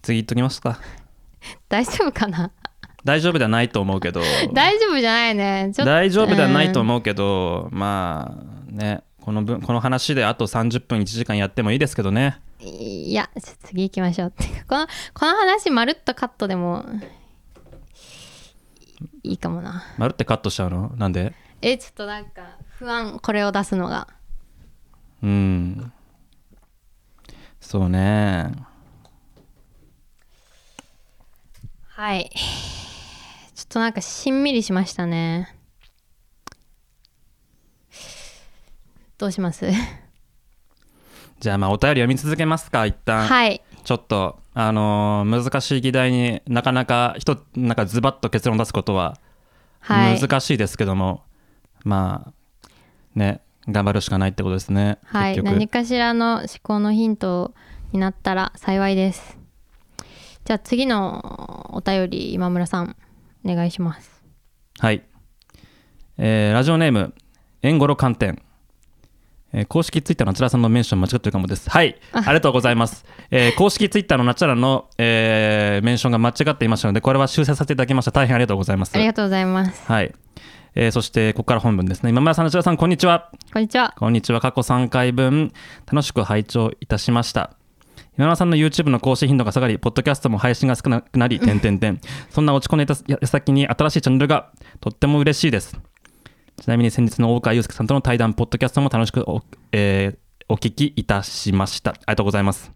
[0.00, 0.80] 次言っときますか。
[1.68, 2.50] 大丈夫かな。
[3.04, 4.22] 大丈夫ではないと思うけど。
[4.52, 5.72] 大丈夫じゃないね。
[5.76, 6.86] 大丈夫ではないとうん。
[6.86, 12.40] 思うけど、まあねこの分この話であと30分1時間やってもいいですけどね。
[12.58, 13.28] いや
[13.64, 14.28] 次行きましょう。
[14.28, 16.84] っていうかこのこの話まるっとカットでも
[19.22, 19.84] いいかもな。
[19.98, 20.92] まるってカットしちゃうの？
[20.96, 21.34] なんで？
[21.60, 24.08] えちょっとなんか不安これを出すのが。
[25.22, 25.92] うん。
[27.60, 28.52] そうね。
[31.86, 32.30] はい。
[33.54, 35.56] ちょっとなんかしんみりしましたね
[39.18, 39.66] どうします？
[41.40, 43.62] じゃあまあお便り読み続けますか一旦、はい。
[43.84, 49.18] ちょっとあのー難しい議題になかなか一つなんかズバッと結論出すことは
[49.80, 50.20] はい。
[50.20, 51.22] 難しいですけども、
[51.84, 52.68] まあ
[53.14, 55.42] ね頑張るしかないってことですね、はい。
[55.42, 57.54] 何かしらの思考のヒント
[57.92, 59.38] になったら幸いです。
[60.44, 62.96] じゃあ次のお便り今村さん
[63.44, 64.22] お願いします。
[64.78, 65.02] はい、
[66.18, 67.14] えーラジオネーム
[67.62, 68.42] エンゴロ寒天
[69.52, 71.68] えー公式ツイッターのナチュラさんのメンション間違ってるかもです。
[71.68, 73.04] はい、ありがとうございます。
[73.30, 78.10] えー公式ツイッターのナチュラの、えーメンションが間違っていましたので、これは修正させていただきました。
[78.12, 78.92] 大変ありがとうございます。
[78.94, 80.12] ありがとうございますはい。
[80.74, 82.10] えーそして、ここから本文ですね。
[82.10, 83.30] 今村さん、ナチュラさん、こんにちは。
[83.52, 84.40] こんにちはこんにちは。
[84.40, 85.52] 過去3回分、
[85.90, 87.50] 楽しく拝聴いたしました。
[88.16, 92.00] 今村さんの YouTube の更新頻度が下がり、ポッドキャストも配信が少なくなり、点々点。
[92.30, 94.48] そんな落ち込んでいた矢先に新しいチャンネルが
[94.80, 95.78] とっても嬉しいです。
[96.62, 100.18] ちなみに先日の大川祐介さんとの対談、ポッドキャストも楽しくお,、えー
[100.48, 101.90] お聞きいたしました。
[101.90, 102.70] ありがとうございます。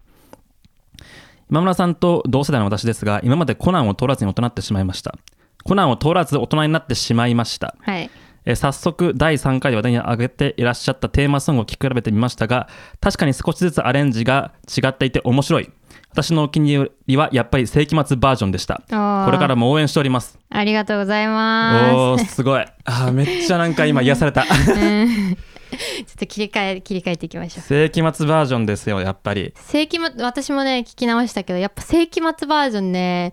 [1.49, 5.15] 今村さんと同世代の私ですが、今までコナンを通らずに大人になってしまいました。
[5.63, 7.77] コナンを通らず大人になってしまいました。
[7.79, 8.09] はい
[8.43, 12.67] えー早速第3回で話題に上げていらっしゃったテーマソングを聴き比べてみましたが
[12.99, 15.69] 確かに少しずつアレンジが違っていて面白い
[16.17, 18.81] 私のお気に入りはやっぱり世紀末バージョンでした。
[18.87, 20.39] これからも応援しております。
[20.49, 22.65] ありがとうございおまーすごい。
[22.85, 24.43] あーめっちゃなんか今癒された。
[24.43, 25.35] すうん。
[25.35, 27.61] ちょっと切り替え切り替えていきましょう。
[27.61, 29.53] 世紀末バージョンですよやっぱり。
[29.57, 33.31] 世紀末私もね聞き直したけどやっぱ世紀末バージョンね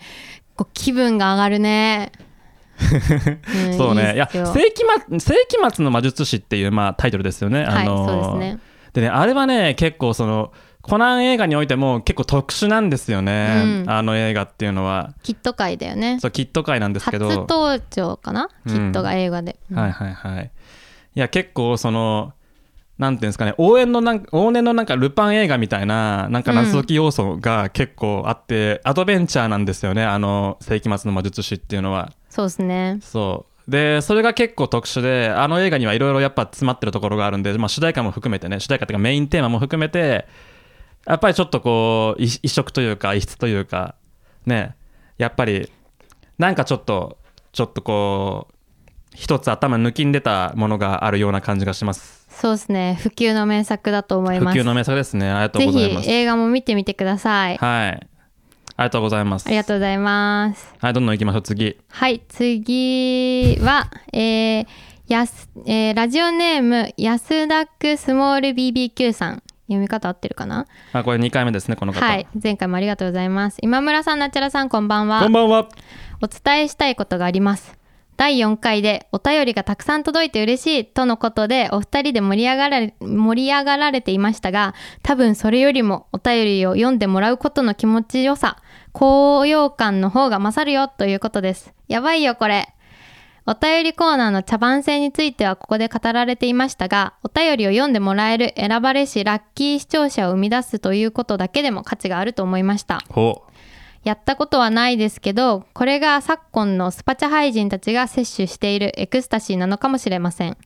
[0.54, 2.12] こう気分が上がるね、
[3.70, 4.12] んそうね。
[4.14, 4.42] いや世
[4.72, 7.64] 紀末世紀末の魔術師っていうまあタイトルですよね。
[7.64, 8.60] はいあのーそうですね。
[8.92, 10.52] でねあれはね結構その
[10.86, 13.90] コナン映画においても結構特殊なんですよね、うん。
[13.90, 15.14] あの映画っていうのは。
[15.22, 16.18] キット界だよね。
[16.20, 18.72] そうキット界なんですけ初ど登場かな、うん。
[18.72, 19.78] キットが映画で、うん。
[19.78, 20.50] はいはいはい。
[21.14, 22.34] いや結構その
[22.98, 23.54] なんていうんですかね。
[23.56, 30.04] 応援のなんか往年のなんかルパン映画みたいななんか謎解き要素が結構あって、アドベンチャーなんですよね。
[30.04, 32.12] あの世紀末の魔術師っていうのは。
[32.28, 32.98] そうですね。
[33.00, 33.70] そう。
[33.70, 38.60] でそれが結構特殊であの映画にはいろいろやっぱ詰まってるところがあるんで、まあ、主題歌も含めてね。
[38.60, 40.26] 主題歌っていうかメインテーマも含めて
[41.06, 43.94] やっぱりちょっとこう異異色というか異質というか
[44.46, 44.74] ね。
[45.18, 45.70] やっぱり
[46.38, 47.18] なんかちょっと
[47.52, 48.54] ちょっとこう
[49.14, 52.26] 一つ頭抜きんでたものがあるような感じがします。
[52.28, 52.98] そうですね。
[53.00, 54.58] 普及の名作だと思い普ます。
[54.58, 55.30] 及の名作ですね。
[55.30, 56.04] ありがとうぜございます。
[56.06, 57.56] ひ映画も見てみてください。
[57.58, 58.08] はい。
[58.76, 59.46] ありがとうございます。
[59.46, 60.74] ありがとうございます。
[60.80, 61.42] はいどんどん行きましょう。
[61.42, 61.78] 次。
[61.88, 64.66] はい次はえー
[65.06, 70.66] やすえーラジオネーム安田区スモール BBQ さん読み方合ってるかな？
[70.92, 72.26] あこれ2回目ですねこの方、はい。
[72.42, 73.58] 前回もありがとうございます。
[73.62, 75.22] 今村さんなちゃらさんこんばんは。
[75.22, 75.68] こんばんは。
[76.22, 77.78] お伝えしたいことがあります。
[78.16, 84.72] 第4回でお便りがたくさん届いて嬉しいとのことでお二人で盛り上がられ盛り上がられていましたが
[85.02, 88.58] 多分それよりもお便りを読んでもらうことの気持ちよさ
[88.92, 91.74] 高揚感の方が勝るよということです。
[91.88, 92.73] やばいよこれ
[93.46, 103.00] お便りコーナーの茶番性についてはここで語られていましたがお便りを読んでもらえる選ばれしラッキー視聴者を生み出すということだけでも価値があると思いました。
[103.10, 103.44] ほ
[104.02, 110.56] やったことはないですけどこれが昨今のスパチャ廃人たちが摂取しているエクスタシーなのかもしれません。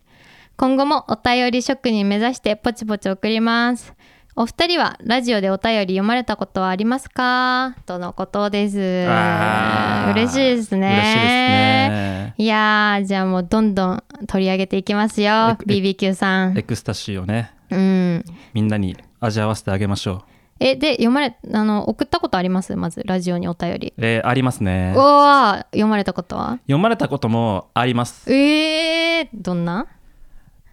[0.57, 3.95] 今後もお便り職人目指してポチポチ送ります
[4.41, 7.75] お二人はラジオでお便り読まれたことはありますか？
[7.87, 8.79] とのことです。
[8.79, 10.87] 嬉しいですね。
[10.87, 12.35] 嬉しいですね。
[12.39, 16.57] いやーじゃあもうどんどん取り上げていきますよえ BBQ さん。
[16.57, 17.53] エクスタシーをね。
[17.73, 18.25] うん。
[18.55, 20.23] みんなに味わわせてあげましょう。
[20.61, 22.77] えで読まれあの送ったことあります？
[22.77, 23.93] まずラジオにお便り。
[23.99, 24.95] えーありますね。
[24.97, 26.61] おー読まれたことは？
[26.69, 28.33] 読まれたこともあります。
[28.33, 29.89] えー、どんな？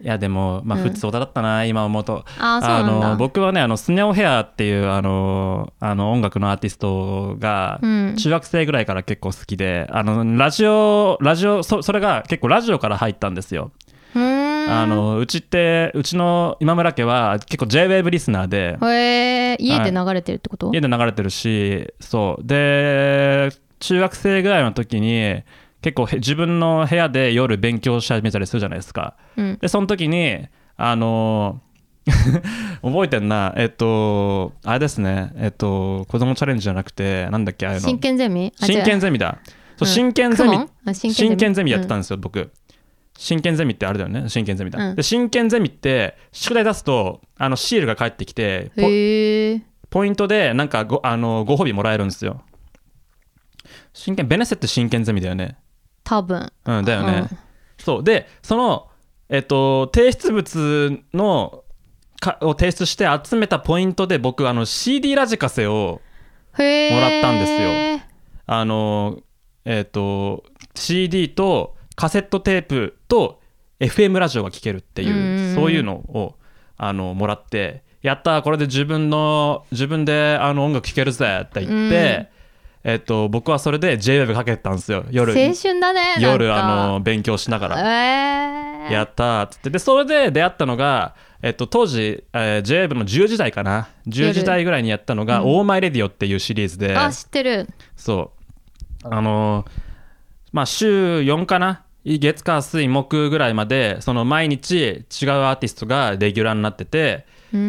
[0.05, 0.83] いやでもまあうん。
[0.85, 2.23] 普通だったな、今思うと。
[2.37, 8.15] あの僕はねあのスネオヘアっていうあのあの音楽のアーティストがうん。
[8.15, 13.71] 中学生ぐらいから結構好きで、あのラジオラジオそそれが結構ラジオから入ったんですよ、
[14.13, 18.77] あのうちってうちの今村家は結構 JWAVE リスナーで。
[19.59, 22.45] 家で流れてるってこと、家で流れてるしそう。
[22.45, 23.49] で
[23.79, 25.43] 中学生ぐらいの時に
[25.85, 29.15] 結構へ自分の部屋で夜勉強し始めたりするじゃないですか。
[29.37, 29.57] うん。
[29.61, 30.47] でその時に
[30.77, 31.61] あの
[32.81, 33.53] 覚えてんな。
[33.55, 35.31] えっとあれですね。
[35.35, 37.87] えっと子供チャレンジじゃなくてなんだっけああいうの。
[37.87, 38.51] 真剣ゼミ？
[38.59, 39.37] あ真剣ゼゼミだ。
[39.77, 39.93] そううん。
[39.93, 40.57] 真剣ゼミ、
[41.13, 41.69] 真剣ゼミ。
[41.69, 42.51] やってたんですよ、僕。
[43.15, 44.27] 真剣ゼミってあれだよね。
[44.27, 44.95] 真剣ゼミだ、うん。
[44.95, 52.41] で真剣ゼミって宿題出すとあのシールが返ってきてポポイントでなんかごあのご褒美もらえるんですよ。
[53.93, 55.57] 真剣ベネセって真剣ゼミだよね
[56.05, 56.51] 多分。
[56.65, 57.37] うんだよね、うん。
[57.77, 58.03] そう。
[58.03, 58.87] でその
[59.27, 61.63] えっと提出物の
[62.21, 66.01] かを提出して集めたポイントで僕あの CD ラジカセを
[66.57, 67.51] もらったんです
[68.01, 68.07] よ。
[68.45, 69.19] あの
[69.65, 70.43] えっと
[70.75, 73.41] CD とカセットテープと
[73.79, 76.35] FM ラジオが聴けるっていう、そういうのを
[76.77, 82.29] あのもらってやったーこれで自分の自分であの音楽聴けるぜって言って、
[82.87, 85.05] えっと僕はそれで JWEB かけてたんですよ。
[85.09, 87.79] 夜青春だね夜あの勉強しながら。
[87.79, 89.69] えー、やったーっつって。
[89.71, 93.89] でそれで出会ったのが、えっと、当時、えー、JWEB の10時台かな。
[94.07, 97.67] 10時台ぐらいにやったのが「うんオーマイレディオ」っていうシリーズで、あ知ってる。
[97.95, 98.31] そ
[99.03, 99.07] う。
[99.09, 99.85] あのー
[100.51, 101.83] まあ週4かな？
[102.05, 107.25] 月火水木ぐらいまでその毎日違うアーティストがレギュラーになってて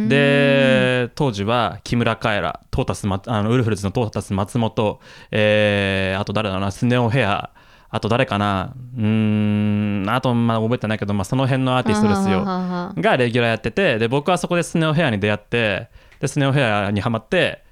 [0.09, 5.01] で当時は木村カエラトータスまあのウルフルズのトータス松本、
[5.31, 7.51] えーあと誰だなスネオヘア
[7.89, 12.39] あと誰かなうーんあとまあ覚えてないけど、まあ、その辺のアーティストですよ。
[12.39, 15.89] ははははがレギュラーやっててで僕はそこでスネオヘアに出会って
[16.20, 17.62] でスネオヘアにハマって、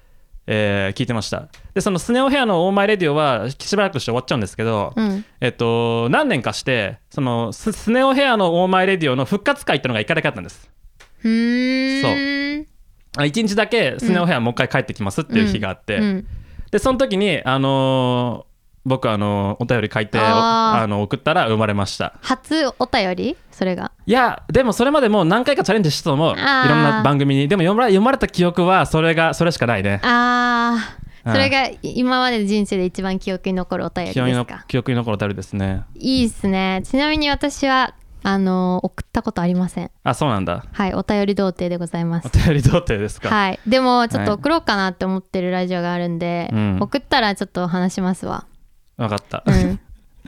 [0.47, 1.47] えー聞いてました。
[1.73, 5.25] でそのスネオヘアの「オーマイレディオ」はしばらくして終わっちゃうんですけど、うん。
[5.41, 10.69] えっと何年かしてそのススネオヘアの「オーマイレディオ」の復活会っていうのが1回だけあったんです
[11.29, 11.33] う。
[11.33, 12.61] ー。
[12.61, 12.65] ん
[13.17, 16.27] あ1日だけスネオヘアもう一回帰ってきますっていう日があって、うん。
[16.71, 18.55] でその時にあのー
[18.87, 22.19] 僕あのお便り書いてあの送ったら生まれました。
[22.21, 23.35] 初お便り？
[23.49, 23.91] それが。
[24.05, 26.45] いやでもそれまでもう何回かチャレンジしたと思ういろん
[26.83, 27.47] な番組に。
[27.47, 29.99] でも読まれ読まれた記憶はそれがそれしかないね。
[30.03, 30.77] あ
[31.25, 31.31] うん。
[31.31, 34.65] ーそれが今までの人生で一番記憶に残るお便りですか？
[34.67, 35.81] 記憶に残るお便りですね。
[35.95, 36.83] いいっすね。
[36.85, 37.95] ちなみに私は
[38.27, 39.91] あの送ったことありません。
[40.03, 40.65] あそうなんだ。
[40.71, 42.27] はいお便り童貞でございます。
[42.27, 43.59] お便り童貞ですか、はい。
[43.67, 46.79] でもちょっとはい送ろうかなって思ってるラジオがあるんで、うん。
[46.81, 48.47] 送ったらちょっと話しますわ。
[48.97, 49.79] 分かった、うん。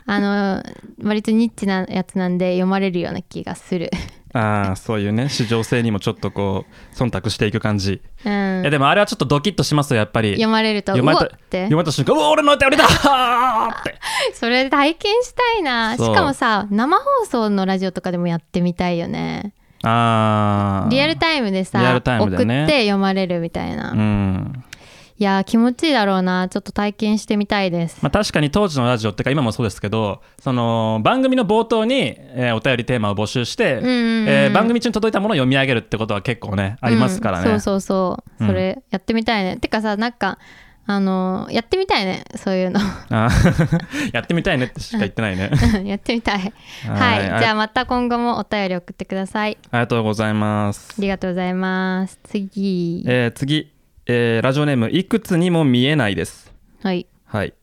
[0.05, 0.63] あの
[1.03, 3.89] 割とニッチなやつなんで読まれるような気がする
[4.37, 8.61] ああそういうね市場性にもちょっとこう忖度していく感じ、うん。
[8.61, 10.33] いやでもあれはちょっとドキッとしますよやっぱり。
[10.33, 11.63] 読まれるとう読まれたおって。
[11.63, 13.95] 読まれた瞬間うわ俺のお便りだーって。
[14.35, 15.97] それ体験したいな。
[15.97, 19.53] しかもさ生放送のラジオとかでもやってみたいよね。
[19.83, 21.95] ああリアルタイムでさね。
[21.95, 24.63] 送って読まれるみたいな、いうん
[25.23, 26.47] やー気持ちいいだろうな。
[26.49, 38.43] ちょっと体験してみたいです、まあ、確かに当時のラジオってか今もそうですけどその番組の冒頭に、えーお便りテーマを募集して、うんうんうんえー番組中に届いたものを読み上げるってことは結構ねありますからね、うんそうそうそう。
[38.43, 38.47] うん。
[38.47, 40.37] それやってみたいね、てかさなんか
[40.89, 42.23] あのーやってみたいね。
[42.35, 42.79] そういうの。
[44.13, 45.51] やってみたいねってしか言ってないね。
[45.83, 46.39] やってみたい。
[46.39, 47.29] はい。
[47.29, 47.39] はい。
[47.41, 49.57] じゃあまた今後もお便り送ってください。
[49.71, 50.95] ありがとうございます。
[50.97, 52.17] ありがとうございます。
[52.23, 53.03] 次。
[53.05, 53.69] えー次、
[54.09, 56.53] えーラジオネームいくつにも見えないです。
[56.81, 57.07] はい。
[57.25, 57.53] はい。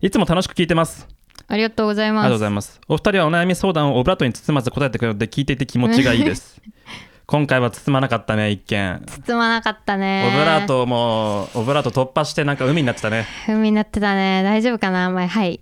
[0.00, 1.06] いつも楽しく聞いてます。
[1.46, 2.80] ありがとうございありますがとうございます。
[2.88, 6.60] お二人はお悩み相談をオブラートに包まず答えてくれるので聞いていて気持ちがいいです。
[7.26, 9.02] 今回は包まなかったね一見。
[9.26, 10.28] 包まなかったね。
[10.34, 13.24] オブラートもオブラート突破してなんか海になってたね。
[13.48, 14.42] 海になってたね。
[14.42, 15.08] 大丈夫かな？
[15.10, 15.60] まあはい。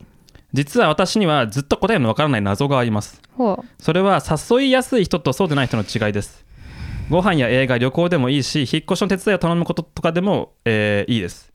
[0.55, 3.21] 実は私にはずっと答えのわからない謎があります。
[3.37, 3.83] ほう。
[3.83, 6.47] それは誘いやすい人とそうでない人の違いです
[7.11, 11.53] ご飯や映画旅行でもいいし引っ越しの手伝いを頼むこととかでも、えーいいです。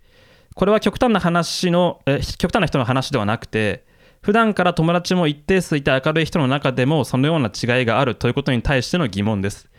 [0.55, 3.83] これは極端な話の、えー極端な人の話ではなくて
[4.21, 9.69] 普段から友達も一定数いて明るい人の中でもそのような違いがあるということに対しての疑問です。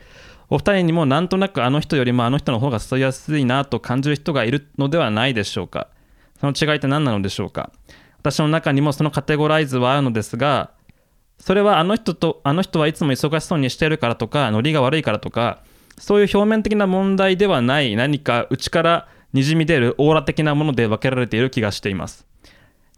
[0.49, 5.87] お二人にもなんとなくあの人よりもあの人の方が誘いやすいなと感じる人がいるのではないでしょうか。
[6.41, 7.71] その違いって何なのでしょうか。
[8.19, 10.71] 私の中にもそのカテゴライズはあるのですが
[11.41, 15.59] それはあの人とあの人はいつも忙しそうにしているからとかノリが悪いからとか
[15.97, 22.25] そういう表面的な問題ではない何か内からにじみ出るオーラ的なもので分けられている気がしています。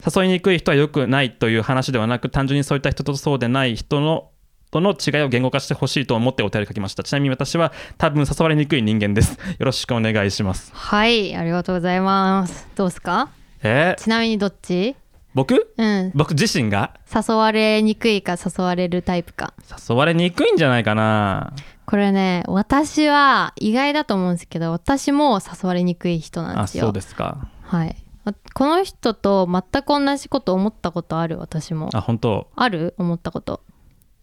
[0.04, 4.30] 誘いにくい人は良くないという話ではなく単純にそういった人とそうでない人の
[4.70, 7.04] との違いを言語化してほしいと思ってお便り書きました。
[7.04, 9.38] ちなみに私は多分誘われにくい人間です。
[9.58, 10.72] よろしくお願いします。
[10.74, 12.66] はいありがとうございます。
[12.74, 13.28] どうですか？
[13.62, 13.94] え？
[13.96, 14.96] ーちなみにどっち？
[15.34, 15.74] 僕？
[15.76, 16.12] うん。
[16.14, 16.94] 僕自身が？
[17.14, 19.52] 誘われにくいか誘われるタイプか。
[19.88, 21.52] 誘われにくいんじゃないかな。
[21.86, 26.84] これね私は意外だと思うんですけど私も誘われにくい人なんあですよ。
[26.84, 27.48] そうですか。
[27.62, 27.96] はい。
[28.24, 31.90] あこの人と全く同じこと思ったことある私も。
[31.92, 32.48] あ本当？
[32.56, 32.94] ある？
[32.96, 33.60] 思ったこと。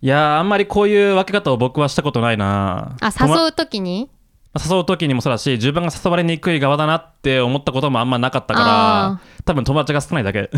[0.01, 2.95] いやーあんまりこういう分け方を僕はしたことないな。
[2.99, 4.09] あ誘う時に？
[4.53, 10.49] 誘う時にもそうだし自分が誘われにくい側だなって思ったこともあんまなかったあから多分友達が少ないだけ。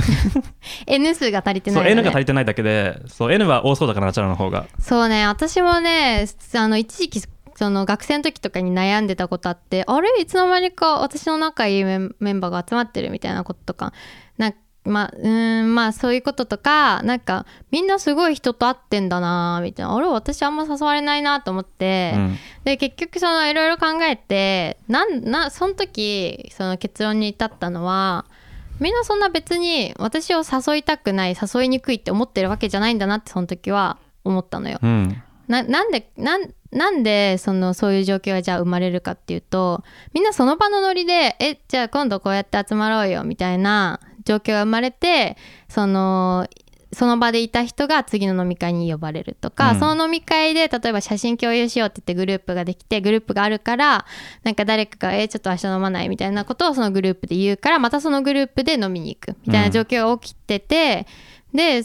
[0.88, 4.66] N 数が足りてなそういよ、ね、N が足りてないだけでそう N は多そうだからナチュラルの方が。
[4.80, 6.26] そうね私もね
[6.56, 7.22] あの一時期
[7.56, 13.94] その学生の時とかに悩んでたことあってあれいつの間にか私の仲いいメンバーが集まってるみたいなこととか
[14.86, 19.96] まあうーんまあそういうこととかなんかみんなすごい人と会ってんだなみたいな。
[19.96, 22.38] あれ私あんま誘われないなと思って、うん。
[22.64, 28.26] で結局そのいろいろ考えてなんなその時その結論に至ったのは
[28.80, 34.80] みんなそんな別に私を誘いたくない誘いにくいって思ってるわけじゃないんだなってその時は思ったのよ。
[34.82, 35.22] うん。
[35.48, 39.84] ななんでなんなんでそのそういう状況がじゃあ生まれるかっていうと
[40.14, 45.38] みんなその場のノリで「えじゃあ今度こうやって集まろうよ」みたいな状況が生まれて
[45.70, 46.48] その
[46.94, 49.80] その場でいた人が次の飲み会に呼ばれるとか、うん。
[49.80, 54.06] その飲み会で例えば写真共有しようって言ってグループができてグループがあるから
[54.44, 61.08] なんか誰かが「えちょっと明日飲まない」みたいなことをそのグループで言うからまたそのグループで飲みに行くみたいな状況が起きてて、
[61.54, 61.84] で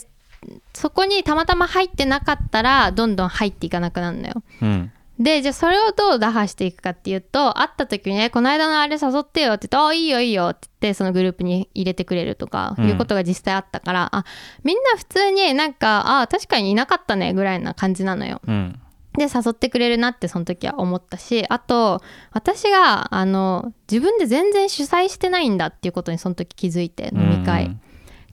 [0.73, 4.43] そこにたまたま入ってなかったらどんどん入っていかなくなるのよ。
[4.61, 12.89] うんでじゃあそれをどう打破していくかっていうと会った時にね「この間のあれ誘ってよ」って言って「ああいいよいいよ」って言ってそのグループに入れてくれるとかうん。
[12.89, 14.23] いうことが実際あったから、あ
[14.63, 18.41] みんな普通になんか「あ確かにいなかったね」ぐらいな感じなのよ。
[18.47, 18.79] うん。
[19.17, 22.01] で誘ってくれるなってその時は思ったしあと
[22.31, 27.65] 私があの自分で全然主催してないんだっていうことにその時気づいて飲み会。
[27.65, 27.81] うん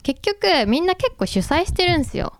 [0.03, 2.31] 結局みんな結構主催してるんですよ。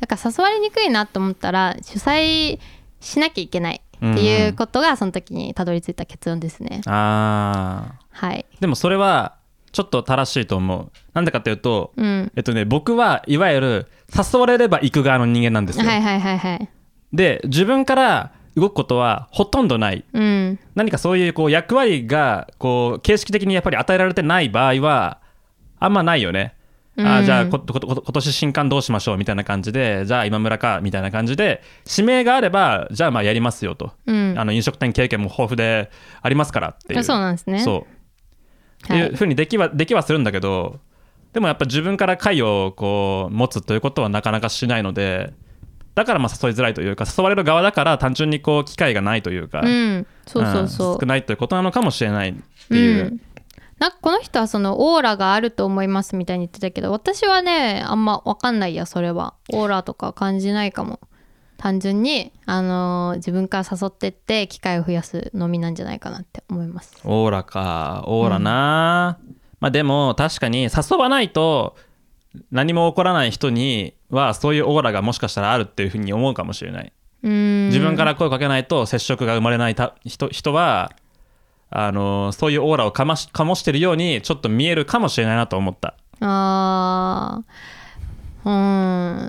[0.00, 2.58] だから誘われにくいなと思ったら主催
[2.98, 3.80] しなきゃいけない
[4.12, 8.46] っていうことがその時にたどり着いた結論ですね、あはい。
[8.58, 9.36] ーでもそれは
[9.72, 10.90] ちょっと正しいと思う。
[11.14, 12.32] なんでかっていうとうん。
[12.36, 16.68] えっとね僕はいわゆる誘われれば行く側の人間なんですよ、はいはいはいはい。
[17.12, 20.04] で自分から動くことはほとんどない。
[20.12, 20.58] うん。
[20.74, 25.18] 何かそういうこう役割がこう形式的にやっぱり与えられてない場合は
[25.80, 26.54] あんまないよね
[26.96, 31.60] あじゃあこここ今年新刊どうしましょうみたいな感じでじゃあ今村かみたいな感じで
[31.90, 34.34] 指名があればじゃあまあやりますよと、うん。
[34.38, 35.90] あの飲食店経験も豊富で
[36.22, 37.02] ありますからっていう。
[37.02, 37.60] そうなんですね。
[37.60, 37.80] そう。
[38.84, 39.02] ってはい。
[39.02, 40.78] いうふうにできはできはするんだけど
[41.32, 45.34] でもやっぱ自分から会をこう持つということはなかなかしないので
[45.96, 50.06] だからまあ誘いづらいというか誘われる側だから単純にこう機会がないというか、うん。
[50.26, 52.34] そうそうそうん少ないということなのかもしれないっ
[52.68, 53.20] ていう、うん
[53.84, 59.34] なんかこの人はそのオーラがあると思いますみたいに言ってたけど私はねあんま分かんないやそれは。
[59.52, 61.00] オーラとか感じないかも。
[61.58, 66.98] 単純に、あのー自分から誘ってって機会を増やすのみなんじゃないかなって思います。
[67.04, 68.04] オーラか。
[68.06, 69.18] オーラな、
[69.60, 71.76] まあでも確かに誘わないと
[72.50, 76.92] 何も起こらない人にはそういうオーラがもしかしたらあるっていうふうに思うかもしれない。
[77.22, 77.66] うん。
[77.66, 80.90] 自分から声をかけないと接触が生まれないた人人は
[81.76, 85.96] あのそういうオーラをかまし醸してるようにちょっと見えるかもしれないなと思った。
[86.20, 88.50] あーう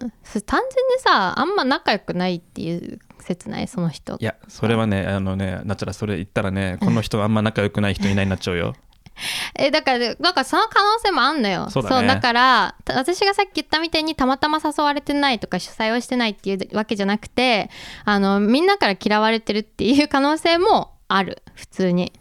[0.06, 0.14] ん。
[0.24, 3.68] そ単純にさあんま仲良くないっていう説ない？
[3.68, 4.18] その人。
[4.20, 8.76] いやそれはねあのねなっちゃらそれ言ったらねこの人あんま仲良くない人いないになっちゃうよ。
[9.58, 11.72] えだからだからその可能性もあんのよ。
[11.72, 12.20] そうだね。
[12.22, 17.72] からた私がさっき言ったみたいにたまたま誘われてないとか主催をしてないっていうわけじゃなくて
[18.04, 22.12] あのみんなから嫌われてるっていう可能性もある普通に、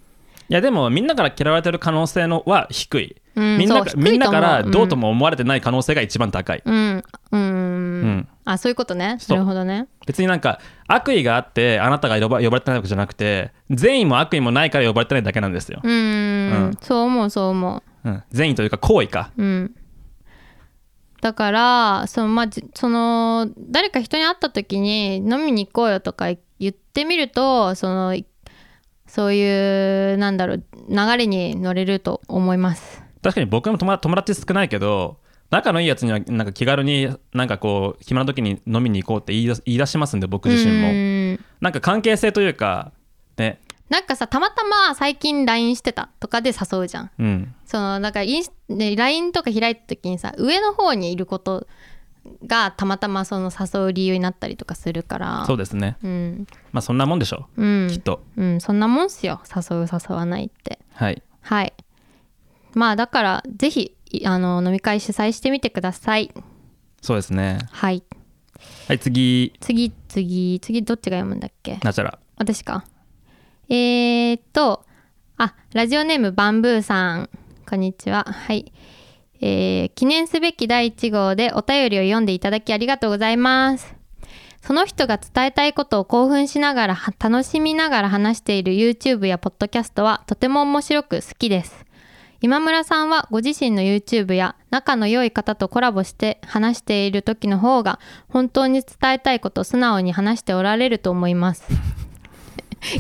[0.49, 7.05] いやでもみんなから嫌われてる可能性のは低い、うんみんなみんなからどうとも思われてない可能性が一番高い、うん。
[7.33, 7.45] うん、う
[8.07, 8.29] ん。
[8.45, 9.19] あそういうことね。
[9.29, 9.89] なるほどね。
[10.07, 15.93] 別になんか悪意があってあなたが呼ば呼ばれてないわけじゃなくて善意も悪意もないから呼ばれてないだけなんですよ、うん。
[15.93, 15.95] う
[16.69, 16.79] ん。
[16.81, 18.09] そう思うそう思う。
[18.09, 19.31] うん、善意というか好意か。
[19.37, 19.75] うん、
[21.23, 26.27] だからその,、まあ、じその誰か人に会った時に飲みに行こうよとか
[26.61, 28.15] 言ってみるとその
[29.15, 33.01] そういうなんだろう流れに乗れると思います。
[33.23, 35.19] 確かに僕も友達友達少ないけど
[35.51, 42.91] 仲のいいやつにはなんか気軽になんかこう暇な時に飲みに行こうって言い出しますんで僕自身もうんなんか関係性というか
[43.37, 47.11] ねなんかさたまたま最近 LINE してたとかで誘うじゃん。
[47.17, 51.69] うんそのだからインス、ね、LINE とか開いた時にさ上の方にいること
[52.47, 55.45] がたまたまその誘う理由になったりとかするから。
[55.47, 55.97] そうですね。
[56.03, 56.47] うん。
[56.73, 57.87] まあそんなもんでしょう。
[57.87, 58.23] う、きっと。
[58.37, 59.41] うん、そんなもんっすよ。
[59.55, 60.79] 誘う誘わないって。
[60.95, 61.23] はい。
[61.43, 61.73] はい。
[62.75, 66.33] まあだからぜひいあの飲み会主催してみてください。
[67.03, 67.59] そうですね。
[67.71, 68.03] はい。
[68.89, 69.53] はい次。
[69.61, 71.79] 次次次どっちが読むんだっけ？
[71.83, 72.85] ナチャラ私か。
[73.69, 74.85] えー、っと
[75.37, 77.29] あラジオネームバンブーさん。
[77.69, 78.25] こんにちは。
[78.25, 78.73] はい
[79.41, 83.95] えー記念すべき第1号でお便りを読んでいただきありがとうございます。
[84.63, 91.85] その人が伝えたいことを興奮しながら楽しみながら話している YouTube やポッドキャストはとても面白く好きです。
[92.41, 97.99] 今村さんはご自身の YouTube や仲の良い方とコラボして話している時の方が
[98.29, 101.65] 本当に伝えたいことを素直に話しておられると思います。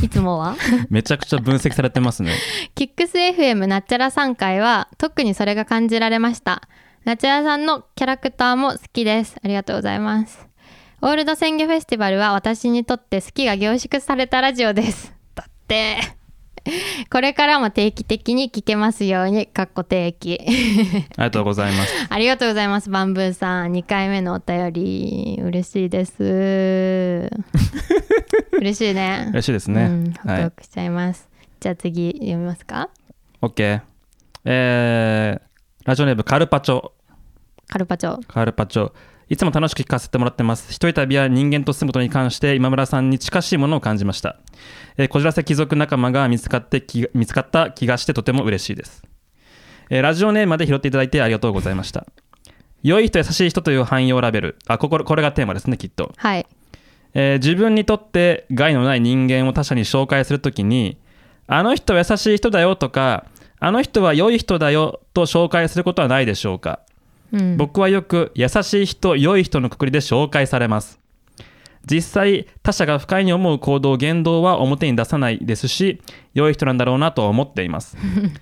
[0.03, 0.57] いつもは？
[0.91, 2.33] めちゃくちゃ分析されてますね。
[2.75, 6.63] キックス FM ナッチャラ3回は特にそれが感じられました。
[7.05, 9.37] ナチャラさんのキャラクターも好きです。
[9.43, 10.47] ありがとうございます。
[11.03, 15.13] オールド鮮魚フェスティバルは私にとって好きが凝縮されたラジオです。
[15.35, 15.99] だって
[17.11, 20.41] これからも定期的に聞けますようにかっこ定期。
[21.17, 22.07] ありがとうございます。
[22.09, 23.73] ありがとうございますバンブーさん。
[23.73, 25.39] 2回目のお便り。
[25.43, 26.23] 嬉しいです。
[28.53, 29.27] 嬉しいね。
[29.31, 30.39] 嬉しいですね、うん、ホはい。
[30.39, 31.29] クホクしちゃいます、
[31.61, 32.89] じゃあ次読みますか
[33.43, 33.81] ？OK
[34.47, 35.43] えー、
[35.85, 36.91] ラジオネームカルパチョ。
[37.67, 38.21] カルパチョ。
[38.27, 38.93] カルパチョ。
[39.29, 40.71] いつも楽しく聞かせてもらってます。
[40.71, 44.37] 一人旅や人間と住むことに関して今村さんに近しいものを感じました、
[44.97, 49.03] えーこじらせ貴族仲間が見つかってき見つかった気がしてとても嬉しいです、
[49.91, 52.07] えーラジオネームまで拾っていただいてありがとうございました。
[52.83, 54.59] 良い人優しい人という汎用ラベル。
[54.67, 56.13] あこここれがテーマですねきっと。
[56.17, 56.47] はい。
[57.15, 60.99] えー自分にとって害のない人間を他者に紹介するときに
[61.47, 63.27] あの人は優しい人だよとか
[63.59, 66.81] あの人は良い人だよと紹介することはないでしょうか、
[67.33, 67.57] うん。
[67.57, 71.01] 僕はよく優しい人良い人のくくりで紹介されます
[71.91, 76.01] 実際他者が不快に思う行動言動は表に出さないですし
[76.33, 77.97] 良い人なんだろうなと思っています、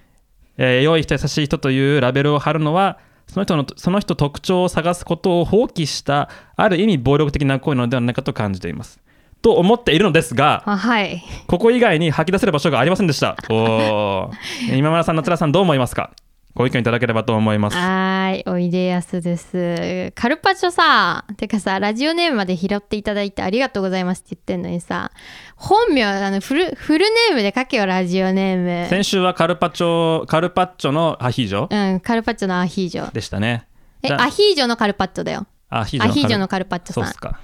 [0.59, 9.01] えー良い人優しい人というラベルを貼るのはその人のその人特徴を探すことを放棄したある意味暴力的な行為なのではないかと感じています。
[9.41, 11.21] と思っているのですがあはい。
[11.49, 13.37] ここ以外に吐き出せる場所がありませんでした。
[13.51, 14.31] おー。
[14.79, 16.13] 今村さん夏良さんどう思いますか？
[16.55, 17.77] ご意見いただければと思います。
[17.77, 20.13] はーいおいでやすです。
[20.15, 25.11] カルパチョさてかさラジオネームまで拾っていただいてありがとうございますって言ってんのにさ。
[25.57, 28.89] 本名あのフルフルネームで書けよラジオネーム。
[28.91, 31.93] 先週はカルパチョカルパッチョのアヒージョ？
[31.95, 33.13] うんカルパチョのアヒージョ。
[33.13, 33.67] でしたね。
[34.03, 35.47] えアヒージョのカルパッチョだよ。
[35.71, 37.05] アヒージョのカカルパッチョさん。
[37.05, 37.41] そうっすか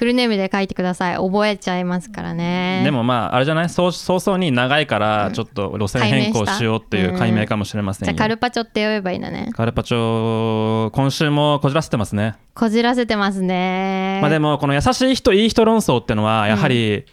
[0.00, 1.16] フルネームで書いてください。
[1.16, 2.80] 覚えちゃいますからね。
[2.84, 3.68] でもまああれじゃない？
[3.68, 9.50] そう早々に長いからちょっと路線変更しようっていう解明かもしれませんよ、じゃあカルパチョって呼べばいいんだね。
[9.52, 12.36] カルパチョ今週もこじらせてますね。
[12.54, 14.20] こじらせてますね。
[14.22, 17.04] まあでもこの優しい人いい人論争ってのはやはり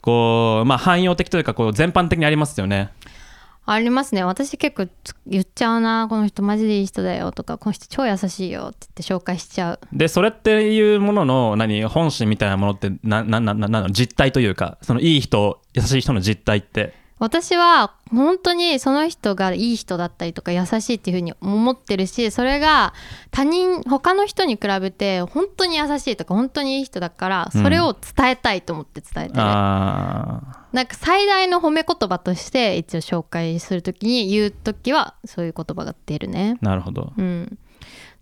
[0.00, 2.90] こうまあ汎用的というかこう全般的にありますよね
[3.66, 4.22] ありますね。
[4.24, 4.88] 私結構
[5.26, 9.80] 言っちゃうなこの人マジでいい人だよとかこの人超優しいよって言って紹介しちゃう。
[9.92, 17.03] でそれっていうものの何本心みたいなものってなななななの実態というかそのいい人優しい人の実態って。
[17.24, 22.92] 私は本当にその人がいい人だったりとか優しいっていうふうに思ってるしそれが
[23.30, 36.58] 他人他の人に比べて本当に優しいとか本当にいい人だからそれを伝えたいと思って伝えてる、あなんか最大の褒め言葉として一応紹介するときに言うときはそういう言葉が出るね。
[36.62, 37.12] ーなるほど。
[37.16, 37.58] うん。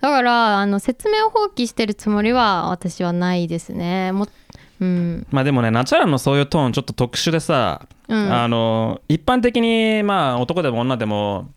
[0.01, 4.13] だからあの説明を放棄してるつもりは私はないですね。
[4.13, 4.29] も
[4.81, 5.27] うん。
[5.31, 8.33] まあでもねナチュラルのそういうトーンちょっと特殊でさ、うん。
[8.33, 11.51] あの一般的にまあ男でも女でも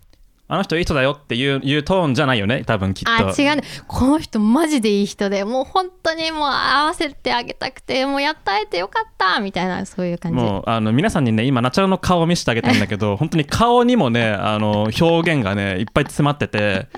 [0.48, 3.12] あの人いい人だよっていういうトーンじゃないよね多分きっと。
[3.12, 3.64] あ違うね。
[3.88, 10.38] この人マジでいい人でもう本当にもう合わせてあげたくてもうやった会えてよかったみたいなそういう感じ。
[10.38, 16.90] もうあの皆さんにね今ナチュラルの顔を見せてあげたんだけど 本当に顔にもねあの表現がねいっぱい詰まってて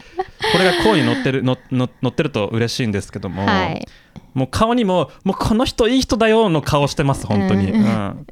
[0.51, 3.87] これが声に乗ってるのの乗ってると嬉しいんですけども、はい。
[4.33, 8.27] もう顔にももうこの人いい人だよの顔してます本当に、ううんん。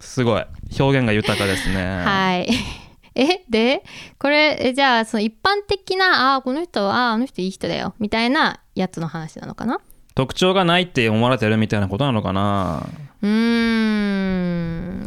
[0.00, 0.44] すごい。
[0.78, 2.04] 表現が豊かですね。
[2.04, 2.85] はい
[3.16, 3.82] えで
[4.18, 9.80] これえじゃあその一般的なあーこの人はあの人いい人だよみたいなやつの話なのかな？
[10.14, 12.86] 特徴がないって思われてるみたいなことなのかな？
[13.22, 15.06] うーん。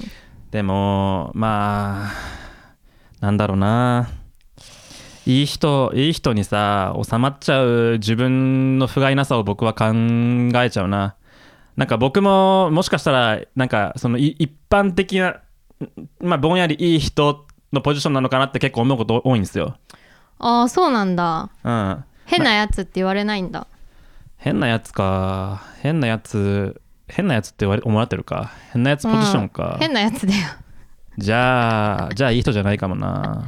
[0.52, 2.12] でもまあ
[3.22, 4.10] なんだろうな。
[5.26, 11.16] いい人いい人にさ収まっちゃう自分の不甲斐なさを僕は考えちゃうな。
[11.76, 15.42] なんか僕ももしかしたらなんかそのい一般的な
[16.20, 19.78] まあぼんやりいい人のポジションなのかなって結構思うこと多いんですよ。
[20.40, 21.50] ああそうなんだ。
[21.64, 22.04] うん。
[22.26, 23.68] 変なやつって言われないんだ。
[24.38, 25.64] 変なやつか。
[25.82, 28.52] 変なやつ変なやつって言われ思われてるか。
[28.72, 30.40] 変なやつポジションか、うん変なやつだよ
[31.20, 33.46] じゃあじゃあいい人じゃないかもな。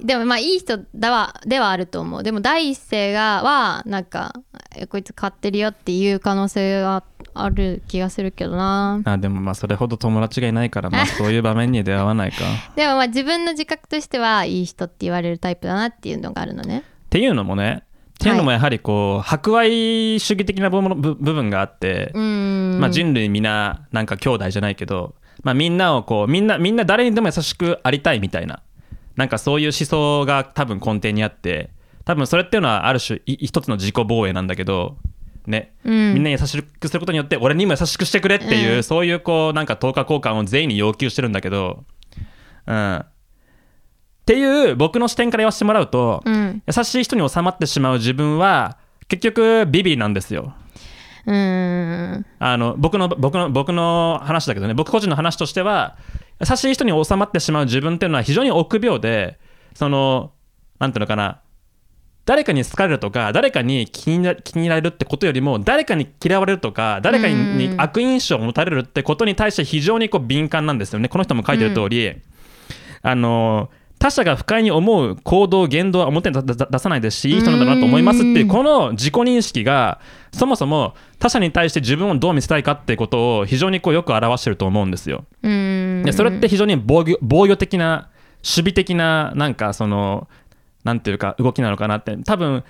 [0.00, 2.22] でもまあいい人だわではあると思う。
[2.22, 4.34] でも第一声がはなんか
[4.76, 7.04] えこいつ買ってるよっていう可能性が
[7.34, 9.00] ある気がするけどな。
[9.04, 12.44] あでもまあそれほど友達がいないからまあ そういう場面に出会わないか。
[12.76, 16.78] でもまあ自分の自覚としてはいい人って言われるタイプだなっていうのがあるのね。
[16.78, 17.84] っていうのもね
[18.22, 28.62] っていうのもやはりこう博愛主義的な部分部部分があってまあ、人類皆なんか兄弟じゃないけど、まあ、みんなをこうみんなみんな誰にでも優しくありたいみたいな。
[29.16, 31.70] なんかそういう思想が多分根底にあって
[32.06, 34.96] 多分それっていうのはある種い一つの自己防衛なんだけど
[35.46, 36.14] ね、うん。
[36.14, 38.82] みんなに優しくすることによって俺にも優しくしてくれっていう、うん。
[38.82, 41.84] そういうこうなんか等価交換を全員に要求してるんだけど、
[42.66, 43.06] うん、っ
[44.24, 46.62] ていう僕の視点から言わせてもらうと、うん。
[46.66, 48.78] 優しい人に収まってしまう自分は
[49.08, 50.54] 結局ビビなんですよ。
[51.26, 52.26] うーん。
[52.38, 54.74] あの僕の僕の僕の話だけどね。
[54.74, 55.96] 僕個人の話としては
[56.40, 59.38] 優しい人に収まってしまう自分っていうのは非常に臆病で
[59.74, 60.32] その
[60.78, 61.40] なんていうのかな。
[62.24, 67.80] 誰かに好かれるとか誰かに気にな気に入られるってことよりも誰かに嫌われるとか誰かにうん。
[67.80, 71.08] 悪印象を持たれるってことに対して非常にこう敏感なんですよね。
[71.08, 72.14] この人も書いてる通り、
[73.02, 73.70] あの
[74.02, 80.00] 他者が不快に思う行動言動は表に出さないですしいい人なんだなと思いますっていううんこの自己認識が
[80.32, 85.24] そもそも他者に対して自分をどう見せたいかっていうことを非常にこうよく表してると思うんですよ。
[85.40, 88.08] でそれって非常に防御防御的な
[88.42, 90.26] 守備的ななんかその
[90.82, 92.16] なんていうか動きなのかなって。
[92.16, 92.64] 多分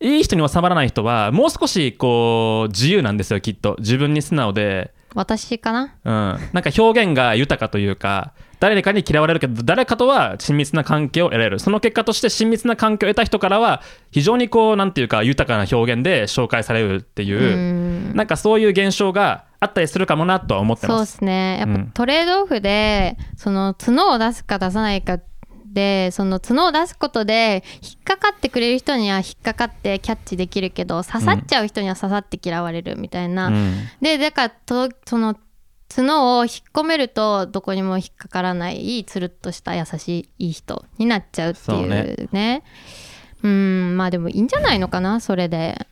[0.00, 3.76] いい人に収まらない人はもう少しこう自由なんですよきっと。
[3.78, 5.94] 自分に素直で、私かな？
[6.04, 11.58] うん、なんか表現が豊かというか誰かに嫌われるけど誰かとは親密な関係を得られる。
[11.58, 21.02] その結果として親密な関係を得た人からは非常にこうなんていうか豊かな表現で紹介されるっていううなんかそういう現象があったりするかもなとは思ってそうま。
[21.02, 21.16] です。
[21.18, 21.90] すねやっぱうん。
[21.92, 25.18] トレードオフで、その角を出すか出さないか
[25.76, 33.74] でその角を出すことで引っかかってくれる人には引っかかってキャッチできるけど刺さっちゃう人には刺さって嫌われるみたいな、うん。
[34.00, 35.36] でだからとその
[35.88, 42.28] 角を引っ込めるとどこにも引っかからないつるっとした優しいいい人になっちゃうっていうね。
[42.32, 42.62] ね。
[43.42, 45.86] うんまあでもいいんじゃないのかなそれで。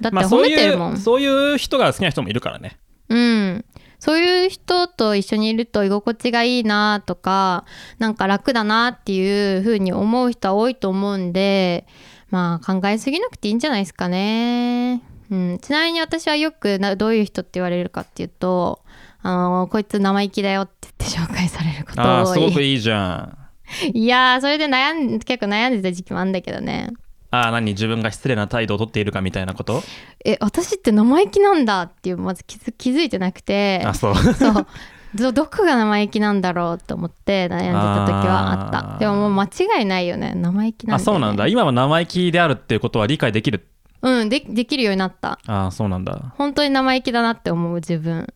[0.00, 2.78] だって褒めてるもん、いうそういう人が好きな人もいるからね。
[3.08, 3.64] うん。
[3.98, 7.66] そういう人と一緒にいると居心地がいいなとか
[7.98, 11.86] なんか楽だなっていう風に思う人は多いと思うんで
[12.30, 15.02] まあ考えすぎなくていいんじゃないですかね。
[15.30, 18.80] うん、ちなみに私はよくなどういう人って言われるかっていうと
[19.22, 23.36] 「あのこいつ生意気だよ」って言って紹介されることああすごくいいじゃん。
[23.94, 26.90] いやーそれで悩ん結構悩んでた時期もあるんだけどね。
[27.30, 29.82] ああ何自分が失礼な態度をとっているかみたいなこと？
[30.24, 33.82] え私って生意気なんだっていうまず気づ気づいてなくて。
[33.86, 34.16] あそう。
[34.16, 34.66] そう。
[35.14, 38.98] どどこが生意気なんだろうと思って悩んでた時はあった。
[38.98, 40.34] でももう間違いないよね。
[40.34, 41.46] 生意気なんだよ、ね、あそうなんだ。
[41.46, 43.66] 今は生意気であるっていうことは理解できる？
[44.02, 45.38] うんでできるようになった。
[45.46, 46.32] ああそうなんだ。
[46.36, 48.26] 本当に生意気だなって思う自分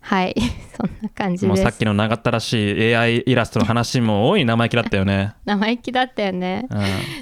[0.00, 0.34] はい。
[0.76, 6.66] そんな感じもうさっきの長ったらしい AI イラストの話も多い生意気だったよね、 生意気だったよね。
[6.70, 6.78] うん、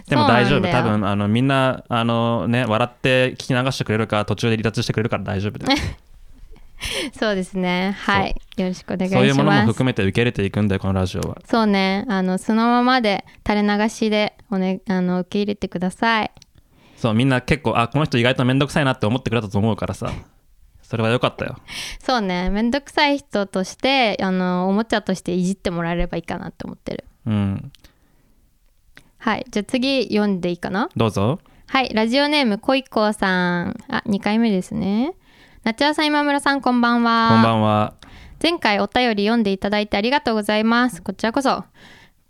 [0.08, 0.68] でも大丈夫。
[0.70, 5.96] 多分あのみんなあのね笑って聞き流してくれるか途中で離脱してくれるから大丈夫です
[7.18, 7.96] そうですね。
[7.98, 8.36] はい。
[8.56, 11.38] よろしくお願いしそういうものもます含めて受け入れていくんだよこのラジオは。
[11.44, 12.04] そうね。
[12.08, 16.30] あのそのままで垂れ流しでお、ね、あの受け入れてください。
[16.96, 20.10] そうみんな結構あこの人意外と面倒くさいなって思ってくれたと思うからさ
[20.88, 21.56] それは良かったよ。
[21.98, 22.48] そうね。
[22.50, 27.04] めんどくさい人としてあのおもちゃとしていじってもらえればいいかなって思ってる。
[27.26, 27.72] うん。
[29.18, 29.46] はい。
[29.50, 30.88] じゃあ次読んでいいかな？
[30.96, 31.40] どうぞ。
[31.66, 31.92] はい。
[31.92, 33.76] ラジオネームこいこうさん。
[33.88, 35.14] あ2回目ですね。
[35.64, 37.30] 夏谷さん今村さんこんばんは。
[37.30, 37.94] こんばんは。
[38.40, 41.64] 前回お便り読んでいただいてありがとうございますこちらこそ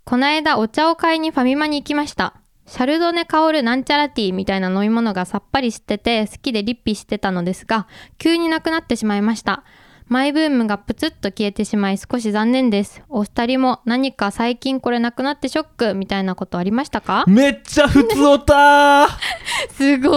[0.05, 2.33] この間お茶を買いにファミマに行きました
[2.67, 7.87] シャルドネ香るなんちゃらティーみたいな飲み物がさっぱりしてて好きでリッピしてたのですが
[8.17, 9.63] 急になくなってしまいました。
[10.09, 13.03] マイブームがプツッと消えてしまい少し残念です。
[13.09, 15.93] お二人も何か最近これなくなってショック？
[15.95, 17.25] みたいなことありましたか？
[17.27, 19.09] めっちゃ普通オタ
[19.75, 20.09] すご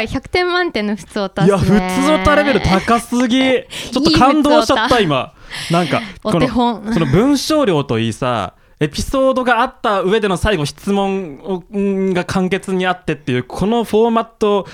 [0.00, 0.04] い。
[0.06, 1.72] 100点満点の普通おたいや普通
[2.12, 3.38] オタレベル高すぎ。
[3.92, 5.34] ちょっと感動しちゃった今。
[5.70, 14.66] なんかお このその文章量といいさエピソードがあった上での最後質問が簡潔にあってっていうこのフォーマット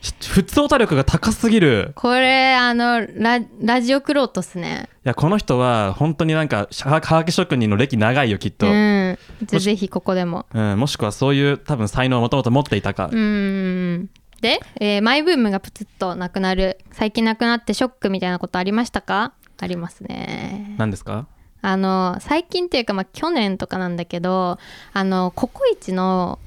[0.00, 1.90] ひ普通オタ力が高すぎる。
[1.96, 4.88] これあのララジオクロートっすね。
[5.04, 10.46] いやこの人は本当になんかははがき職人の歴長いよきっと、ううんんぜぜひここでも。
[10.52, 14.10] もしくはそういう多分才能をもともと持っていたか、うーん。
[14.40, 19.32] で、えーマイブームがプツッとなくなる最近なくなってショックみたいなことありましたか？
[19.60, 20.76] ありますね。
[20.78, 21.26] 何ですか？
[21.60, 24.58] あの最近っていうか、まあ、去年とかなんだけど
[24.92, 26.38] あのココイチの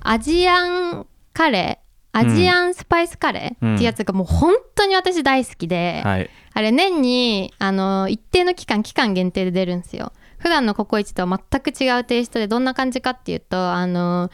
[0.00, 6.30] アジアンカレーアジアンスパイスカレーっていうやつがもう本当に私大好きで、はい。
[6.52, 10.12] あれ年にあの一定の期間期間限定で出るんですよ。
[10.36, 14.30] 普段のココイチとは全く違うテイストでどんな感じかっていうとあの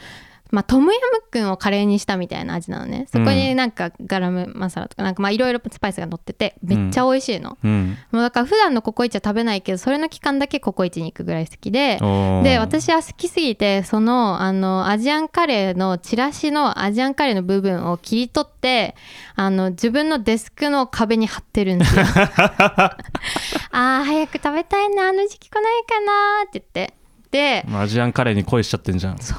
[0.50, 3.06] まあ、トムヤムクンをカレーにしたみたいな味なのね。
[3.12, 7.96] そこになんかガラムマサラとかなんかまあいろいろスパイスが乗っててめっちゃ美味しいの、うん。
[8.10, 11.98] もうだから普段のココイチは食べないけどそれの期間だけココイチに行くぐらい好きで。
[12.42, 18.94] で私は好きすぎてそのあのアジアンカレーのチラシのアジアンカレーの部分を切り取って
[19.34, 22.04] あの自分のデスクの壁に貼ってるんですよ。
[23.70, 26.94] あー早く食べたいなあの時期来ないかなって言って。
[27.30, 29.18] でアジアンカレーに恋しちゃってんじゃん。
[29.18, 29.34] そ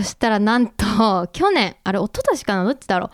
[0.00, 3.10] したらなんと去年あれ一昨年かなどっちだろう。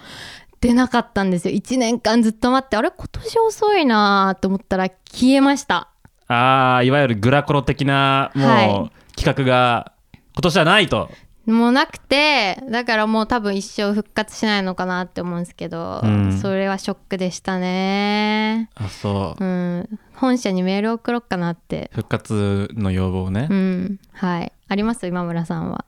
[0.61, 1.55] 出なかったんですよ。
[1.55, 5.89] 1年間ずっと待ってあれ今年遅いなと思ったら消えました。
[6.27, 8.93] ああいわゆるグラコロ的なもう、はい。
[9.17, 9.93] 企画が
[10.35, 11.11] 今年はないと。
[11.47, 16.39] もうなくてだからもう多分一生復活しないのかなって思うんですけど、うん。
[16.39, 18.69] それはショックでしたね。
[18.75, 19.43] あそう。
[19.43, 19.99] うん。
[20.15, 21.91] 本社にメール送ろうかなって。
[21.95, 24.01] 復活の要望ね、うん。
[24.13, 24.53] はい。
[24.69, 25.07] あります？
[25.07, 25.87] 今村さんは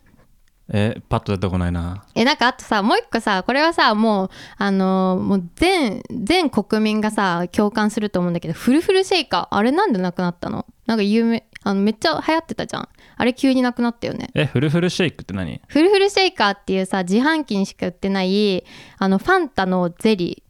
[0.72, 2.04] えパッと出てこないな。
[2.14, 10.66] えなんかあとさもう一個さこれはさもうあのーもう全全国民がさ共感すると思うんだけどフルフルシェイカーあれなんでなくなったの？
[10.86, 12.88] なんか有名あのめっちゃ流行ってたじゃん。
[13.16, 14.30] あれ急になくなったよね。
[14.34, 15.60] えフルフルシェイクって何？
[15.66, 18.64] フルフルシェイカーっていうさ自販機にしか売ってない
[18.98, 20.49] あのファンタのゼリあー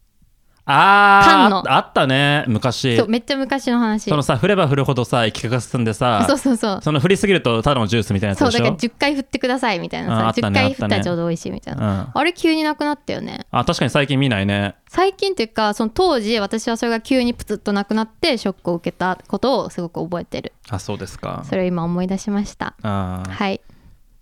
[0.70, 1.58] 缶の。
[1.70, 2.96] ああったねー昔。
[2.96, 4.10] そうめっちゃ昔の話。
[4.10, 6.80] そのさ振れば振るほどさ液化が進んでさそうそうそう。
[6.82, 12.20] その振りすぎるとただのジュースみたいなやつそうだから10回振ってくださいみたいなさ、ね10回振ったらちょうど美味しいみたいな、うん。
[12.20, 13.46] あれ急になくなったよね。
[13.50, 14.76] あ確かに最近見ないね。
[14.88, 20.52] 最近っていうかその当時私はそれが急にプツッとなくなってショックを受けたことをすごく覚えてる。
[20.68, 21.42] あそうですか。
[21.48, 22.74] それを今思い出しました。
[22.82, 23.60] はい。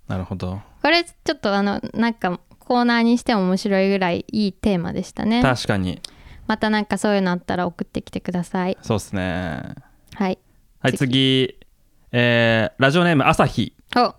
[0.08, 0.60] なるほど。
[0.82, 5.42] これちょっとあのなんかコーナーにしても面白いぐらいいいテーマでしたね。
[5.42, 6.00] 確かに
[6.48, 8.76] またなんかそういうのあったら送ってきてください。
[8.82, 9.62] そうっすね。
[10.14, 10.38] はい。
[10.80, 11.56] はい次。
[12.10, 14.14] えーラジオネーム朝日お。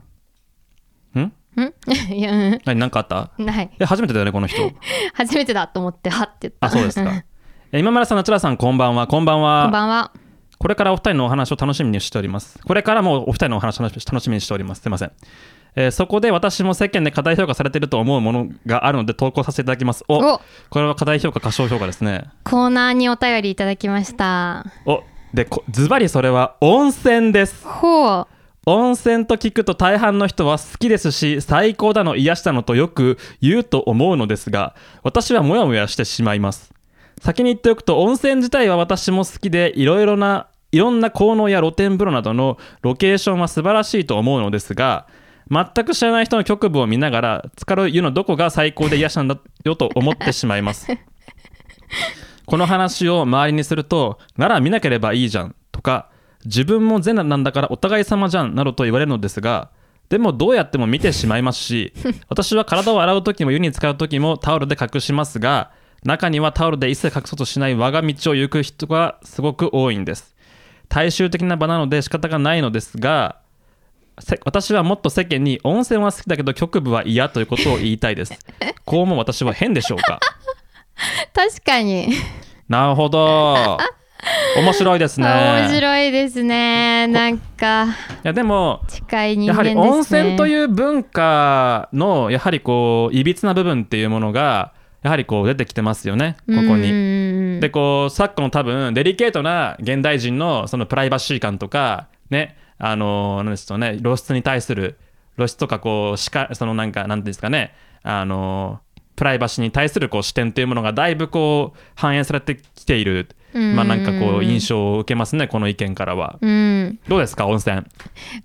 [1.19, 1.22] ん？
[1.22, 1.34] ん？
[2.14, 2.31] いや。
[2.31, 3.31] うん何何かあった？
[3.38, 3.69] ない。
[3.80, 4.61] え初めてだよねこの人。
[5.15, 6.68] 初めてだと思ってはっ て言った。
[6.68, 7.23] あそうですか。
[7.72, 9.07] え今村さん、夏良さん、こんばんは。
[9.07, 9.64] こんばんは。
[9.64, 10.11] こんばんは。
[10.60, 12.60] これからお二人のお話を楽しみにしております。
[12.64, 14.81] これからもお二人のお話を楽しみにしております。
[14.81, 15.11] すいません。
[15.76, 20.04] えーそこで私も世間で過大評価されていると思うものがあるので投稿させていただきます。
[20.08, 22.30] おおこれは過大評価、過小評価ですね。
[22.44, 24.66] コーナーにお便りいただきました。
[24.86, 27.66] おで、こズバリそれは温泉です。
[27.66, 28.28] ほう。
[28.66, 36.72] 温泉と聞くと大半の人は好きですし最高だの癒したのとよく言うと思うのですが私はモヤモヤしてしまいます
[37.20, 45.08] 先に言っておくと温泉自体は私も好きでいろいろないろんな効能や露天風呂などのロケーションは素晴らしいと思うのですが
[45.49, 50.88] 全く知らない人の局部を見ながら浸かる湯のどこが最高で癒したんだよと思ってしまいます。
[52.45, 56.09] この話を周りにするとなら見なければいいじゃんとか
[56.45, 59.69] 自分も善なんだからお互い様じゃんなどと言われるのですが
[60.09, 61.93] でもどうやっても見てしまいますし
[62.27, 65.71] 私は体を洗う時も湯に浸かる時もタオルで隠しますが
[66.03, 70.35] 中にはタオルで一切隠そうとしない我が道を行く人がすごく多いんです。
[70.88, 73.48] 大衆的な場なので仕方がないのですがせ
[74.46, 78.34] 私はもっと世間に温泉は好きだけど局部は嫌ということを言いたいです
[78.86, 80.20] こうも私は変でしょうか？
[81.34, 82.10] 確かに。
[82.68, 83.78] なるほど
[84.58, 87.08] 面白いですね面白いですね。
[87.08, 87.88] なんか、い
[88.24, 89.70] やでも近い人間ね。
[89.72, 94.74] やはり温泉という文化のやはりこういびつな部分っていうものが
[95.04, 96.91] やはりこう出てきてますよねここに。
[96.91, 104.97] にでこう昨今多分デリケートな現代人のそのプライバシー感とかねあのなんですかね露出に対する
[105.35, 107.73] 露出とかこうしかそのなんかなんていうんですかね
[108.03, 108.80] あの
[109.15, 116.38] プライバシーに対するこう視点というものがだいぶこう反映されてきているまあなんかこう印象を受けますねこの意見からは。
[116.39, 116.99] うん。
[117.07, 117.84] どうですか温泉？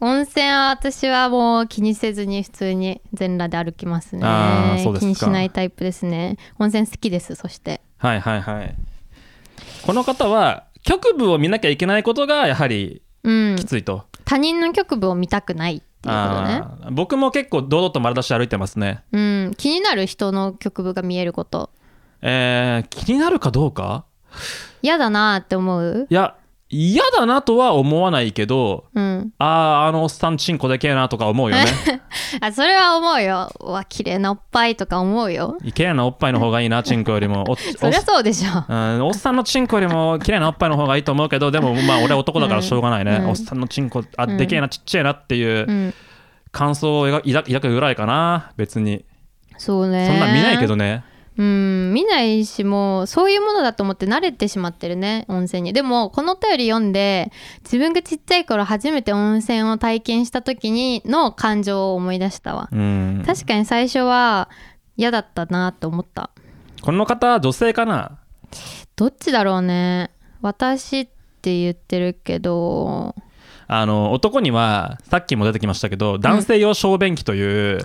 [0.01, 8.75] 温泉は私はもう気にせずに普通に全裸で歩きますねあーそうですか気にしないタイプですね温泉好きですそしてはいはいはい。
[9.87, 13.57] この方は局部を見なきゃいけないことがやはりうん。
[13.57, 14.05] きついと。
[14.25, 16.63] 他人の局部を見たくないっていうことね。
[16.63, 16.91] あー。
[16.93, 19.03] 僕も結構堂々と丸出しで歩いてますね。
[19.13, 19.55] うん。
[19.57, 21.71] 気になる人の局部が見えること。
[22.23, 24.05] えー気になるかどうか？
[24.83, 26.07] 嫌だなって思う？
[26.09, 26.37] いや
[26.75, 29.33] 嫌だなとは思わないけどうん。
[29.39, 31.65] あああのおっさんチンコでけえなとか思うよね。
[32.41, 33.49] あそれは思うよ。
[33.61, 35.57] うわ綺麗なおっぱいとか思うよ。
[35.63, 37.45] いけなおっぱいの方がいいなチンコよりも。
[37.49, 38.65] お そりゃそうでしょ。
[38.69, 43.29] おうん、おっさんのチンコよりも綺麗なおっぱいの方がいいと思うけどでもまあ俺男だからしょうがないね、うん。
[43.31, 45.95] おっさんのチンコあでけえなちっちゃいなっていううん。
[46.51, 49.05] 感想を抱くぐらいかな別に。
[49.59, 50.07] そうね。
[50.09, 51.05] そんなん見ないけどね
[51.37, 55.73] うん見ないしもうそういうものだと思って慣れてしまってるね温泉に。
[55.73, 57.33] でもこのお便り読んで
[57.65, 62.69] 自分がちっちゃい頃初めて温泉を体験した時にの感情を思い出したわ。
[62.71, 63.25] うん。
[63.27, 64.49] 確かに最初は
[64.97, 66.31] 嫌だったなと思った。
[66.83, 68.19] この方女性かな？
[68.95, 70.11] どっちだろうね。
[70.41, 71.09] 私っ
[71.43, 73.17] て言ってるけど。
[73.67, 77.79] あの男にはさっきも出てきましたけど男性用小便器という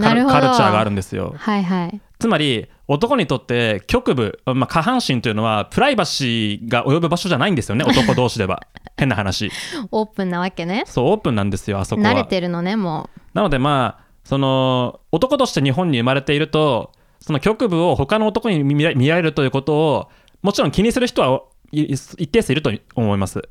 [0.00, 0.32] カル,、なるほど。
[0.32, 1.34] カルチャーがあるんですよ。
[1.36, 8.62] はいはいつまり男にとって局部、まあ、下半身というのはプライバシーが及ぶ場所じゃないんですよね 男同士では。
[8.96, 9.50] 変な話。
[9.90, 10.84] オープンなわけね。
[10.86, 12.10] そうオープンなんですよあそこは。
[12.10, 20.08] 慣れてるのねもなのでまあその男として日本に生まれているとその局部を他の男に見られるということを
[20.42, 21.42] もちろん気にする人は
[21.72, 23.42] い一定数いると思います。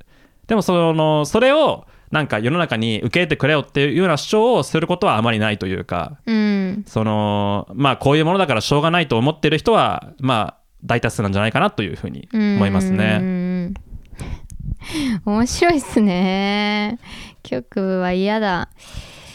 [0.48, 6.84] でもそのそれをなんか世の中に受け入れてくれよっていうような主張をすることはあまりないというかううん。
[6.86, 13.18] そのまあこういうものだからしょうがないと思ってる人はまあ大多数なんじゃないかなというふうに思いますうね。
[13.18, 13.74] ん。
[15.26, 17.00] 面白いっすね。
[17.42, 18.70] 局部は嫌だ。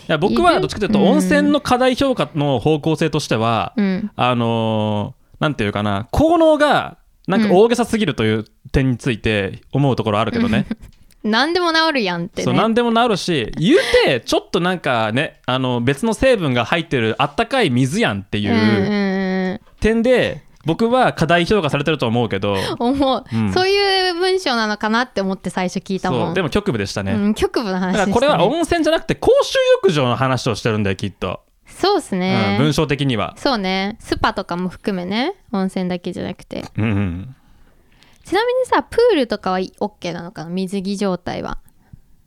[0.09, 1.07] いや僕はどっちかというとうん。
[1.09, 4.11] 温泉の課題評価の方向性としては、うん。
[4.15, 6.99] あのーなんていうかな効能が
[7.29, 10.67] なんか大げさすぎるという点について思うところあるけどね、
[11.25, 22.57] 何でも治るやんってそうね何でもなるし言うてちょっとなんかねあの別の成分が入ってるあったかい水やんっていう点で僕は過大評価されてると思うけど。
[22.79, 23.53] 思う、うん。
[23.55, 26.35] そういう文章なのかなって思って最初聞いたもん。
[26.35, 33.35] でも局部でしたね、うん、局部の話ね、だからこれは温泉じゃなくて公衆浴場の話をしてるんだよきっと、そうっすね、うん、文章的には。
[33.39, 33.97] そうね。
[34.01, 35.35] スパとかも含めね。
[35.53, 36.65] 温泉だけじゃなくて。
[36.77, 37.35] うんうん
[38.29, 40.51] ちなみにさプールとかは OK なのかな？
[40.51, 41.59] 水着状態は。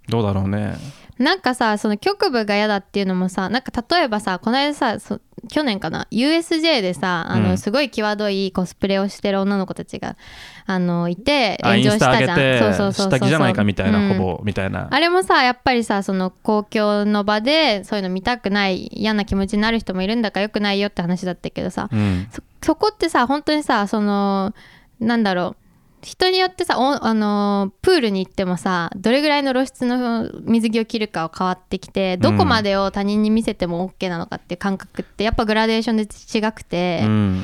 [0.09, 0.75] どうだろうね。
[1.19, 7.57] なんかさその局部が嫌だっていうのもさなんか例えばさこの間さそ去年かな？USJ でさあの、うん。
[7.59, 10.17] すごい際どいコスプレをしてる女の子たちが
[10.65, 12.59] あのいてあインスタ炎上したじゃん。
[12.59, 14.17] そうそうそうそう下着じゃないかみたいな、うん。
[14.17, 14.87] ほぼみたいな。
[14.89, 21.89] あれもさやっぱりさその公共の場でそういうの見たくない嫌な気持ちになる人もいるんだからよくないよって話だったけどさ。
[21.91, 22.27] うん。
[22.31, 24.55] そそこってさ本当にさその
[24.99, 25.60] なんだろう？
[26.01, 37.43] 人によってさおあのープールに行ってもさどれぐらいの露出の水着を着るかは変わってきてどこまでを他人に見せても OK なのかっていう感覚ってやっぱグラデーションで違くて、うん。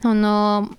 [0.00, 0.70] その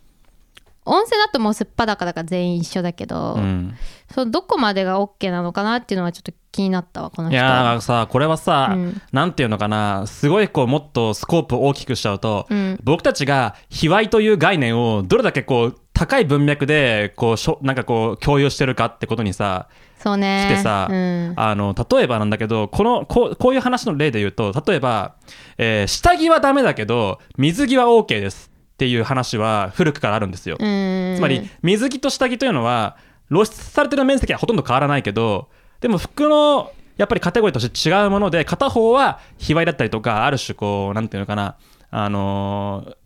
[0.86, 3.76] 温泉だともうすっぱだかだから全員一緒だけど、うん。
[4.12, 9.02] そのどこまでが OK なのかなっていうのがちょっと気になったわこのい人やーさこれはさ、うん。
[9.12, 12.80] なんていうのかなすごいこうもっとスコープを大きくしちゃうと、うん。
[12.84, 19.68] 僕たちが卑猥という概念をどれだけこう高い文脈でこうしょなんかこう共有してるかってことにさ
[19.98, 20.48] そうね。
[20.50, 21.34] 来てさ、うん。
[21.36, 25.16] あの例えばなんだけどこのこうこういう話の例で言うと例えば、
[25.58, 30.56] えー下着はダメだけど水着は OK ですっていう話は古くからあるんですよ。
[30.58, 31.16] うん。
[31.18, 32.96] つまり水着と下着というのは
[33.30, 35.50] 露出されてる面積はほとんど変わらないけど
[35.82, 41.58] でも服のやっぱりカテゴリーとして違うもので片方は卑猥だったりとかある種こうなんていうのかな
[41.92, 42.99] あのー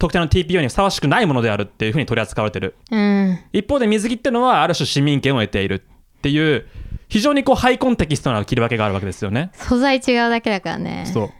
[0.00, 2.74] 特定の TPO にふさわしくないものであるっていうふうに取り扱われてる。
[2.90, 3.38] うん。
[3.52, 6.66] 一方で水着っていうのはある種市民権を得ているっていう
[7.08, 9.50] 非常にこうハイコンテキストな切り分けがあるわけですよね。
[9.52, 11.04] 素材違うだけだからね。
[11.06, 11.30] そう。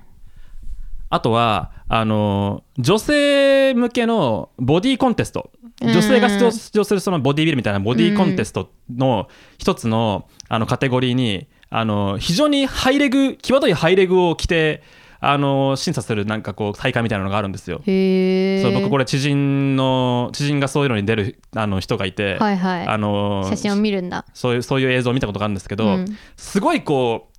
[1.08, 5.50] あとはあの女性向けのボディコンテスト。
[5.80, 14.82] 女性が出場するそのボディビルみたいなボディコンテストの一つのあのカテゴリーにあの非常にハイレグ際どいハイレグを着て
[15.22, 17.82] あの審査するなんかこう大会みたいなのがあるんですよ。
[17.84, 22.86] そう僕これ知人の知人がそういうのに出るあの人がいて、はいはい。
[22.86, 24.24] あの写真を見るんだ。
[24.32, 26.18] そういうそういう映像を見たことがあるんですけど、うん。
[26.36, 27.38] すごいこう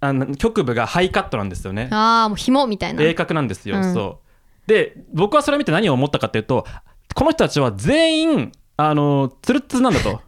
[0.00, 1.88] あの局部がハイカットなんですよね。
[1.90, 3.02] ああもう紐みたいな。
[3.02, 3.92] 鋭角なんですよ、うん。
[3.92, 4.26] そう。
[4.68, 6.66] で僕はそれを見て何を思ったかっていうと
[7.14, 10.20] この人たちは全員あのツルッツルなんだと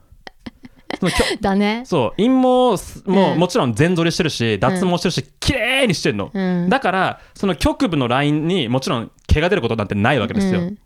[1.40, 1.82] だね。
[1.84, 3.38] そう陰毛すも、うん。
[3.38, 6.68] もちろん全剃りしてるし脱毛してるし、綺麗にしてるの、うん。
[6.68, 10.78] だからその局部のラインにもちろん毛が出ることなんてないわけですよ、うん。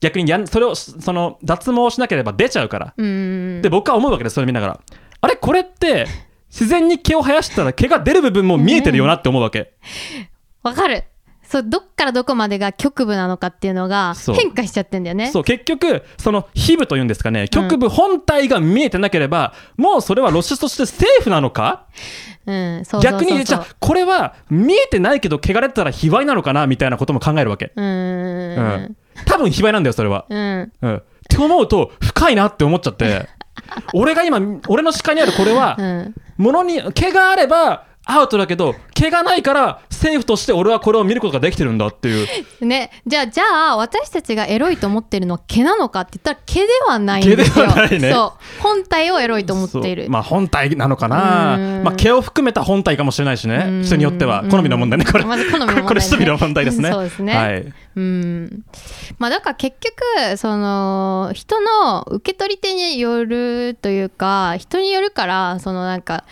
[0.00, 3.62] 逆にやんそれをその脱毛をしなければ出ちゃうから、うん。
[3.62, 4.80] で僕は思うわけですそれ見ながら。
[5.20, 5.36] あれ？
[5.36, 6.06] これって
[6.50, 9.72] 自然に毛を生やしたら毛が出る部分も見えてるよなって思うわけ、
[10.62, 11.04] わかる
[11.48, 15.30] そうどっからどこまでが局部なのかっていうのが変化しちゃってんだよね。
[15.32, 17.48] そう結局その皮部というんですかね。
[17.48, 21.86] 局部本体が見えてなければ、もうそれは露出としてセーフなのか？
[22.44, 26.66] うんそう逆にじゃあこれは見えてないけど汚れてたら卑猥なのかな？
[26.66, 30.72] みたいなことも考えるわけ、うーん多分卑猥なんだよそれは、うん。
[30.82, 33.26] うん、って思うと深いなって思っちゃって。
[33.92, 36.14] 俺が今俺の視界にあるこれは、うん。
[36.36, 42.24] ものに毛があればアウトだけど毛がないからセーフとして俺はこれを見ることができてるんだってい
[42.60, 42.64] う。
[42.64, 47.66] ね、じゃあじゃあ私たちがエロいと思ってるのは毛なのかって言ったら毛ではないんですよ。
[47.66, 48.12] 毛ではないね。
[48.12, 48.62] そう。
[48.62, 50.06] 本体をエロいと思っている。
[50.08, 51.56] まあ本体なのかな。
[51.56, 51.84] うん。
[51.84, 54.42] まあ毛を含めた本体かもしれないしうねん人によっては。
[54.48, 55.04] 好みの問題ね。
[55.04, 55.24] これ。
[55.26, 55.82] まず好みの問題ね。
[55.88, 56.90] これ人々の問題ですね。
[56.90, 57.36] そうですね。
[57.36, 57.72] はい。
[57.96, 58.62] うん。
[59.18, 66.24] まあだから結局その人の受け取り手によるというか人によるからそのなんか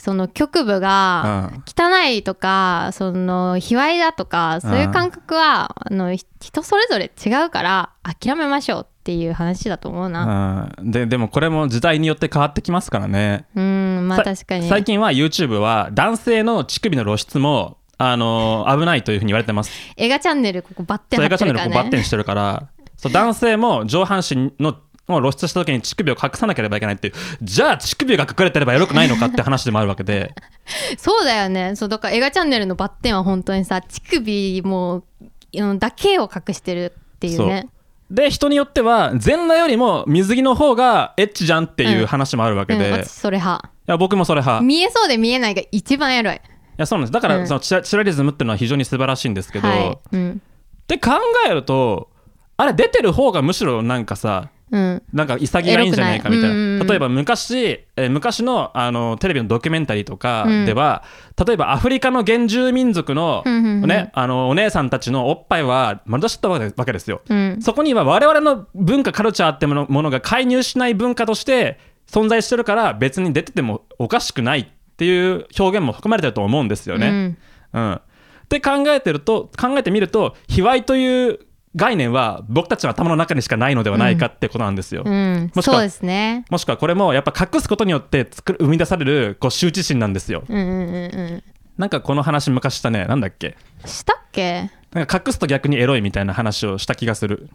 [0.00, 10.70] その局部がうん汚いとかその卑猥だとかそういう感覚はあのひ人それぞれ違うから諦めましょうっていう話だと思うな。
[10.78, 14.68] うんででもこれも時代によって変わってきますからねうんまあさ確かに。
[14.68, 21.68] 最近は YouTube は男性の乳首の露出もあの 危ないというふうに言われてます映画チャンネルここバッテンそう映画チ貼ってるからね。
[21.68, 24.74] ャンネルこうバッテンしてるからそう男性も上半身の
[25.16, 30.34] を露出した時に乳首を隠さなければいけないっていうじゃあ乳首が隠れてればよくないのかって話でもあるわけで
[30.98, 31.76] そうだよね。
[31.76, 35.04] そうだから映画チャンネルのバッテンは本当にさ乳首も
[35.52, 37.68] うんだけを隠してるっていうね。
[38.10, 43.70] で人によっては全裸よりも水着の方がエッチじゃんっていう話もあるわけで、うん、い私それ派。
[43.86, 46.40] や僕もそれ派い見えそうで見えないが一番エロい。
[46.76, 49.98] やそうなんですだから、うんそのチラチラリズムっていうのは非常に素晴らしいんですけど、はい。
[50.12, 50.42] うん。
[50.82, 51.12] って考
[51.48, 52.10] えると
[52.56, 55.02] あれ出てる方がむしろなんかさうん。
[55.12, 61.04] なんか潔いんじゃないかみたいな例えば昔、えー昔のあのテレビのドキュメンタリーとかうんでは、
[61.44, 67.22] 例えばアフリカの原住民族の,、うんうんうんね、あのお姉さんたちのおっぱいは丸出しだったわけですよ。
[67.28, 67.58] うん。
[67.60, 71.78] そこには我々の文化カルチャーってものものが介入しない文化として
[72.08, 74.66] 存在してるから別に出ててもおかしくないっ
[74.96, 77.08] ていう表現も含まれてると思うんですよね。
[77.08, 77.36] うん
[77.72, 78.00] うん、っ
[78.48, 81.38] て考えてると考えてみると卑猥という
[81.76, 85.02] 概念は僕たちの頭の中にしかないのではないかってことなんですよ。
[85.06, 85.50] うん。
[85.54, 86.44] もしくはそうですね。
[86.50, 90.42] もしくはこれもやっぱ隠すことによって作る生み出されるこう羞恥心なんですよ。
[90.48, 90.96] うんうんうんう
[91.36, 91.42] ん。
[91.78, 93.56] なんかこの話昔したねなんだっけ？
[93.86, 94.70] したっけ？
[94.92, 97.48] なんか隠すと逆にエロいみたいな話をした気がする。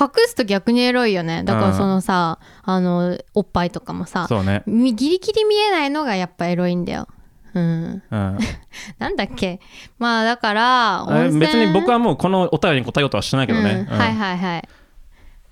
[0.00, 1.42] 隠すと逆にエロいよね。
[1.42, 4.62] だかうんらそのさ、あの、おっぱいとかもさ、そうね。
[4.64, 7.08] みギリギリ見えないのがやっぱエロいんだよ。
[7.54, 8.02] うん。
[8.10, 8.38] うん、
[8.98, 9.60] なんだっけ？
[9.98, 13.86] まあだから、別に僕はもうこのお便りに答えようとはしてないけどね。
[13.90, 13.98] うん。
[13.98, 14.68] はいはいはい。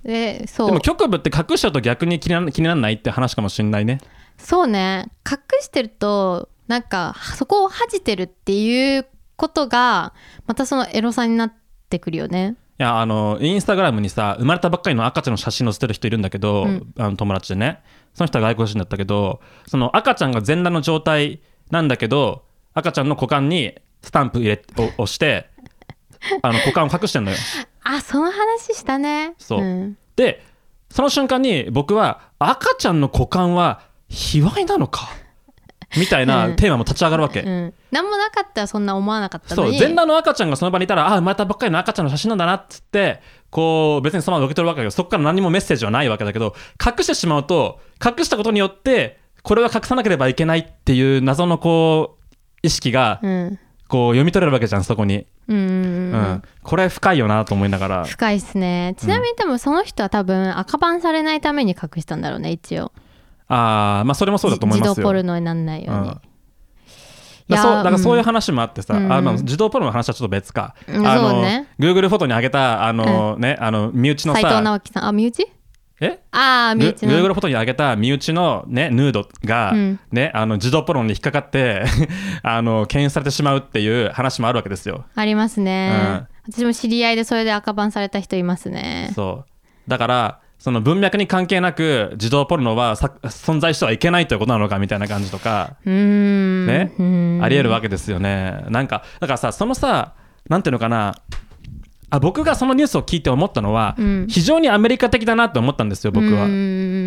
[0.05, 0.67] でそう。
[0.69, 3.99] でも局部って隠しちゃうと逆に気にな気にならないって話かもしれないね。
[4.37, 5.07] そうね。
[5.29, 9.07] 隠してるとなんかそこを恥じてるっていう
[9.37, 10.13] ことが
[10.47, 11.53] またそのエロさになっ
[11.91, 12.57] てくるよね。
[12.81, 16.95] いやあのインスタグラムにさ生まれたばっかりの赤ちゃんの写真載せてる人いるんだけど、うん。
[16.99, 17.83] あの友達でね。
[18.15, 21.41] その人は外国人だったけどその赤ちゃんが全裸の状態
[21.71, 25.49] なんだけど赤ちゃんの股間にスタンプ入れを押して
[26.43, 27.37] あの股間を隠してんのよ。
[27.85, 29.35] あその話したね。
[29.39, 29.63] そう。
[29.63, 29.97] ん。
[30.17, 30.45] で
[30.91, 35.09] その瞬間に僕は赤ちゃんの股間は卑猥なのか？
[35.97, 36.57] みたいなうん。
[36.57, 39.71] テーマも立ち上がるわけ、うん、何もなかったらそんな思わなかったそう。
[39.73, 43.21] 全裸の赤ちゃんがその場にいたらあ生まれたばっかりの赤ちゃんの写真なんだなっつって
[43.51, 46.55] こう別にそのまま受け取るわけだけどそこから何もメッセージはないわけだけど
[46.85, 53.59] 隠してしまうと隠したことによってこれは隠さなければいけないっていう謎のこう意識がうん。
[53.89, 56.43] こう読み取れるわけじゃんそこに、うん。
[56.63, 58.05] これ深いよなと思いながら。
[58.05, 58.95] 深いっすね。
[58.99, 62.93] ちなみにでもその人は多分赤バンされないために隠したんだろうね一応。
[63.47, 66.21] ああまあそれもそうだと思います児童よポルノにならないように、うん。
[67.49, 68.25] だそうだからそういううん。
[68.25, 69.11] 話もあってさ、うん。
[69.11, 71.69] あまあ、児童ポロの話はちょっと別か、うんあのそうね。
[71.79, 75.07] Google フォトに上げたあの、ねあの身内の斉藤さ直樹さん。
[75.07, 75.47] あ身内？
[76.01, 76.21] え？
[76.31, 77.13] ああ身グ内の。
[77.13, 80.01] Google フォトに上げた身内の、ね、ヌードが、うん。
[80.13, 81.85] ね、あの児童ポロに引っかかって
[82.43, 85.05] あの検出されてしまうっていう話もあるわけですよ。
[85.15, 89.11] ありますね、私も知り合いでそれで赤バンされた人いますね。
[89.15, 89.91] そう。
[89.91, 96.93] だからその文脈に関係なく児童ポルノはさ存在してはいけないということなのかみたいな感じとか、ね
[97.41, 98.65] ありえるわけですよね。
[98.69, 100.15] なんかだからさそのさ
[100.49, 101.15] なんていうのかな
[102.11, 104.27] あ僕がそのニュースを聞いて思ったのは、うん。
[104.29, 106.47] 非常にアメリカ的だなと思ったんですよ僕は。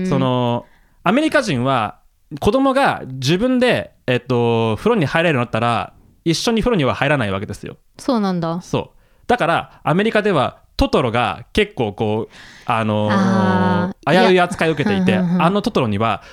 [0.07, 0.65] その
[1.03, 1.99] アメリカ人は
[2.39, 7.77] 子供が自分で、えっと、風呂に入れるようになったら一緒に風呂には入らないわけですよ。
[7.97, 8.61] そうなんだ。
[8.61, 8.97] そう。
[9.27, 12.33] だからアメリカではトトロが結構こう
[12.65, 16.23] あのー危うい扱いを受けていてあのトトロには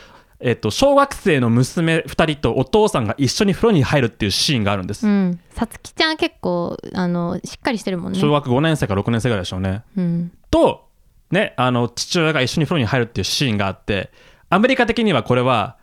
[0.41, 5.41] えっと、小学生の娘2人とお父さんが一緒に風呂に入るっていうシーンがあるんです、うん。
[5.51, 8.21] さつきちゃん結構あのしっかりしてるもんね。
[8.21, 9.83] 小学5年生か6年生ぐらいでしょうね。
[9.97, 10.33] うん。
[10.51, 10.89] と、
[11.33, 14.11] ね、あの父親が一緒に風呂に入るっていうシーンがあって
[14.49, 15.77] アメリカ的にはこれは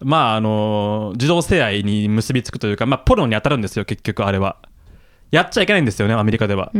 [0.00, 4.56] まああの児童性愛に結びつくというか、まあ、ポルノに当たるんですよ結局あれは
[5.32, 6.70] やっちゃいけないんですよねアメリカでは。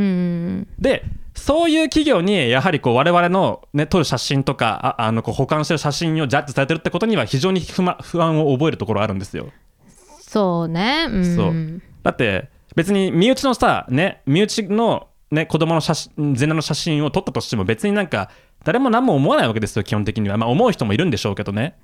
[0.79, 1.05] で
[1.35, 9.49] そういう企業にやはりこう我々の、ね、撮る写真とかああのこう保管してる写真をジャッジされてるってことには非常に不満不安を覚えるところあるんですよ。
[10.21, 11.07] そうね。
[11.11, 11.37] うん。
[11.37, 11.83] そう。
[12.03, 18.29] だって別に身内のさね身内のね子供の写真全裸の写真を撮ったとしても別になんか
[18.65, 20.37] 誰も何も思わないわけですよ基本的には。
[20.37, 21.79] まあ思う人もいるんでしょうけどね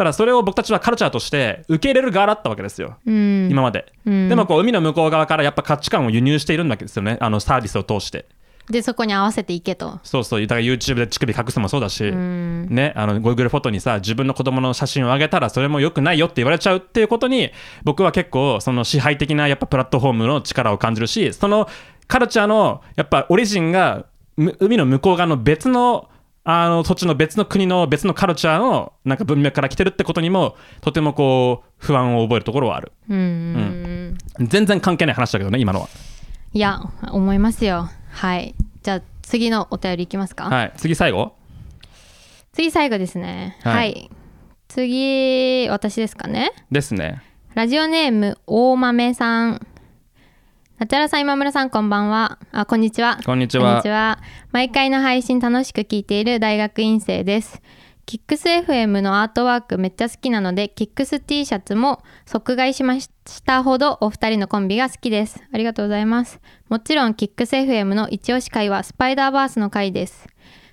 [0.00, 3.50] ただそれを僕たちはカルチャーとして受け入れる側だったわけですよ、うん。
[3.50, 4.30] 今まで、うん。
[4.30, 7.18] でもこう海の向こう側からやっぱ価値観を輸入しているんだけですよね。
[7.20, 8.24] あのサービスを通して。
[8.70, 10.00] でそこに合わせていけと。
[10.02, 10.40] そうそう。
[10.40, 12.68] だから YouTube で乳首隠すのもそうだし、うん。
[12.70, 17.50] ね、あの Google フォトにさ自分の子供の写真を上げたらそれも良くないよって言われちゃうっていうことに
[17.84, 21.68] 僕は結構その支配的なやっぱプラットフォームの力を感じるしその
[22.06, 24.06] カルチャーのやっぱオリジンが
[24.38, 26.08] む海の向こう側の別の
[26.42, 32.92] あの土地の別の国の別のカルチャーのなんか文脈から来てるってことにもとてもこう不安を覚えるところはある。
[33.08, 34.48] うんうんうん。
[34.48, 35.88] 全然関係ない話だけどね今のは。
[36.52, 36.80] いや
[37.12, 37.90] 思いますよ。
[38.10, 38.54] はい。
[38.82, 40.72] じゃあ次のお便りいきますか、はい。
[40.76, 41.34] 次最後？
[42.52, 43.58] 次最後ですね。
[43.62, 43.74] はい。
[43.74, 44.10] はい、
[44.66, 46.52] 次私ですかね？
[46.70, 47.22] ですね。
[47.54, 49.66] ラジオネーム大豆さん
[50.80, 52.38] ナチャラさん今村さんこんばんは。
[52.52, 53.20] あこんにちは。
[53.26, 53.82] こんにちは。
[53.82, 54.18] ちは。
[54.50, 57.60] 毎回の配信楽しく聞いている大学院生です。
[58.06, 63.10] キックス FM のアートワークめっちゃ好きなのでキックス T シャツも即買いしまし
[63.44, 65.42] たほどお二人のコンビが好きです。
[65.52, 66.40] ありがとうございます。
[66.70, 70.28] もちろんキックス FM の一押し回はスパイダーバースの回です。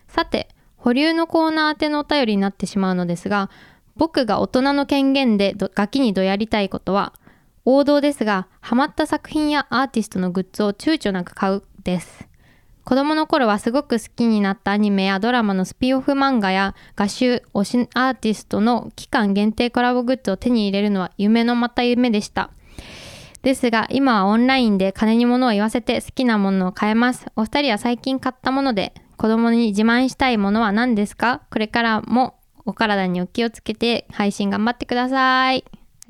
[0.07, 0.47] さて
[0.77, 3.49] 保留のコーナー宛てのお便りになってしまうのですが
[3.97, 7.11] 僕が大人の権限でどガキにどやりたいことは
[7.69, 12.26] 王道ですがハマった作品やアーティストのグッズを躊躇なく買うです。
[12.85, 22.52] 子供の頃はすごく好きになったアニメやドラマのスピンオフ漫画や画集推しアーティストの期間限定コラボグッズを手に入れるのは夢のまた夢でした。
[23.41, 27.26] ですが今はオンラインで金に物を言わせて好きなものを買えます。
[27.35, 31.41] お二人は最近買ったもので子供に自慢したいものは何ですか？
[31.52, 35.65] これからもお体にお気をつけて配信頑張ってください。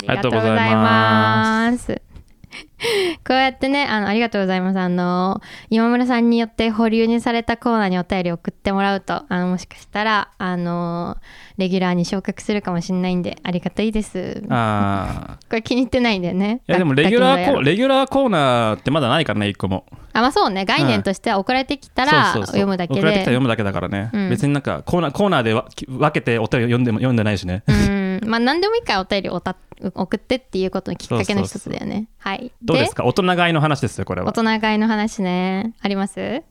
[0.06, 2.02] ありがとうございます。
[3.26, 4.80] こうやってねあのありがとうございます。
[4.80, 11.18] あの今村さんによって保留にされたコーナーにお便り送ってもらうとあのもしかしたらあの
[11.58, 14.44] レギュラーに昇格するかもしれないんでありがたいです。
[14.49, 16.62] あ これ気に入ってないんだよね。
[16.68, 19.86] ーいやでもレギュラーコレギュラーコーナーってまだないからね一個も。
[20.14, 20.66] あまあそうね。
[20.66, 24.30] 概念としては送られてきたら読むだけ送られてきたらで読むだけだからね、うん。
[24.30, 27.64] 別になんかコーナーコーナーでわ分けてお便り読んでも読んでないしね。
[27.68, 28.22] うん。
[28.26, 29.56] まあ何でもいいからお便りおた
[29.94, 32.08] 送ってっていうことのきっかけの一つだよね。
[32.18, 33.06] はいどうですか？
[33.06, 35.73] 大人買いの話ですよこれ大は人買いの話ね。
[35.81, 36.44] あります？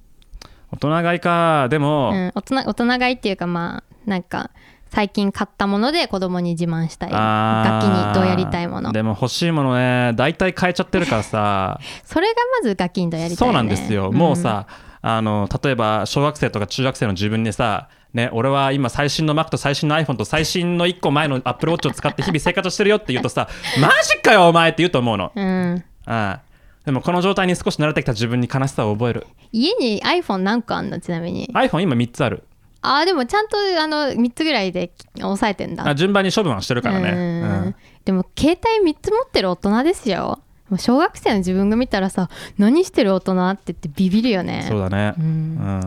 [0.73, 1.69] 大人買いか。
[1.69, 4.51] でも、うん、大人大人買いっていうかまあなんか
[4.91, 7.11] 最近買ったもので子供に自慢したい。
[7.11, 8.93] 楽器にどうやりたいもの。
[8.93, 11.79] でも欲しいものね大体変えちゃってるからさ。
[12.05, 14.67] それがまず楽器にどうやりたい、ね、そうなんですよ、もうさ
[15.03, 23.47] あの例えば小学生とか中学生の自分にさね、俺は今最新の Mac と最新の iPhone と最新の1個前の Apple Watch を使って日々生活してるよって言うとさ
[23.79, 26.47] マジかよお前って言うと思うの、うん、うん、ああ。
[26.85, 29.27] でもこの状態に少し慣れてきた自分に悲しさを覚える。
[29.53, 31.01] 家に iPhone 何個あんの？
[31.01, 31.51] ちなみに。
[31.53, 32.45] iPhone 今3つある。
[32.83, 35.89] あーでもちゃんとあの3つぐらいで抑えてんだ。
[35.89, 37.19] あ順番に処分はしてるからね、うん。
[37.19, 37.75] うん。
[38.05, 40.41] でも携帯3つ持ってる大人ですよ。
[40.69, 42.29] もう小学生の自分が見たらさ
[42.59, 44.65] 何してる大人って言ってビビるよね。
[44.69, 45.55] そうだね、ううん。
[45.55, 45.81] ん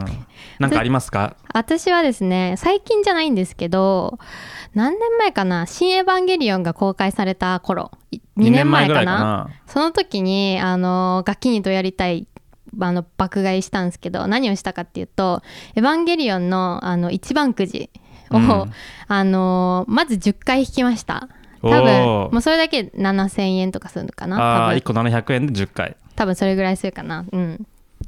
[0.57, 1.35] なんかありますか？
[1.53, 4.19] 私はですね最近じゃないんですけど
[4.73, 7.91] 何年前かな「新エヴァンゲリオン」が公開された頃。
[8.37, 9.49] 2年前かな。
[9.67, 12.27] その時にあの楽器にどやりたい
[12.79, 15.41] あの爆買いしたんですけど何をしたかっていうと
[15.75, 17.89] 「エヴァンゲリオンの」あの一番くじ
[18.31, 18.71] を、うん。
[19.07, 21.29] あのまず10回引きました。
[21.61, 24.37] 多お分ーもうそれだけ7000円とかするのかな？
[24.37, 24.77] ああ多分。
[24.77, 25.97] 1個700円で10回。
[26.15, 27.25] 多分それぐらいするかな。
[27.31, 27.65] うん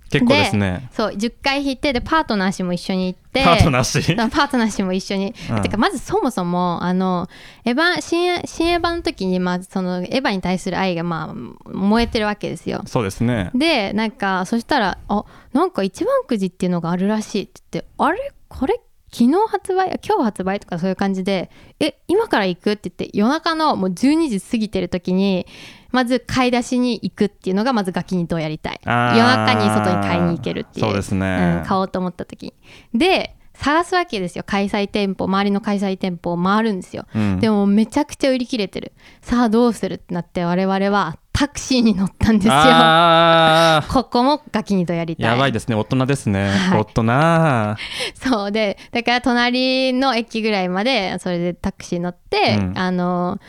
[0.09, 0.89] 結構ですね。
[0.91, 5.61] そう10回引いてでパートナー氏も一緒に行ってパートナーし そうパートナー氏も一緒に、うん。
[5.61, 7.29] てかまずそもそもあの
[7.63, 12.83] エヴァ新新エヴァの時に、まあ、そのエヴァに対する愛がまあ燃えてるわけですよ。
[12.85, 13.51] そうですね。
[13.55, 18.33] でなんかそしたらあなんか一番くじっていうのがあるらしいって言ってあれ？
[18.49, 18.81] これ
[19.13, 25.45] 昨日発売今日発売とかそういう感じでえ今から行くって言って夜中のもう12時過ぎてる時に
[25.91, 28.79] まず買い出しに行くっていうのがまずガキにどうやりたい。
[28.85, 30.85] 夜中に外に買いに行けるっていう。
[30.85, 31.57] そうですね。
[31.61, 32.53] うん、買おうと思った時。
[32.93, 34.43] で探すわけですよ。
[34.45, 37.39] 開催店舗周りの開催店舗を回るんですよ、うん。
[37.39, 38.93] でもめちゃくちゃ売り切れてる。
[39.21, 42.53] さあどうするってなって我々はタクシーに乗ったんですよ。
[42.53, 45.25] あ ここもガキにとやりーたい。
[45.25, 45.73] やばいですね。
[45.73, 46.79] 大人ですね、はい。
[46.81, 48.29] 大人。
[48.29, 52.77] そうでだから隣の駅ぐらいまでそれでタクシー乗って、うん。
[52.77, 53.39] あの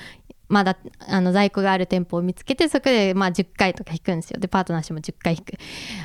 [0.49, 4.41] まだあの在庫がある店舗を見つけてそこでまあ10回とか引くんですよ。
[4.41, 5.59] でパートナー氏も10回引く。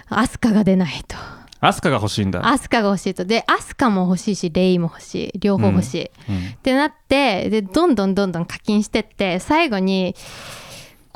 [0.09, 1.15] アスカが出ないと。
[1.61, 2.45] アスカが欲しいんだ。
[2.45, 3.23] アスカが欲しいと。
[3.23, 5.39] でアスカも欲しいしレイも欲しい。
[5.39, 6.35] 両方欲しい、うん。
[6.49, 10.17] ってなってでどんどんどんどん課金してって最後に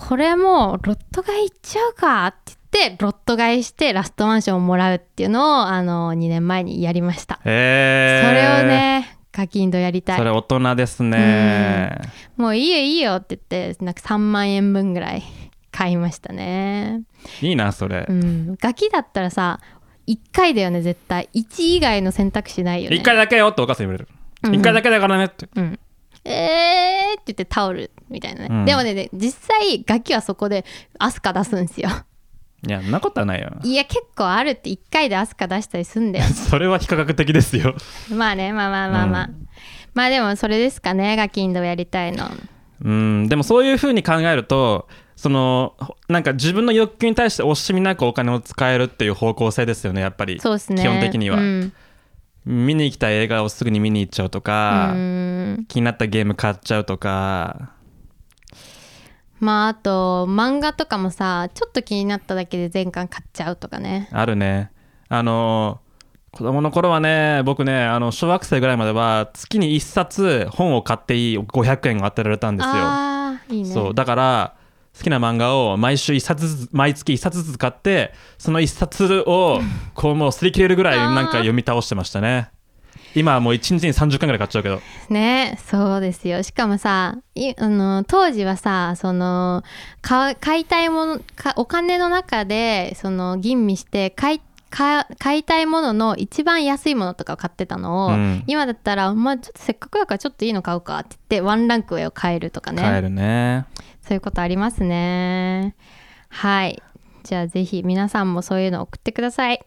[0.08, 8.28] これもうロット買いいっちゃうかって言ってロット買いしてラストマンションをもらうっていうのをあの2年前にやりました、へー。
[8.28, 10.18] それをね課金とやりたい。
[10.18, 11.98] それ大人ですね。
[12.36, 15.24] もういいよいいよって言ってなんか3万円分ぐらい
[15.72, 17.04] 買いましたね。
[17.42, 18.06] いいなそれ。
[18.10, 18.56] うん。
[18.60, 19.60] ガキだったらさ
[20.08, 21.30] 1回だよね絶対。
[21.34, 22.98] 1以外の選択肢ないよね。
[22.98, 24.08] 一回だけよってお母さん言われる。
[24.44, 24.56] うん。
[24.56, 25.48] 一回だけだからねって。
[25.56, 25.80] うん、
[26.24, 28.66] えーって言ってタオルみたいなね、うん。
[28.66, 30.66] でもねね実際ガキはそこで
[31.00, 31.90] アスカ出すんですよ。
[32.68, 33.52] いやなことはないよ。
[33.64, 36.26] いや結構あるって1回でアスカ出したりすんだよ。
[36.30, 37.76] それは非科学的ですよ。
[38.12, 39.30] まあねまあまあまあまあ、
[39.96, 42.30] まあでもそれですかねガキインドやりたいの。
[42.84, 43.28] うん。
[43.28, 45.74] でもそういうふうに考えるとその
[46.08, 50.40] なんか自分の欲求に対して惜しみなくお金を使えるっていう方向性ですよねやっぱり。
[50.40, 50.84] そうですね。
[50.84, 51.38] 基本的には。
[51.38, 51.74] うん
[52.46, 55.66] 見に行きたい映画をすぐに見に行っちゃうとか、うん。
[55.68, 57.74] 気になったゲーム買っちゃうとか。
[59.40, 64.08] まああと漫画とかもさちょっと気になっただけで全巻買っちゃうとかね。
[64.12, 64.72] あるね。
[65.10, 65.82] あの
[66.32, 72.72] 子供の頃はね僕ねあの小学生ぐらいまでは月に1冊本を買っていい500円が当てられたんですよ。
[72.76, 73.70] ああいいね。
[73.70, 74.56] そうだから
[74.98, 79.60] 好きな漫画を毎週1冊ずつ毎月1冊ずつ買ってその1冊を
[79.94, 82.50] こうもう擦り切れるぐらいなんか読み倒してましたね。
[83.14, 84.82] 今はもう1日に30巻ぐらい買っちゃうけど。
[85.10, 86.44] ねそうですよ。
[86.44, 89.64] しかもさいあの当時はさその
[90.02, 98.44] 買買いたいものかお金の中でその吟味して買いか買いたいものの一番安いものとかを買ってたのを、うん。
[98.48, 102.82] 今だったら、まあ、ちょっとせっかくだからちょっといいの買うかって言ってワンランク上を買えるとかね。
[102.82, 103.66] 買えるね
[104.02, 105.76] そういうことありますね。
[106.30, 106.82] はい。
[107.24, 109.60] じゃあぜひ皆さんもそういうの送ってください。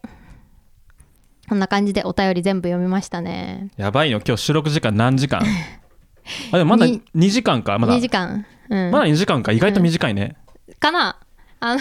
[1.48, 3.70] こんな感じでお便り全部読みましたね。
[3.76, 5.42] やばいよ今日収録時間何時間？
[6.52, 7.94] あでもまだに2時間かまだ。
[7.94, 8.46] 2時間。
[8.70, 8.90] うん。
[8.90, 9.52] まだ2時間か。
[9.52, 10.36] 意外と短いね、
[10.80, 11.18] かな？
[11.60, 11.80] あの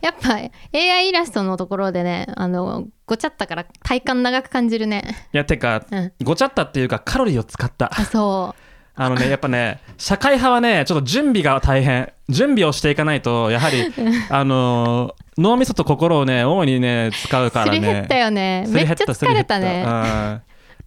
[0.00, 0.34] やっぱ
[0.72, 5.28] AI イラストのところでねあのごちゃったから体感長く感じるね。
[5.32, 6.12] いやてか、うん。
[6.22, 7.90] ごちゃったっていうかカロリーを使った。
[7.92, 8.63] あそう
[8.96, 12.12] あのねやっぱね社会派はねちょっと準備が大変。
[12.30, 13.92] 準備をしていかないとやはり
[14.30, 17.72] あのー脳みそと心をね大いにね使うからね。
[17.72, 18.64] すり減ったよね。
[18.66, 19.56] すめっちゃり減ったすり減った。
[19.56, 20.42] 疲れたねうん。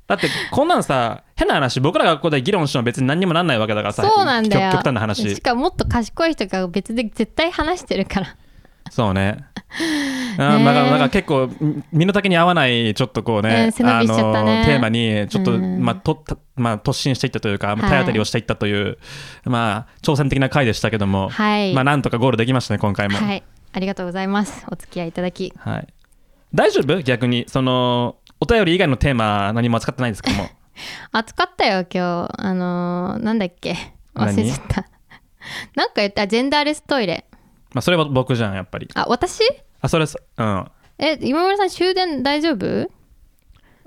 [0.08, 4.72] だってこんなんさ変な話僕らがここで議論しても別に何にもなんないわけだからさそうなんだよ。
[4.72, 5.36] 極極端な話。
[5.36, 8.36] しかももっと賢い人が別で絶対話してるから。
[8.90, 9.44] そうね。
[10.40, 14.58] うん、だから、だから結構、み身の丈に合わない、ちょっとこううね、ん背伸びしちゃったね。
[14.58, 15.84] あのテーマに、ちょっと、うん。
[15.84, 16.24] まあ、と
[16.56, 17.90] まあ、突進していったというか、まあはい。
[17.92, 18.98] 体当たりをしていったという、
[19.46, 21.74] まあ、挑戦的な回でしたけども、はい。
[21.74, 23.18] まあ、なんとかゴールできましたね、今回も。
[23.18, 23.44] はい。
[23.74, 24.66] ありがとうございます。
[24.72, 25.54] お付き合いいただき。
[25.58, 25.88] はい。
[26.54, 27.02] 大丈夫？
[27.02, 30.50] 逆に、その、お便り以外のテーマ、何も扱ってないですけども。
[31.12, 32.30] 暑かったよ今日。
[32.38, 33.76] あのーなんだっけ？
[34.16, 34.86] 忘れちゃった。
[35.76, 36.28] なんか言った？
[36.28, 37.26] ジェンダーレストイレ
[37.78, 38.90] まあ、それは僕じゃん、やっぱり。
[38.96, 39.42] あ私？
[39.82, 40.46] あ、それさ、うん。
[40.46, 42.90] あえ今村さん終電大丈夫？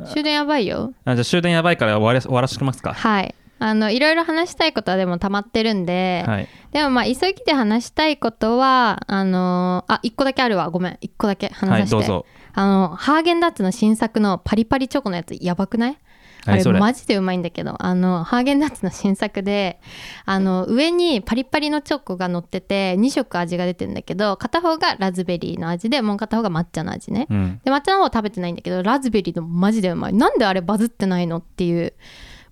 [0.07, 2.95] 終電やばいよじゃあ終電やばいから終わり終わらせてますか？
[2.95, 6.49] はいあのいろいろ話したいことはでも溜まってるんで、はい。
[6.71, 12.27] でもまあ急ぎで話したいことはあのーあ一個だけあるわごめん一個だけ話はい、させて、どうぞ。
[12.55, 15.99] あのハーゲンダッツの新作のパリパリチョコのやつやばくない？
[16.47, 19.81] あれマジでうまいんだけどあのハーゲンダッツの新作で
[20.25, 27.27] あの上にパリパリのチョコが乗ってて2色味が出てるんだけど片方がラズベリーの味でもう片方が抹茶の味ね。
[27.31, 27.61] うん。
[27.65, 30.15] で抹茶の方は食べてないんだけどラズベリーのマジでうまい。
[30.15, 31.95] なんであれバズってないのっていう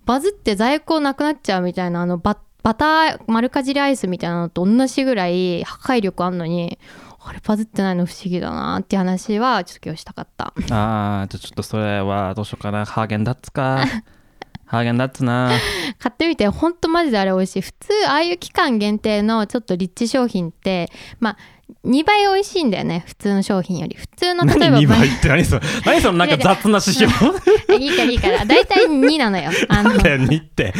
[0.05, 6.77] バズって在庫なくなっちゃうみたいなあのババター丸かじりアイスみたいなのと同じぐらい破壊力あんのに
[7.21, 12.85] あれバズってないの不思議だなって話はちょっと今日したかったああ、じゃあちょっとそれはどうしようかな。
[12.85, 13.85] ハーゲンダッツか。
[14.65, 15.51] ハーゲンダッツな。
[15.97, 21.37] 買ってみてほんとマジであれ美味しい普通ああいう期間限定のちょっとリッチ商品ってまあ
[21.85, 23.95] 2倍美味しいんだよね普通の商品より。
[23.95, 25.27] 普通の例えば何2倍って？
[25.29, 27.13] 何それ何そのなんか雑な指標？
[27.79, 28.45] いいからいいから。
[28.45, 29.51] 大体2なのよ。
[29.69, 30.73] あのなんだよ2って？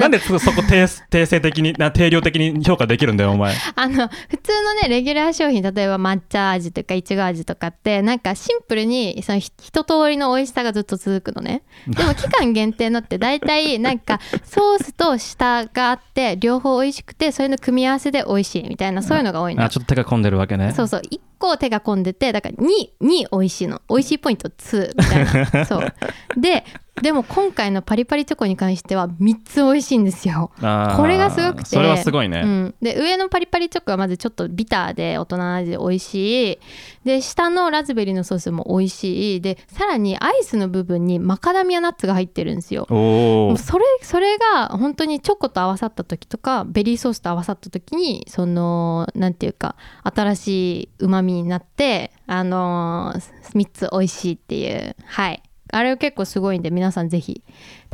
[0.00, 3.54] なんでそそこ定定性的にな定量的に評価できるんだよお前？
[3.74, 11.62] あの普通のねレギュラー商品例えば抹茶味とかいちご味とかってなんかシンプルにそのひ一通りの美味しさがずっと続くのね。
[11.86, 20.72] でも期間限定のって大体なんかソースと下があって両方美味しくてそれの組み合わせで美味しいみたいなそういうのが多いのあちょっと手が込んでるわけね。
[20.72, 21.00] そうそう。
[21.00, 22.66] 1個手が込んでてだから 2,
[23.00, 23.80] 2美味しいの。
[23.88, 25.64] 美味しいポイント2みたいな。
[25.66, 25.92] そう。
[26.40, 26.64] で
[27.02, 30.50] でも今回のパリパリチョコに関しては3つ美味しいんですよ。
[30.58, 31.70] これがすごくて。
[31.70, 36.58] それはすごいね、うん、で上のパリパリチョコはまずちょっとビターで大人の味で美味しい。
[37.04, 39.40] で下のラズベリーのソースも美味しい。
[39.40, 42.86] でさらにアイスの部分にマカダミアナッツが入ってるんですよ。
[42.88, 50.48] それそれが本当にチョコと合わさった時とかベリーソースと合わさった時にそのなんていうか新し
[50.82, 53.20] いうまみになってあのー、
[53.54, 54.96] 3つ美味しいっていう。
[55.04, 57.42] はいあれ結構すごいんで皆さんぜひ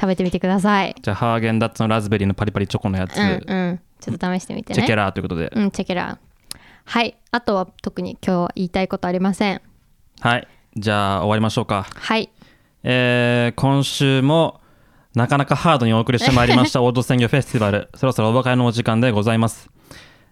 [0.00, 0.94] 食べてみてください。
[1.00, 3.80] じゃあハーゲンダッツのラズベリーのパリパリチョコのやつ、うんうん。
[4.00, 4.78] ちょっと試してみてね。
[4.78, 6.58] チェケラーということで、うん、チェケラー。
[6.84, 7.16] はい。
[7.30, 9.60] あとは特に今日は言いたいことありません。
[10.20, 10.48] はい。
[10.76, 11.86] じゃあ終わりましょうか。
[11.94, 12.30] はい。
[12.82, 14.60] えー今週も
[15.14, 17.88] なかなかハードにお送りしてまいりましたオールド鮮魚フェスティバル。
[17.94, 19.70] そろそろお別れのお時間でございます、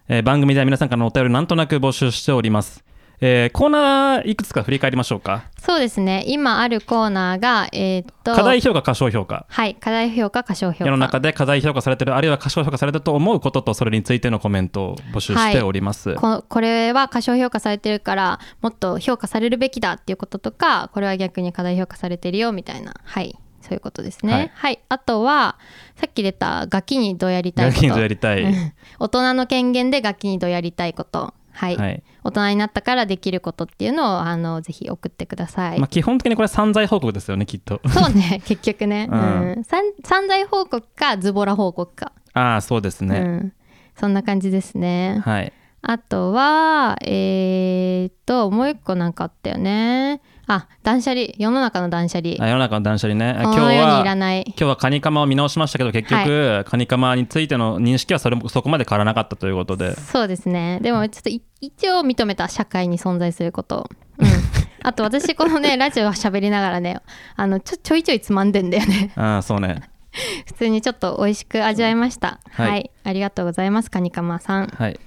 [0.09, 2.83] えー番組では皆さんからのお便りなんとなく募集しております、
[3.21, 5.45] えーコーナーいくつか振り返りましょうか。
[5.59, 6.23] そうですね。
[6.27, 9.45] 今あるコーナーが、えーっと、課題評価過小評価。
[9.47, 9.75] はい。
[9.75, 10.85] 課題評価、過小評価。
[10.85, 22.93] 世の中で課題評価されてるあるいは過小評価されたと思うこととそれについてのコメントを募集しております、ここれは過小評価されてるからもっと評価されるべきだっていうこととかこれは逆に過大評価されてるよみたいな。
[23.03, 24.33] はいそういうことですね。
[24.33, 25.57] ははいい、あとは
[25.95, 27.75] さっき出たガキにどうやりたいこと。
[27.75, 28.41] ガキにどうやりたい。
[28.43, 32.03] う ん大人の権限でガキにどうやりたいことはい、はい。
[32.23, 37.81] 大人になったからできることっていうのをあのぜひ送ってください、まあ、基本的にこれ散財報告ですよねきっと。
[37.87, 39.17] そうね 結局ね、うう
[39.59, 39.63] ん。
[39.63, 39.83] 散
[40.27, 43.53] 財報告かズボラ報告か、ああそうですね、うん、
[43.95, 45.21] そんな感じですね。
[45.23, 45.53] はい。
[45.85, 51.27] あとはえー、っともう一個なんかあったよねあ断捨離。
[51.37, 52.35] 世の中の断捨離。
[52.39, 53.33] あ世の中の断捨離ね。
[53.43, 59.95] こ今日は今日はカニカマを見直しましたけど結局、カニカマについての認識はそれもそこまで変わらなかったということで。
[59.95, 60.79] そうですね。
[60.81, 63.89] でもちょっとい一応認めた社会に存在すること。
[64.19, 64.27] うん。
[64.85, 66.99] あと私このねラジオ喋りながらね
[67.37, 69.11] あのちょちょいちょいつまんでんだよね。
[69.15, 69.81] ああそうね。
[70.45, 72.69] 普通にちょっと美味しく味わいました、はい。
[72.69, 74.67] はい、ありがとうございますカニカマさん。
[74.67, 74.99] はい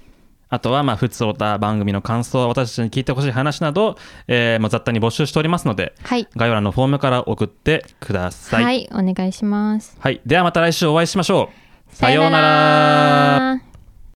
[0.49, 3.97] あとは、まあ、普通おた番組の感想、私たちに聞いてほしい話など、
[4.27, 8.63] えーまあ、雑多に募集しておりますので、はい概要欄のフォームから送ってください。
[8.63, 10.21] はいお願いしますはい。
[10.25, 11.49] ではまた来週お会いしましょ
[11.91, 11.95] う。
[11.95, 13.66] さようなら